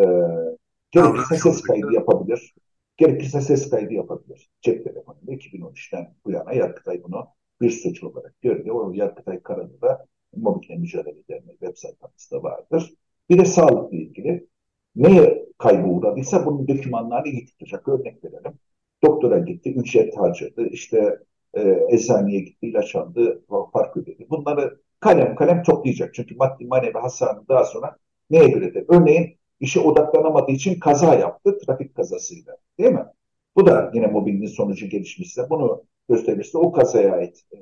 gerekirse 0.92 1.38
ses 1.38 1.62
kaydı 1.62 1.94
yapabilir. 1.94 2.56
Gerekirse 2.98 3.42
ses 3.42 3.70
kaydı 3.70 3.94
yapabilir. 3.94 4.50
Cep 4.62 4.84
telefonunda 4.84 5.32
2013'ten 5.32 6.16
bu 6.26 6.32
yana 6.32 6.54
Yargıtay 6.54 7.04
bunu 7.04 7.28
bir 7.62 7.72
suç 7.72 8.04
olarak 8.04 8.42
görüyor. 8.42 8.76
O 8.76 8.92
Yargıtay 8.94 9.44
kararı 9.44 9.82
da 9.82 10.06
mobbingle 10.36 10.76
mücadele 10.76 11.28
derneği 11.30 11.58
web 11.60 11.76
sayfamızda 11.76 12.44
vardır. 12.44 12.94
Bir 13.30 13.38
de 13.38 13.46
sağlıkla 13.46 13.98
ilgili 13.98 14.48
neye 14.96 15.46
kaybı 15.58 15.88
uğradıysa 15.88 16.46
bunun 16.46 16.68
dokümanlarını 16.68 17.28
iyi 17.28 17.46
tutacak. 17.46 17.88
Örnek 17.88 18.24
verelim. 18.24 18.60
Doktora 19.04 19.40
gitti, 19.40 19.74
ücret 19.74 20.18
harcadı, 20.18 20.68
işte 20.68 21.20
e, 21.54 21.80
eczaneye 21.90 22.40
gitti, 22.40 22.68
ilaç 22.68 22.96
aldı, 22.96 23.44
fark 23.74 23.98
ödedi. 23.98 24.28
Bunları 24.30 24.80
kalem 25.00 25.36
kalem 25.36 25.64
toplayacak. 25.64 26.14
Çünkü 26.14 26.36
maddi 26.36 26.66
manevi 26.66 26.94
hasarını 26.94 27.48
daha 27.48 27.64
sonra 27.64 27.98
neye 28.30 28.50
göre 28.50 28.74
de? 28.74 28.86
Örneğin 28.90 29.38
işe 29.60 29.80
odaklanamadığı 29.80 30.52
için 30.52 30.80
kaza 30.80 31.16
yaptı, 31.16 31.58
trafik 31.58 31.96
kazasıyla. 31.96 32.58
Değil 32.80 32.92
mi? 32.92 33.06
Bu 33.56 33.66
da 33.66 33.92
yine 33.94 34.08
mobbingin 34.08 34.48
sonucu 34.48 34.88
gelişmişse 34.88 35.50
bunu 35.50 35.84
gösterirse 36.10 36.58
o 36.58 36.72
kazaya 36.72 37.14
ait 37.14 37.44
e, 37.54 37.58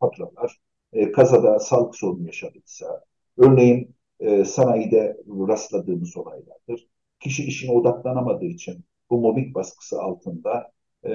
faturalar, 0.00 0.60
e, 0.92 1.12
kazada 1.12 1.58
sağlık 1.58 1.96
sorunu 1.96 2.26
yaşadıysa, 2.26 3.04
örneğin 3.38 3.94
e, 4.20 4.44
sanayide 4.44 5.16
rastladığımız 5.48 6.16
olaylardır. 6.16 6.88
Kişi 7.20 7.44
işine 7.44 7.72
odaklanamadığı 7.72 8.44
için 8.44 8.84
bu 9.14 9.20
mobbing 9.20 9.54
baskısı 9.54 10.02
altında 10.02 10.72
e, 11.04 11.10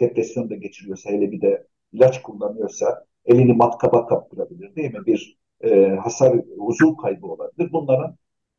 depresyonda 0.00 0.54
geçiriyorsa 0.54 1.10
hele 1.10 1.32
bir 1.32 1.40
de 1.40 1.66
ilaç 1.92 2.22
kullanıyorsa 2.22 3.06
elini 3.26 3.52
matkaba 3.52 4.06
kaptırabilir 4.06 4.76
değil 4.76 4.94
mi? 4.94 5.06
Bir 5.06 5.38
e, 5.60 5.88
hasar, 5.88 6.40
uzun 6.56 6.94
kaybı 6.94 7.26
olabilir. 7.26 7.72
Bunların 7.72 8.16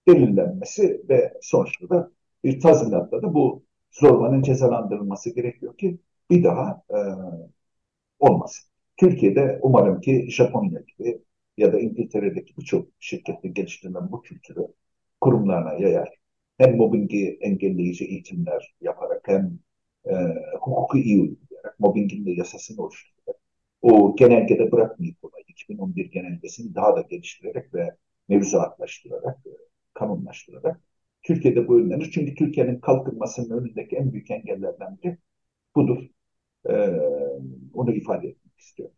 belirlenmesi 0.07 1.01
ve 1.09 1.33
sonuçta 1.41 1.89
da 1.89 2.11
bir 2.43 2.59
tazminatla 2.61 3.21
da 3.21 3.33
bu 3.33 3.63
zorbanın 3.91 4.41
cezalandırılması 4.41 5.35
gerekiyor 5.35 5.77
ki 5.77 5.99
bir 6.29 6.43
daha 6.43 6.83
e, 6.89 6.97
olmasın. 8.19 8.69
Türkiye'de 8.97 9.59
umarım 9.61 10.01
ki 10.01 10.27
Japonya 10.31 10.81
gibi 10.97 11.21
ya 11.57 11.73
da 11.73 11.79
İngiltere'deki 11.79 12.57
birçok 12.57 12.87
şirkette 12.99 13.47
geliştirilen 13.47 14.11
bu 14.11 14.21
kültürü 14.21 14.67
kurumlarına 15.21 15.73
yayar. 15.73 16.22
Hem 16.57 16.77
mobbingi 16.77 17.37
engelleyici 17.41 18.05
eğitimler 18.05 18.75
yaparak 18.81 19.27
hem 19.27 19.59
e, 20.05 20.13
hukuku 20.61 20.97
iyi 20.97 21.21
uygulayarak 21.21 21.79
mobbingin 21.79 22.25
de 22.25 22.31
yasasını 22.31 22.81
oluşturarak 22.81 23.41
o 23.81 24.15
genelgede 24.15 24.71
bırakmayıp 24.71 25.17
ona 25.23 25.31
2011 25.47 26.11
genelgesini 26.11 26.75
daha 26.75 26.95
da 26.95 27.01
geliştirerek 27.01 27.73
ve 27.73 27.95
mevzuatlaştırarak, 28.29 29.37
e, 29.47 29.51
kanunlaştırarak 29.93 30.81
Türkiye'de 31.23 31.67
bu 31.67 31.79
önlenir. 31.79 32.11
Çünkü 32.13 32.35
Türkiye'nin 32.35 32.79
kalkınmasının 32.79 33.59
önündeki 33.61 33.95
en 33.95 34.13
büyük 34.13 34.31
engellerden 34.31 34.97
biri 35.03 35.17
budur. 35.75 36.09
Ee, 36.69 36.73
onu 37.73 37.93
ifade 37.93 38.27
etmek 38.27 38.59
istiyorum. 38.59 38.95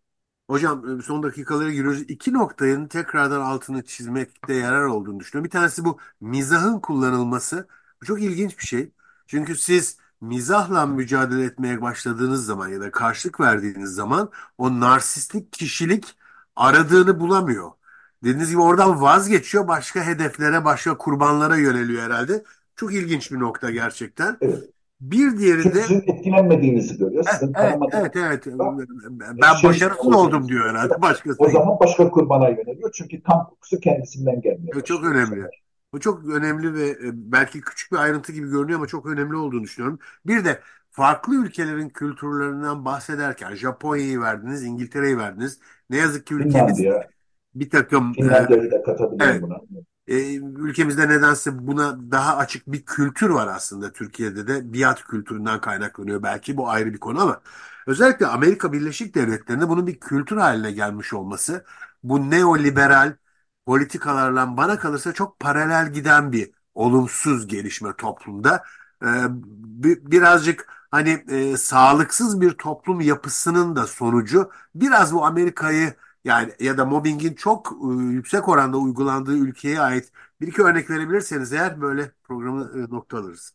Hocam 0.49 0.99
e, 0.99 1.01
son 1.01 1.23
dakikalara 1.23 1.71
giriyoruz. 1.71 2.01
İki 2.01 2.33
noktayın 2.33 2.87
tekrardan 2.87 3.41
altını 3.41 3.83
çizmekte 3.85 4.53
yarar 4.53 4.83
olduğunu 4.85 5.19
düşünüyorum. 5.19 5.45
Bir 5.45 5.49
tanesi 5.49 5.85
bu 5.85 5.99
mizahın 6.21 6.79
kullanılması. 6.79 7.67
Bu 8.01 8.05
çok 8.05 8.21
ilginç 8.21 8.57
bir 8.59 8.63
şey. 8.63 8.91
Çünkü 9.27 9.55
siz 9.55 9.97
mizahla 10.21 10.85
mücadele 10.85 11.43
etmeye 11.45 11.81
başladığınız 11.81 12.45
zaman 12.45 12.67
ya 12.69 12.81
da 12.81 12.91
karşılık 12.91 13.39
verdiğiniz 13.39 13.89
zaman 13.89 14.31
o 14.57 14.79
narsistik 14.79 15.53
kişilik 15.53 16.15
aradığını 16.55 17.19
bulamıyor. 17.19 17.71
Dediğiniz 18.23 18.49
gibi 18.49 18.61
oradan 18.61 19.01
vazgeçiyor, 19.01 19.67
başka 19.67 20.03
hedeflere, 20.03 20.65
başka 20.65 20.97
kurbanlara 20.97 21.57
yöneliyor 21.57 22.03
herhalde. 22.03 22.43
Çok 22.75 22.93
ilginç 22.93 23.31
bir 23.31 23.39
nokta 23.39 23.71
gerçekten. 23.71 24.41
Evet. 24.41 24.74
Bir 25.11 25.37
diğeri 25.37 25.63
de 25.63 25.81
sizin 25.81 26.01
etkilenmediğinizi 26.07 26.97
görüyor. 26.97 27.25
Sizin 27.31 27.53
evet, 27.57 27.77
evet, 27.93 28.15
evet, 28.15 28.47
evet. 28.47 28.59
Ben 29.19 29.53
şey, 29.53 29.69
başarısız 29.69 30.13
oldum 30.13 30.47
diyor 30.47 30.69
herhalde 30.69 31.01
başkası. 31.01 31.35
O 31.39 31.49
zaman 31.49 31.79
başka 31.79 32.09
kurbana 32.09 32.49
yöneliyor. 32.49 32.91
Çünkü 32.93 33.23
kan 33.23 33.49
kokusu 33.49 33.79
kendisinden 33.79 34.41
gelmiyor. 34.41 34.81
Çok 34.81 35.03
önemli. 35.03 35.49
Bu 35.93 35.99
çok 35.99 36.25
önemli 36.29 36.73
ve 36.73 36.89
e, 36.89 37.11
belki 37.13 37.61
küçük 37.61 37.91
bir 37.91 37.97
ayrıntı 37.97 38.31
gibi 38.31 38.49
görünüyor 38.49 38.79
ama 38.79 38.87
çok 38.87 39.05
önemli 39.05 39.35
olduğunu 39.35 39.63
düşünüyorum. 39.63 39.99
Bir 40.25 40.45
de 40.45 40.59
farklı 40.91 41.35
ülkelerin 41.35 41.89
kültürlerinden 41.89 42.85
bahsederken 42.85 43.55
Japonya'yı 43.55 44.21
verdiniz, 44.21 44.63
İngiltere'yi 44.63 45.17
verdiniz. 45.17 45.59
Ne 45.89 45.97
yazık 45.97 46.27
ki 46.27 46.33
ülkemiz 46.33 46.83
bir 47.55 47.69
takım... 47.69 48.13
Finlandiya'yı 48.13 48.71
da 48.71 48.83
katabilirim 48.83 49.29
evet, 49.29 49.41
buna. 49.41 49.57
E, 50.07 50.35
ülkemizde 50.35 51.09
nedense 51.09 51.67
buna 51.67 52.11
daha 52.11 52.37
açık 52.37 52.67
bir 52.67 52.85
kültür 52.85 53.29
var 53.29 53.47
aslında 53.47 53.91
Türkiye'de 53.93 54.47
de 54.47 54.73
biat 54.73 55.03
kültüründen 55.03 55.61
kaynaklanıyor 55.61 56.23
belki 56.23 56.57
bu 56.57 56.69
ayrı 56.69 56.93
bir 56.93 56.99
konu 56.99 57.21
ama 57.21 57.41
özellikle 57.87 58.27
Amerika 58.27 58.73
Birleşik 58.73 59.15
Devletleri'nde 59.15 59.69
bunun 59.69 59.87
bir 59.87 59.99
kültür 59.99 60.37
haline 60.37 60.71
gelmiş 60.71 61.13
olması 61.13 61.65
bu 62.03 62.29
neoliberal 62.31 63.15
politikalarla 63.65 64.57
bana 64.57 64.79
kalırsa 64.79 65.13
çok 65.13 65.39
paralel 65.39 65.93
giden 65.93 66.31
bir 66.31 66.51
olumsuz 66.75 67.47
gelişme 67.47 67.93
toplumda. 67.97 68.63
E, 69.03 69.07
birazcık 69.83 70.67
hani 70.91 71.09
e, 71.29 71.57
sağlıksız 71.57 72.41
bir 72.41 72.51
toplum 72.51 73.01
yapısının 73.01 73.75
da 73.75 73.87
sonucu 73.87 74.51
biraz 74.75 75.13
bu 75.13 75.25
Amerika'yı 75.25 75.93
yani 76.25 76.51
ya 76.59 76.77
da 76.77 76.85
mobbingin 76.85 77.33
çok 77.33 77.71
e, 77.83 78.03
yüksek 78.03 78.49
oranda 78.49 78.77
uygulandığı 78.77 79.37
ülkeye 79.37 79.79
ait 79.79 80.11
bir 80.41 80.47
iki 80.47 80.63
örnek 80.63 80.89
verebilirseniz 80.89 81.53
eğer 81.53 81.81
böyle 81.81 82.11
programı 82.23 82.71
e, 82.75 82.95
nokta 82.95 83.17
alırız. 83.17 83.53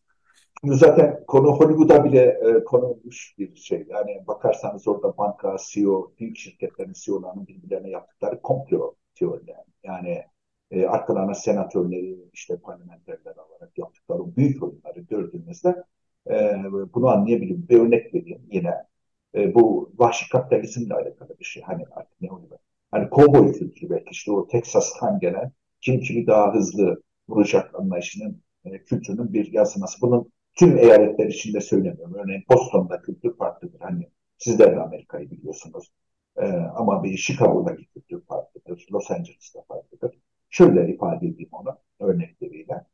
Zaten 0.64 1.24
konu 1.26 1.52
Hollywood'a 1.52 2.04
bile 2.04 2.20
e, 2.20 2.64
konulmuş 2.64 3.34
bir 3.38 3.56
şey. 3.56 3.86
Yani 3.88 4.24
bakarsanız 4.26 4.88
orada 4.88 5.16
banka, 5.18 5.56
CEO, 5.70 6.12
büyük 6.18 6.36
şirketlerin 6.36 6.92
CEO'larının 6.92 7.46
birbirlerine 7.46 7.90
yaptıkları 7.90 8.42
komplo 8.42 8.94
teorileri. 9.14 9.56
Yani 9.84 10.24
e, 10.70 10.86
arkalarına 10.86 11.34
senatörleri, 11.34 12.18
işte 12.32 12.56
parlamenterler 12.56 13.34
alarak 13.36 13.78
yaptıkları 13.78 14.36
büyük 14.36 14.62
oyunları 14.62 15.00
gördüğünüzde 15.00 15.84
e, 16.30 16.56
bunu 16.94 17.08
anlayabilirim. 17.08 17.66
Bir 17.68 17.80
örnek 17.80 18.14
vereyim 18.14 18.42
yine. 18.50 18.89
E, 19.34 19.54
bu 19.54 19.92
vahşi 19.98 20.28
kapitalizmle 20.28 20.94
alakalı 20.94 21.38
bir 21.38 21.44
şey. 21.44 21.62
Hani 21.62 21.84
artık 21.90 22.20
ne 22.20 22.32
oluyor? 22.32 22.58
Hani 22.90 23.10
kovboy 23.10 23.52
kültürü 23.52 23.90
belki 23.90 24.10
işte 24.10 24.32
o 24.32 24.46
Texas'tan 24.48 25.18
gelen 25.18 25.52
kim 25.80 26.00
kimi 26.00 26.26
daha 26.26 26.54
hızlı 26.54 27.02
vuracak 27.28 27.74
anlayışının 27.74 28.42
e, 28.64 28.84
kültürünün 28.84 29.32
bir 29.32 29.52
yansıması. 29.52 30.02
Bunun 30.02 30.32
tüm 30.58 30.78
eyaletler 30.78 31.26
içinde 31.26 31.60
söylemiyorum. 31.60 32.14
Örneğin 32.14 32.44
Boston'da 32.50 33.02
kültür 33.02 33.36
farklıdır. 33.36 33.80
Hani 33.80 34.08
sizler 34.38 34.76
de 34.76 34.80
Amerika'yı 34.80 35.30
biliyorsunuz. 35.30 35.92
E, 36.36 36.46
ama 36.52 37.04
bir 37.04 37.16
Chicago'daki 37.16 37.86
kültür 37.86 38.20
farklıdır. 38.20 38.86
Los 38.92 39.10
Angeles'ta 39.10 39.62
farklıdır. 39.68 40.18
Şöyle 40.50 40.94
ifade 40.94 41.26
edeyim 41.26 41.48
onu 41.52 41.78
örnekleriyle. 42.00 42.84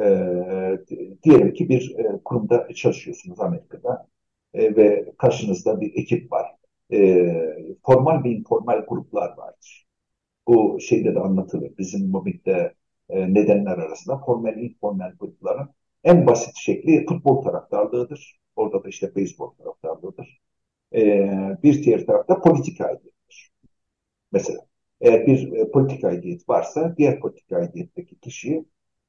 E, 0.00 0.04
diyelim 1.22 1.54
ki 1.54 1.68
bir 1.68 1.94
e, 1.98 2.20
kurumda 2.24 2.68
çalışıyorsunuz 2.74 3.40
Amerika'da 3.40 4.06
e, 4.54 4.76
ve 4.76 5.12
karşınızda 5.18 5.80
bir 5.80 5.92
ekip 5.96 6.32
var. 6.32 6.46
E, 6.92 7.26
formal 7.86 8.24
ve 8.24 8.30
informal 8.30 8.86
gruplar 8.88 9.36
vardır. 9.36 9.86
Bu 10.48 10.80
şeyde 10.80 11.14
de 11.14 11.20
anlatılır. 11.20 11.72
Bizim 11.78 12.10
mobbingde 12.10 12.74
e, 13.08 13.34
nedenler 13.34 13.78
arasında 13.78 14.18
formal 14.18 14.56
informal 14.58 15.12
grupların 15.20 15.68
en 16.04 16.26
basit 16.26 16.56
şekli 16.56 17.06
futbol 17.06 17.42
taraftarlığıdır. 17.42 18.40
Orada 18.56 18.84
da 18.84 18.88
işte 18.88 19.14
beyzbol 19.16 19.50
taraftarlığıdır. 19.50 20.40
E, 20.94 21.00
bir 21.62 21.82
diğer 21.84 22.06
tarafta 22.06 22.40
politik 22.40 22.80
aidiyettir. 22.80 23.52
Mesela 24.32 24.66
eğer 25.00 25.26
bir 25.26 25.52
e, 25.52 25.70
politik 25.70 26.04
aidiyet 26.04 26.48
varsa 26.48 26.94
diğer 26.98 27.20
politik 27.20 27.52
aidiyetteki 27.52 28.20
kişiyi 28.20 28.64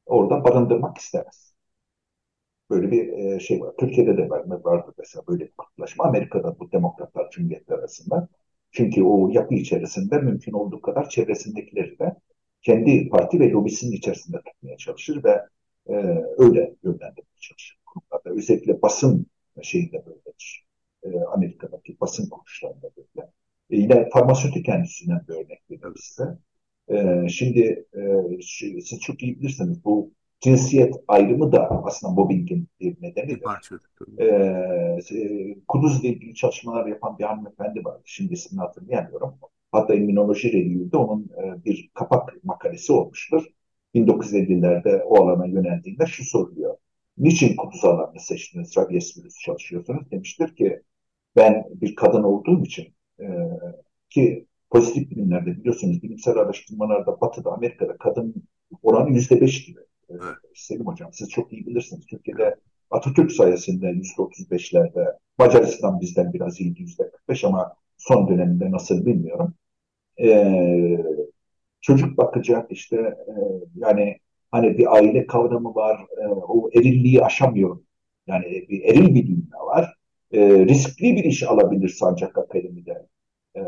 orada 0.06 0.44
barındırmak 0.44 0.98
istemez. 0.98 1.51
Böyle 2.72 2.91
bir 2.91 3.13
e, 3.13 3.39
şey 3.39 3.61
var. 3.61 3.74
Türkiye'de 3.80 4.17
de 4.17 4.30
var, 4.30 4.45
vardı 4.63 4.93
mesela 4.97 5.24
böyle 5.28 5.45
bir 5.45 5.51
kutuplaşma. 5.51 6.05
Amerika'da 6.05 6.59
bu 6.59 6.72
demokratlar 6.72 7.32
cumhuriyetler 7.32 7.76
arasında. 7.78 8.28
Çünkü 8.72 9.03
o 9.03 9.30
yapı 9.30 9.55
içerisinde 9.55 10.17
mümkün 10.17 10.53
olduğu 10.53 10.82
kadar 10.82 11.09
çevresindekileri 11.09 11.99
de 11.99 12.15
kendi 12.61 13.09
parti 13.09 13.39
ve 13.39 13.51
lobisinin 13.51 13.91
içerisinde 13.91 14.38
tutmaya 14.45 14.78
çalışır 14.78 15.24
ve 15.24 15.41
e, 15.89 15.93
öyle 16.38 16.76
yönlendirmeye 16.84 17.39
çalışır. 17.39 17.80
Kurumlarda. 17.86 18.30
Özellikle 18.39 18.82
basın 18.82 19.26
şeyinde 19.61 20.05
böyledir. 20.05 20.65
E, 21.03 21.09
Amerika'daki 21.34 21.97
basın 22.01 22.30
kuruluşlarında 22.30 22.89
böyle. 22.97 23.28
E, 23.69 23.78
yine 23.78 24.09
farmasötik 24.09 24.69
endüstrisinden 24.69 25.22
bir 25.28 25.34
örnek 25.34 25.72
veriyorum 25.72 25.97
size. 25.97 26.38
E, 26.89 27.30
şimdi 27.30 27.86
e, 27.93 28.82
siz 28.82 28.99
çok 28.99 29.24
iyi 29.24 29.39
bilirsiniz 29.39 29.86
bu 29.86 30.11
cinsiyet 30.42 30.96
ayrımı 31.08 31.52
da 31.52 31.70
aslında 31.86 32.14
mobbingin 32.14 32.68
bir 32.80 33.02
nedenidir. 33.02 33.42
Ee, 34.20 34.26
e, 34.26 35.56
Kuduz 35.68 36.02
ile 36.02 36.08
ilgili 36.08 36.36
çalışmalar 36.36 36.86
yapan 36.86 37.18
bir 37.20 37.24
hanımefendi 37.24 37.86
vardı. 37.86 38.02
Şimdi 38.06 38.34
ismini 38.34 38.62
hatırlayamıyorum. 38.62 39.34
Hatta 39.72 39.94
İmmünoloji 39.94 40.54
Review'de 40.54 40.98
onun 40.98 41.24
e, 41.24 41.66
bir 41.66 41.92
kapak 41.94 42.44
makalesi 42.44 42.94
olmuştur. 42.94 43.46
1950'lerde 43.96 45.04
o 45.04 45.24
alana 45.24 45.46
yöneldiğinde 45.46 46.06
şu 46.06 46.24
soruluyor. 46.26 46.78
Niçin 47.18 47.56
kuduz 47.56 47.86
alanını 47.86 48.20
seçtiniz? 48.20 48.78
Rabies 48.78 49.18
virüsü 49.18 49.39
çalışıyorsunuz. 49.39 50.12
Demiştir 50.12 50.56
ki 50.56 50.82
ben 51.36 51.66
bir 51.72 51.96
kadın 51.96 52.24
olduğum 52.24 52.64
için 52.64 52.94
e, 53.20 53.26
ki 54.10 54.48
pozitif 54.70 55.12
bilimlerde 55.12 55.58
biliyorsunuz 55.58 56.04
bilimsel 56.04 56.38
araştırmalarda 56.38 57.22
Batı'da 57.22 57.52
Amerika'da 57.52 57.98
kadın 57.98 58.36
oranı 58.84 59.12
yüzde 59.12 59.42
beş 59.42 59.66
gibi. 59.66 59.80
Evet. 60.12 60.36
Selim 60.55 60.88
Hocam 60.88 61.14
siz 61.14 61.30
çok 61.30 61.53
iyi 61.53 61.68
bilirsiniz. 61.68 62.05
Türkiye'de 62.05 62.55
Atatürk 62.91 63.32
sayesinde 63.32 63.86
%35'lerde 63.86 65.18
Macaristan 65.38 66.01
bizden 66.01 66.34
biraz 66.34 66.59
iyiydi 66.59 66.86
%45 67.30 67.47
ama 67.47 67.76
son 67.97 68.28
döneminde 68.28 68.72
nasıl 68.72 69.05
bilmiyorum. 69.05 69.53
Ee, 70.22 70.97
çocuk 71.82 72.18
bakacak 72.18 72.72
işte 72.72 72.95
e, 72.97 73.34
yani 73.76 74.18
hani 74.51 74.78
bir 74.78 74.95
aile 74.95 75.28
kavramı 75.28 75.76
var 75.76 76.05
e, 76.24 76.28
o 76.28 76.70
erilliği 76.74 77.24
aşamıyor. 77.24 77.80
Yani 78.28 78.66
bir 78.70 78.84
eril 78.84 79.16
bir 79.16 79.28
dünya 79.28 79.66
var. 79.66 79.95
E, 80.32 80.66
riskli 80.66 81.16
bir 81.16 81.24
iş 81.24 81.43
alabilir 81.43 81.89
Sancak 81.89 82.38
Akademi'de 82.38 83.07
e, 83.55 83.62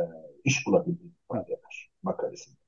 iş 0.44 0.68
bulabildiğini 0.68 1.14
ifade 1.26 1.60
makalesinde. 2.04 2.63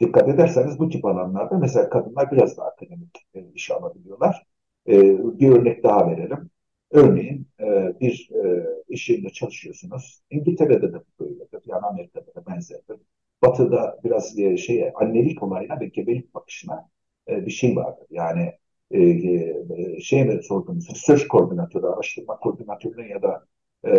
Dikkat 0.00 0.28
ederseniz 0.28 0.78
bu 0.78 0.88
tip 0.88 1.04
alanlarda 1.04 1.58
mesela 1.58 1.90
kadınlar 1.90 2.32
biraz 2.32 2.56
daha 2.56 2.66
akademik 2.66 3.26
e, 3.34 3.40
iş 3.54 3.70
alabiliyorlar. 3.70 4.46
E, 4.88 4.92
bir 5.40 5.50
örnek 5.50 5.84
daha 5.84 6.10
verelim. 6.10 6.50
Örneğin 6.90 7.48
e, 7.60 7.94
bir 8.00 8.30
e, 8.44 8.66
iş 8.88 9.10
yerinde 9.10 9.30
çalışıyorsunuz. 9.30 10.22
İngiltere'de 10.30 10.92
de 10.92 10.96
böyledir. 11.20 11.62
Yani 11.66 11.86
Amerika'da 11.86 12.34
da 12.34 12.46
benzerdir. 12.46 12.96
Batı'da 13.42 14.00
biraz 14.04 14.38
e, 14.38 14.56
şey 14.56 14.90
annelik 14.94 15.42
olayına 15.42 15.80
ve 15.80 15.86
gebelik 15.86 16.34
bakışına 16.34 16.88
e, 17.28 17.46
bir 17.46 17.50
şey 17.50 17.76
vardır. 17.76 18.06
Yani 18.10 18.52
e, 18.90 19.00
e, 19.02 20.00
şey 20.00 20.24
mi 20.24 20.42
sordunuz? 20.42 20.90
Research 20.90 21.28
koordinatörü, 21.28 21.86
araştırma 21.86 22.38
koordinatörüne 22.38 23.08
ya 23.08 23.22
da 23.22 23.46
e, 23.86 23.92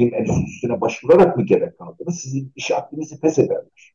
bilim 0.00 0.14
enstitüsüne 0.14 0.80
başvurarak 0.80 1.36
mı 1.36 1.42
gerek 1.46 1.78
kaldınız? 1.78 2.20
Sizin 2.20 2.52
iş 2.56 2.70
akdinizi 2.70 3.20
pes 3.20 3.38
ederler. 3.38 3.94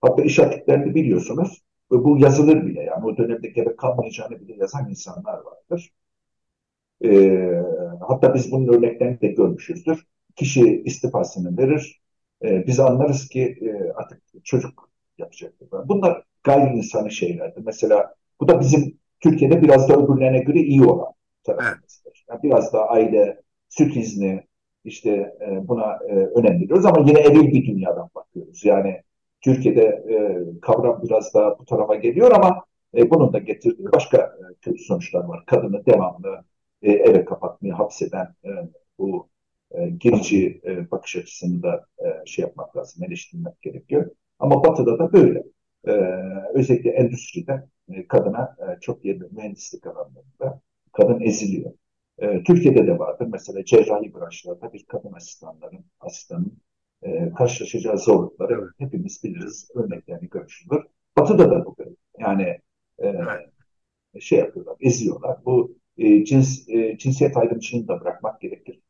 Hatta 0.00 0.22
iş 0.22 0.38
akitlerini 0.38 0.94
biliyorsunuz 0.94 1.62
ve 1.92 2.04
bu 2.04 2.18
yazılır 2.18 2.66
bile. 2.66 2.82
Yani 2.82 3.06
o 3.06 3.16
dönemde 3.16 3.48
gerek 3.48 3.78
kalmayacağını 3.78 4.40
bile 4.40 4.56
yazan 4.56 4.88
insanlar 4.90 5.38
vardır. 5.38 5.90
E, 7.04 7.10
hatta 8.08 8.34
biz 8.34 8.52
bunun 8.52 8.72
örneklerini 8.72 9.20
de 9.20 9.26
görmüşüzdür. 9.26 10.06
Kişi 10.36 10.82
istifasını 10.84 11.58
verir. 11.58 12.00
E, 12.44 12.66
biz 12.66 12.80
anlarız 12.80 13.28
ki 13.28 13.58
e, 13.60 13.92
artık 13.92 14.22
çocuk 14.44 14.90
yapacaktır. 15.18 15.68
Bunlar 15.84 16.24
gayri 16.44 16.76
insani 16.76 17.12
şeylerdir. 17.12 17.62
Mesela 17.64 18.14
bu 18.40 18.48
da 18.48 18.60
bizim 18.60 18.98
Türkiye'de 19.20 19.62
biraz 19.62 19.88
da 19.88 19.96
öbürlerine 19.96 20.38
göre 20.38 20.58
iyi 20.58 20.84
olan 20.84 21.12
tarafımızdır. 21.44 22.24
Yani 22.28 22.42
biraz 22.42 22.72
daha 22.72 22.84
aile, 22.84 23.42
süt 23.68 23.96
izni, 23.96 24.44
işte 24.84 25.10
e, 25.40 25.68
buna 25.68 25.98
e, 26.08 26.14
önem 26.14 26.60
veriyoruz 26.60 26.86
ama 26.86 27.04
yine 27.08 27.18
evil 27.20 27.52
bir 27.52 27.66
dünyadan 27.66 28.10
bakıyoruz. 28.14 28.64
Yani 28.64 29.02
Türkiye'de 29.40 29.82
e, 29.82 30.16
kavram 30.60 31.02
biraz 31.02 31.34
daha 31.34 31.58
bu 31.58 31.64
tarafa 31.64 31.94
geliyor 31.94 32.30
ama 32.32 32.64
bunun 32.94 33.32
da 33.32 33.38
getirdiği 33.38 33.92
başka 33.92 34.36
kötü 34.60 34.78
sonuçlar 34.78 35.24
var. 35.24 35.46
Kadını 35.46 35.86
devamlı 35.86 36.44
eve 36.82 37.24
kapatmayı 37.24 37.72
hapseden 37.74 38.34
bu 38.98 39.28
gerici 39.96 40.60
e, 40.64 40.90
bakış 40.90 41.16
açısını 41.16 41.62
da 41.62 41.86
şey 42.26 42.42
yapmak 42.42 42.76
lazım, 42.76 43.04
eleştirmek 43.04 43.62
gerekiyor. 43.62 44.10
Ama 44.38 44.64
Batı'da 44.64 44.98
da 44.98 45.12
böyle. 45.12 45.42
Özellikle 46.54 46.90
endüstride 46.90 47.64
kadına 48.08 48.56
e, 48.58 48.80
çok 48.80 49.04
yeri 49.04 49.18
mühendislik 49.18 49.86
alanlarında 49.86 50.60
kadın 50.92 51.20
eziliyor. 51.20 51.72
E, 52.20 52.42
Türkiye'de 52.42 52.86
de 52.86 52.98
vardır. 52.98 53.28
Mesela 53.32 53.64
cerrahi 53.64 54.14
branşlarda 54.14 54.72
bir 54.72 54.84
kadın 54.84 55.12
asistanların, 55.12 55.84
asistanın 56.00 56.58
e, 57.02 57.32
karşılaşacağı 57.32 57.98
zorlukları 57.98 58.52
evet. 58.52 58.70
hepimiz 58.78 59.24
biliriz. 59.24 59.70
Örneklerini 59.74 60.28
görüşülür. 60.28 60.82
Batı'da 61.18 61.50
da 61.50 61.64
bu 61.64 61.76
böyle. 61.78 61.90
Yani 62.18 62.58
e, 64.14 64.20
şey 64.20 64.38
yapıyorlar, 64.38 64.76
eziyorlar. 64.80 65.38
Bu 65.44 65.76
e, 65.98 66.24
cins, 66.24 66.68
e, 66.68 66.98
cinsiyet 66.98 67.36
ayrımcılığını 67.36 67.88
da 67.88 68.00
bırakmak 68.00 68.40
gerekir. 68.40 68.80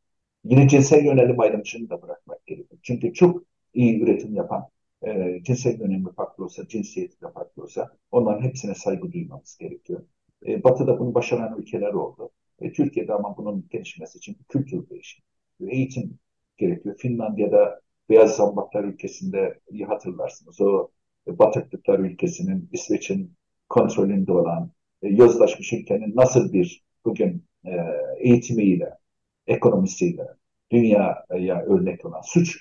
Yine 0.44 0.68
cinsel 0.68 1.04
yönelim 1.04 1.40
ayrımcılığını 1.40 1.90
da 1.90 2.02
bırakmak 2.02 2.46
gerekir. 2.46 2.78
Çünkü 2.82 3.12
çok 3.12 3.42
iyi 3.74 4.02
üretim 4.02 4.34
yapan, 4.34 4.68
e, 5.06 5.40
cinsel 5.42 5.80
yönelimi 5.80 6.12
farklı 6.12 6.44
olsa, 6.44 6.68
cinsiyeti 6.68 7.20
de 7.20 7.32
farklı 7.32 7.62
olsa 7.62 7.90
onların 8.10 8.42
hepsine 8.42 8.74
saygı 8.74 9.12
duymamız 9.12 9.56
gerekiyor. 9.60 10.02
E, 10.46 10.64
batı'da 10.64 10.98
bunu 10.98 11.14
başaran 11.14 11.58
ülkeler 11.58 11.92
oldu. 11.92 12.30
E, 12.60 12.72
Türkiye'de 12.72 13.12
ama 13.14 13.36
bunun 13.36 13.66
gelişmesi 13.70 14.18
için 14.18 14.36
kültür 14.48 14.90
değişimi, 14.90 15.24
eğitim 15.60 16.18
gerekiyor. 16.58 16.96
Finlandiya'da 16.98 17.80
Beyaz 18.10 18.36
Zambaklar 18.36 18.84
ülkesinde 18.84 19.60
iyi 19.70 19.84
hatırlarsınız. 19.84 20.60
O 20.60 20.90
batıklıklar 21.26 21.98
ülkesinin, 21.98 22.68
İsveç'in 22.72 23.34
kontrolünde 23.68 24.32
olan, 24.32 24.70
e, 25.02 25.08
yozlaşmış 25.08 25.72
ülkenin 25.72 26.16
nasıl 26.16 26.52
bir 26.52 26.82
bugün 27.04 27.44
e, 27.64 27.70
eğitimiyle, 28.18 28.98
ekonomisiyle 29.46 30.26
dünyaya 30.70 31.62
örnek 31.66 32.04
olan 32.04 32.20
suç 32.24 32.56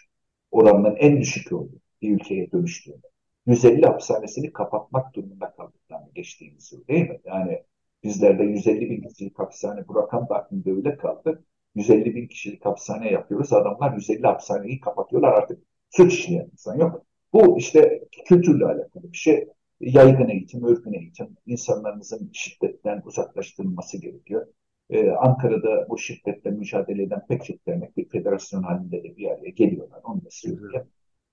oranının 0.52 0.96
en 0.96 1.22
düşük 1.22 1.52
olduğu 1.52 1.82
bir 2.02 2.12
ülkeye 2.16 2.52
dönüştüğünü, 2.52 3.02
150 3.46 3.86
hapishanesini 3.86 4.54
kapatmak 4.54 5.14
durumunda 5.16 5.52
kaldıklarını 5.52 6.12
geçtiğimiz 6.16 6.72
yıl 6.72 6.88
değil 6.88 7.10
mi? 7.10 7.20
Yani 7.26 7.64
bizlerde 8.04 8.44
150 8.44 8.90
bin 8.90 9.02
kişilik 9.02 9.40
hapishane 9.40 9.88
bu 9.88 9.96
rakam 9.96 10.30
da 10.30 10.36
aklımda 10.36 10.72
öyle 10.72 10.98
kaldı. 10.98 11.44
150 11.76 12.16
bin 12.16 12.28
kişilik 12.28 12.66
hapishane 12.66 13.12
yapıyoruz. 13.12 13.54
Adamlar 13.54 13.94
150 13.94 14.22
hapishaneyi 14.28 14.80
kapatıyorlar 14.80 15.34
artık. 15.34 15.64
Suç 15.90 16.14
işleyen 16.14 16.50
insan 16.52 16.78
yok. 16.78 17.06
Bu 17.34 17.58
işte 17.58 18.08
kültürle 18.26 18.66
alakalı 18.66 19.12
bir 19.12 19.18
şey 19.18 19.48
yaygın 19.80 20.30
eğitim, 20.30 20.64
örgün 20.64 20.94
eğitim, 20.94 21.38
insanlarımızın 21.46 22.30
şiddetten 22.34 23.02
uzaklaştırılması 23.06 24.02
gerekiyor. 24.02 24.48
Ee, 24.90 25.10
Ankara'da 25.10 25.90
bu 25.90 25.98
şiddetle 25.98 26.52
mücadele 26.52 27.04
eden 27.04 27.26
pek 27.28 27.46
çok 27.46 27.68
dernek 27.68 27.98
bir 27.98 28.10
federasyon 28.10 28.64
halinde 28.64 29.04
de 29.04 29.18
bir 29.18 29.28
araya 29.32 29.50
geliyorlar. 29.50 30.02
Onu 30.04 30.26
da 30.26 30.28
söyleyeyim. 30.32 30.88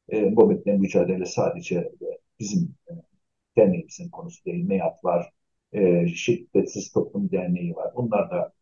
Ee, 0.08 0.30
mobbingle 0.30 0.76
mücadele 0.76 1.24
sadece 1.26 1.92
bizim 2.40 2.74
e, 2.90 2.92
derneğimizin 3.56 4.10
konusu 4.10 4.44
değil. 4.44 4.64
MEYAT 4.64 5.04
var, 5.04 5.32
e, 5.72 6.08
Şiddetsiz 6.08 6.92
Toplum 6.92 7.30
Derneği 7.30 7.76
var. 7.76 7.92
Bunlar 7.96 8.30
da 8.30 8.52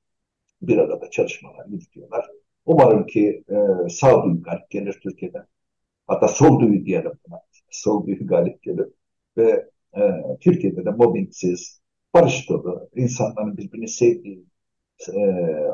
bir 0.62 0.78
arada 0.78 1.10
çalışmalar 1.10 1.66
yürütüyorlar. 1.66 2.26
Umarım 2.66 3.06
ki 3.06 3.44
e, 3.50 3.88
sağduyu 3.88 4.42
galip 4.42 4.70
gelir 4.70 5.00
Türkiye'den. 5.02 5.46
Hatta 6.06 6.28
solduyu 6.28 6.86
diyelim 6.86 7.12
buna. 7.28 7.40
Solduyu 7.70 8.26
galip 8.26 8.62
gelir. 8.62 8.86
Ve 9.36 9.70
e, 9.96 10.00
Türkiye'de 10.40 10.84
de 10.84 10.90
mobbingsiz, 10.90 11.80
barış 12.14 12.48
dolu, 12.48 12.90
insanların 12.96 13.56
birbirini 13.56 13.88
sevdiği, 13.88 14.44
e, 15.14 15.20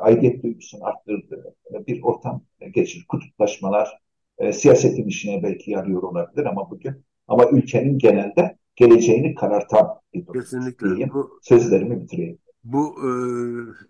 aidiyet 0.01 0.43
duygusunu 0.43 0.85
arttırdığı 0.87 1.55
bir 1.87 2.03
ortam 2.03 2.45
geçir. 2.74 3.05
Kutuplaşmalar 3.09 3.99
e, 4.39 4.53
siyasetin 4.53 5.09
işine 5.09 5.43
belki 5.43 5.70
yarıyor 5.70 6.03
olabilir 6.03 6.47
ama 6.47 6.70
bugün 6.70 7.05
ama 7.28 7.51
ülkenin 7.51 7.99
genelde 7.99 8.57
geleceğini 8.77 9.35
karartan 9.35 9.87
bir 10.14 10.27
durum. 10.27 10.41
Kesinlikle. 10.41 10.89
Diyeyim. 10.89 11.11
Bu, 11.14 11.41
Sözlerimi 11.43 12.01
bitireyim. 12.01 12.39
Bu 12.64 12.97
e, 12.99 13.11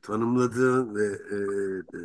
tanımladığın 0.03 0.95
ve 0.95 1.07
e, 1.07 1.37
e, 1.99 2.01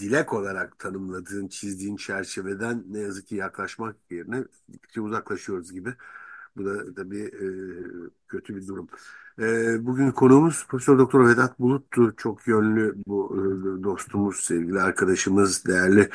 dilek 0.00 0.32
olarak 0.32 0.78
tanımladığın, 0.78 1.48
çizdiğin 1.48 1.96
çerçeveden 1.96 2.84
ne 2.90 2.98
yazık 2.98 3.26
ki 3.26 3.36
yaklaşmak 3.36 3.96
yerine 4.10 4.44
gittikçe 4.68 5.00
uzaklaşıyoruz 5.00 5.72
gibi. 5.72 5.94
Bu 6.56 6.64
da 6.64 6.94
tabii 6.94 7.22
e, 7.22 7.46
kötü 8.28 8.56
bir 8.56 8.66
durum. 8.66 8.88
E, 9.38 9.76
bugün 9.86 10.10
konuğumuz 10.10 10.66
Profesör 10.68 10.98
Doktor 10.98 11.28
Vedat 11.28 11.58
Bulut'tu. 11.58 12.14
Çok 12.16 12.46
yönlü 12.46 12.94
bu 13.06 13.36
e, 13.36 13.42
dostumuz, 13.82 14.36
sevgili 14.36 14.80
arkadaşımız, 14.80 15.64
değerli 15.64 16.10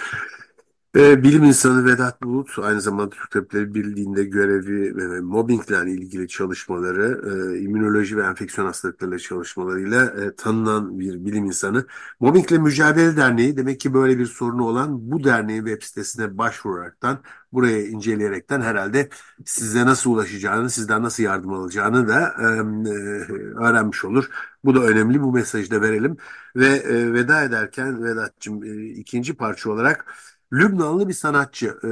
ee, 0.96 1.24
bilim 1.24 1.44
insanı 1.44 1.86
Vedat 1.86 2.24
Bulut 2.24 2.60
aynı 2.60 2.82
zamanda 2.82 3.10
Türk 3.10 3.32
Tabipleri 3.32 3.74
Birliği'nde 3.74 4.24
görevi 4.24 4.98
ve 4.98 5.22
mobbingle 5.22 5.92
ilgili 5.92 6.28
çalışmaları, 6.28 7.22
e, 7.56 7.60
immünoloji 7.60 8.18
ve 8.18 8.24
enfeksiyon 8.24 8.68
hastalıklarıyla 8.68 9.20
çalışmalarıyla 9.20 10.06
e, 10.06 10.36
tanınan 10.36 11.00
bir 11.00 11.26
bilim 11.26 11.46
insanı. 11.46 11.86
Mobbingle 12.20 12.58
Mücadele 12.58 13.18
Derneği 13.18 13.58
demek 13.58 13.80
ki 13.80 13.94
böyle 13.94 14.20
bir 14.20 14.26
sorunu 14.26 14.64
olan 14.64 15.12
bu 15.12 15.24
derneğin 15.24 15.66
web 15.66 15.82
sitesine 15.84 16.38
başvuraraktan, 16.38 17.20
buraya 17.54 17.88
inceleyerekten 17.88 18.62
herhalde 18.62 19.10
size 19.46 19.86
nasıl 19.86 20.12
ulaşacağını, 20.12 20.70
sizden 20.70 21.04
nasıl 21.04 21.24
yardım 21.24 21.54
alacağını 21.54 22.08
da 22.08 22.22
e, 22.40 22.46
öğrenmiş 23.66 24.06
olur. 24.06 24.26
Bu 24.66 24.76
da 24.76 24.80
önemli. 24.80 25.22
Bu 25.22 25.32
mesajı 25.32 25.72
da 25.72 25.82
verelim. 25.82 26.18
Ve 26.56 26.84
veda 27.14 27.44
ederken 27.44 28.04
Vedat'cığım 28.04 28.64
ikinci 29.00 29.34
parça 29.36 29.70
olarak 29.72 30.06
Lübnanlı 30.54 31.08
bir 31.08 31.14
sanatçı. 31.14 31.68
E, 31.84 31.88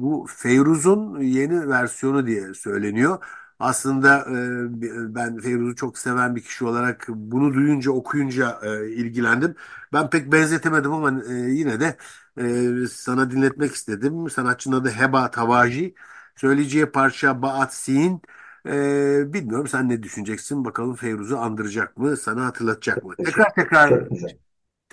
bu 0.00 0.26
Feyruz'un 0.30 1.20
yeni 1.20 1.68
versiyonu 1.68 2.26
diye 2.26 2.54
söyleniyor. 2.54 3.24
Aslında 3.58 4.18
e, 4.30 5.14
ben 5.14 5.38
Feyruz'u 5.38 5.74
çok 5.76 5.98
seven 5.98 6.36
bir 6.36 6.42
kişi 6.42 6.64
olarak 6.64 7.06
bunu 7.08 7.54
duyunca 7.54 7.90
okuyunca 7.90 8.60
e, 8.62 8.90
ilgilendim. 8.90 9.54
Ben 9.92 10.10
pek 10.10 10.32
benzetemedim 10.32 10.92
ama 10.92 11.22
e, 11.28 11.32
yine 11.34 11.80
de 11.80 11.96
e, 12.84 12.86
sana 12.88 13.30
dinletmek 13.30 13.74
istedim. 13.74 14.30
Sanatçının 14.30 14.76
adı 14.80 14.90
Heba 14.90 15.30
Tavaji. 15.30 15.94
Söyleyeceği 16.36 16.86
parça 16.86 17.42
Baat 17.42 17.74
Sin. 17.74 18.22
E, 18.66 19.32
bilmiyorum 19.32 19.66
sen 19.68 19.88
ne 19.88 20.02
düşüneceksin? 20.02 20.64
Bakalım 20.64 20.94
Feyruz'u 20.94 21.38
andıracak 21.38 21.96
mı? 21.96 22.16
Sana 22.16 22.44
hatırlatacak 22.46 23.04
mı? 23.04 23.14
Tekrar 23.24 23.54
tekrar 23.54 24.08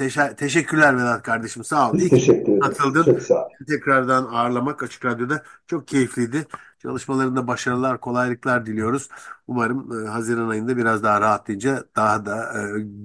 Teşe 0.02 0.36
teşekkürler 0.36 0.98
Vedat 0.98 1.24
kardeşim. 1.24 1.64
Sağ 1.64 1.90
ol. 1.90 1.94
Biz 1.94 2.02
İyi 2.04 2.10
teşekkür 2.10 2.42
ederiz. 2.52 2.60
katıldın. 2.60 3.04
Çok 3.04 3.22
sağ 3.22 3.46
ol. 3.46 3.50
Tekrardan 3.68 4.24
ağırlamak 4.24 4.84
Açık 4.84 5.06
Radyo'da 5.06 5.44
çok 5.68 5.88
keyifliydi. 5.88 6.48
Çalışmalarında 6.80 7.48
başarılar, 7.48 8.00
kolaylıklar 8.02 8.66
diliyoruz. 8.66 9.10
Umarım 9.48 10.06
e, 10.06 10.08
Haziran 10.08 10.50
ayında 10.50 10.78
biraz 10.78 11.04
daha 11.04 11.22
rahatlayınca 11.22 11.84
daha 11.96 12.26
da 12.26 12.54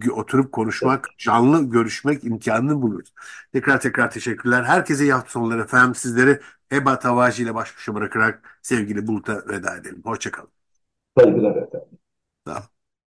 e, 0.07 0.11
oturup 0.11 0.53
konuşmak, 0.53 1.09
canlı 1.18 1.70
görüşmek 1.70 2.24
imkanını 2.24 2.82
buluruz. 2.82 3.12
Tekrar 3.53 3.80
tekrar 3.80 4.11
teşekkürler. 4.11 4.62
Herkese 4.64 5.05
iyi 5.05 5.12
hafta 5.12 5.30
sonları 5.30 5.61
efendim. 5.62 5.94
Sizleri 5.94 6.40
Heba 6.68 6.99
Tavaci 6.99 7.42
ile 7.42 7.55
baş 7.55 7.76
başa 7.76 7.94
bırakarak 7.94 8.59
sevgili 8.62 9.07
Bulut'a 9.07 9.49
veda 9.49 9.76
edelim. 9.76 10.03
Hoşçakalın. 10.05 10.49
Saygılar 11.18 11.57
efendim. 11.57 11.99
Sağ 12.47 12.53
olun. 12.53 12.76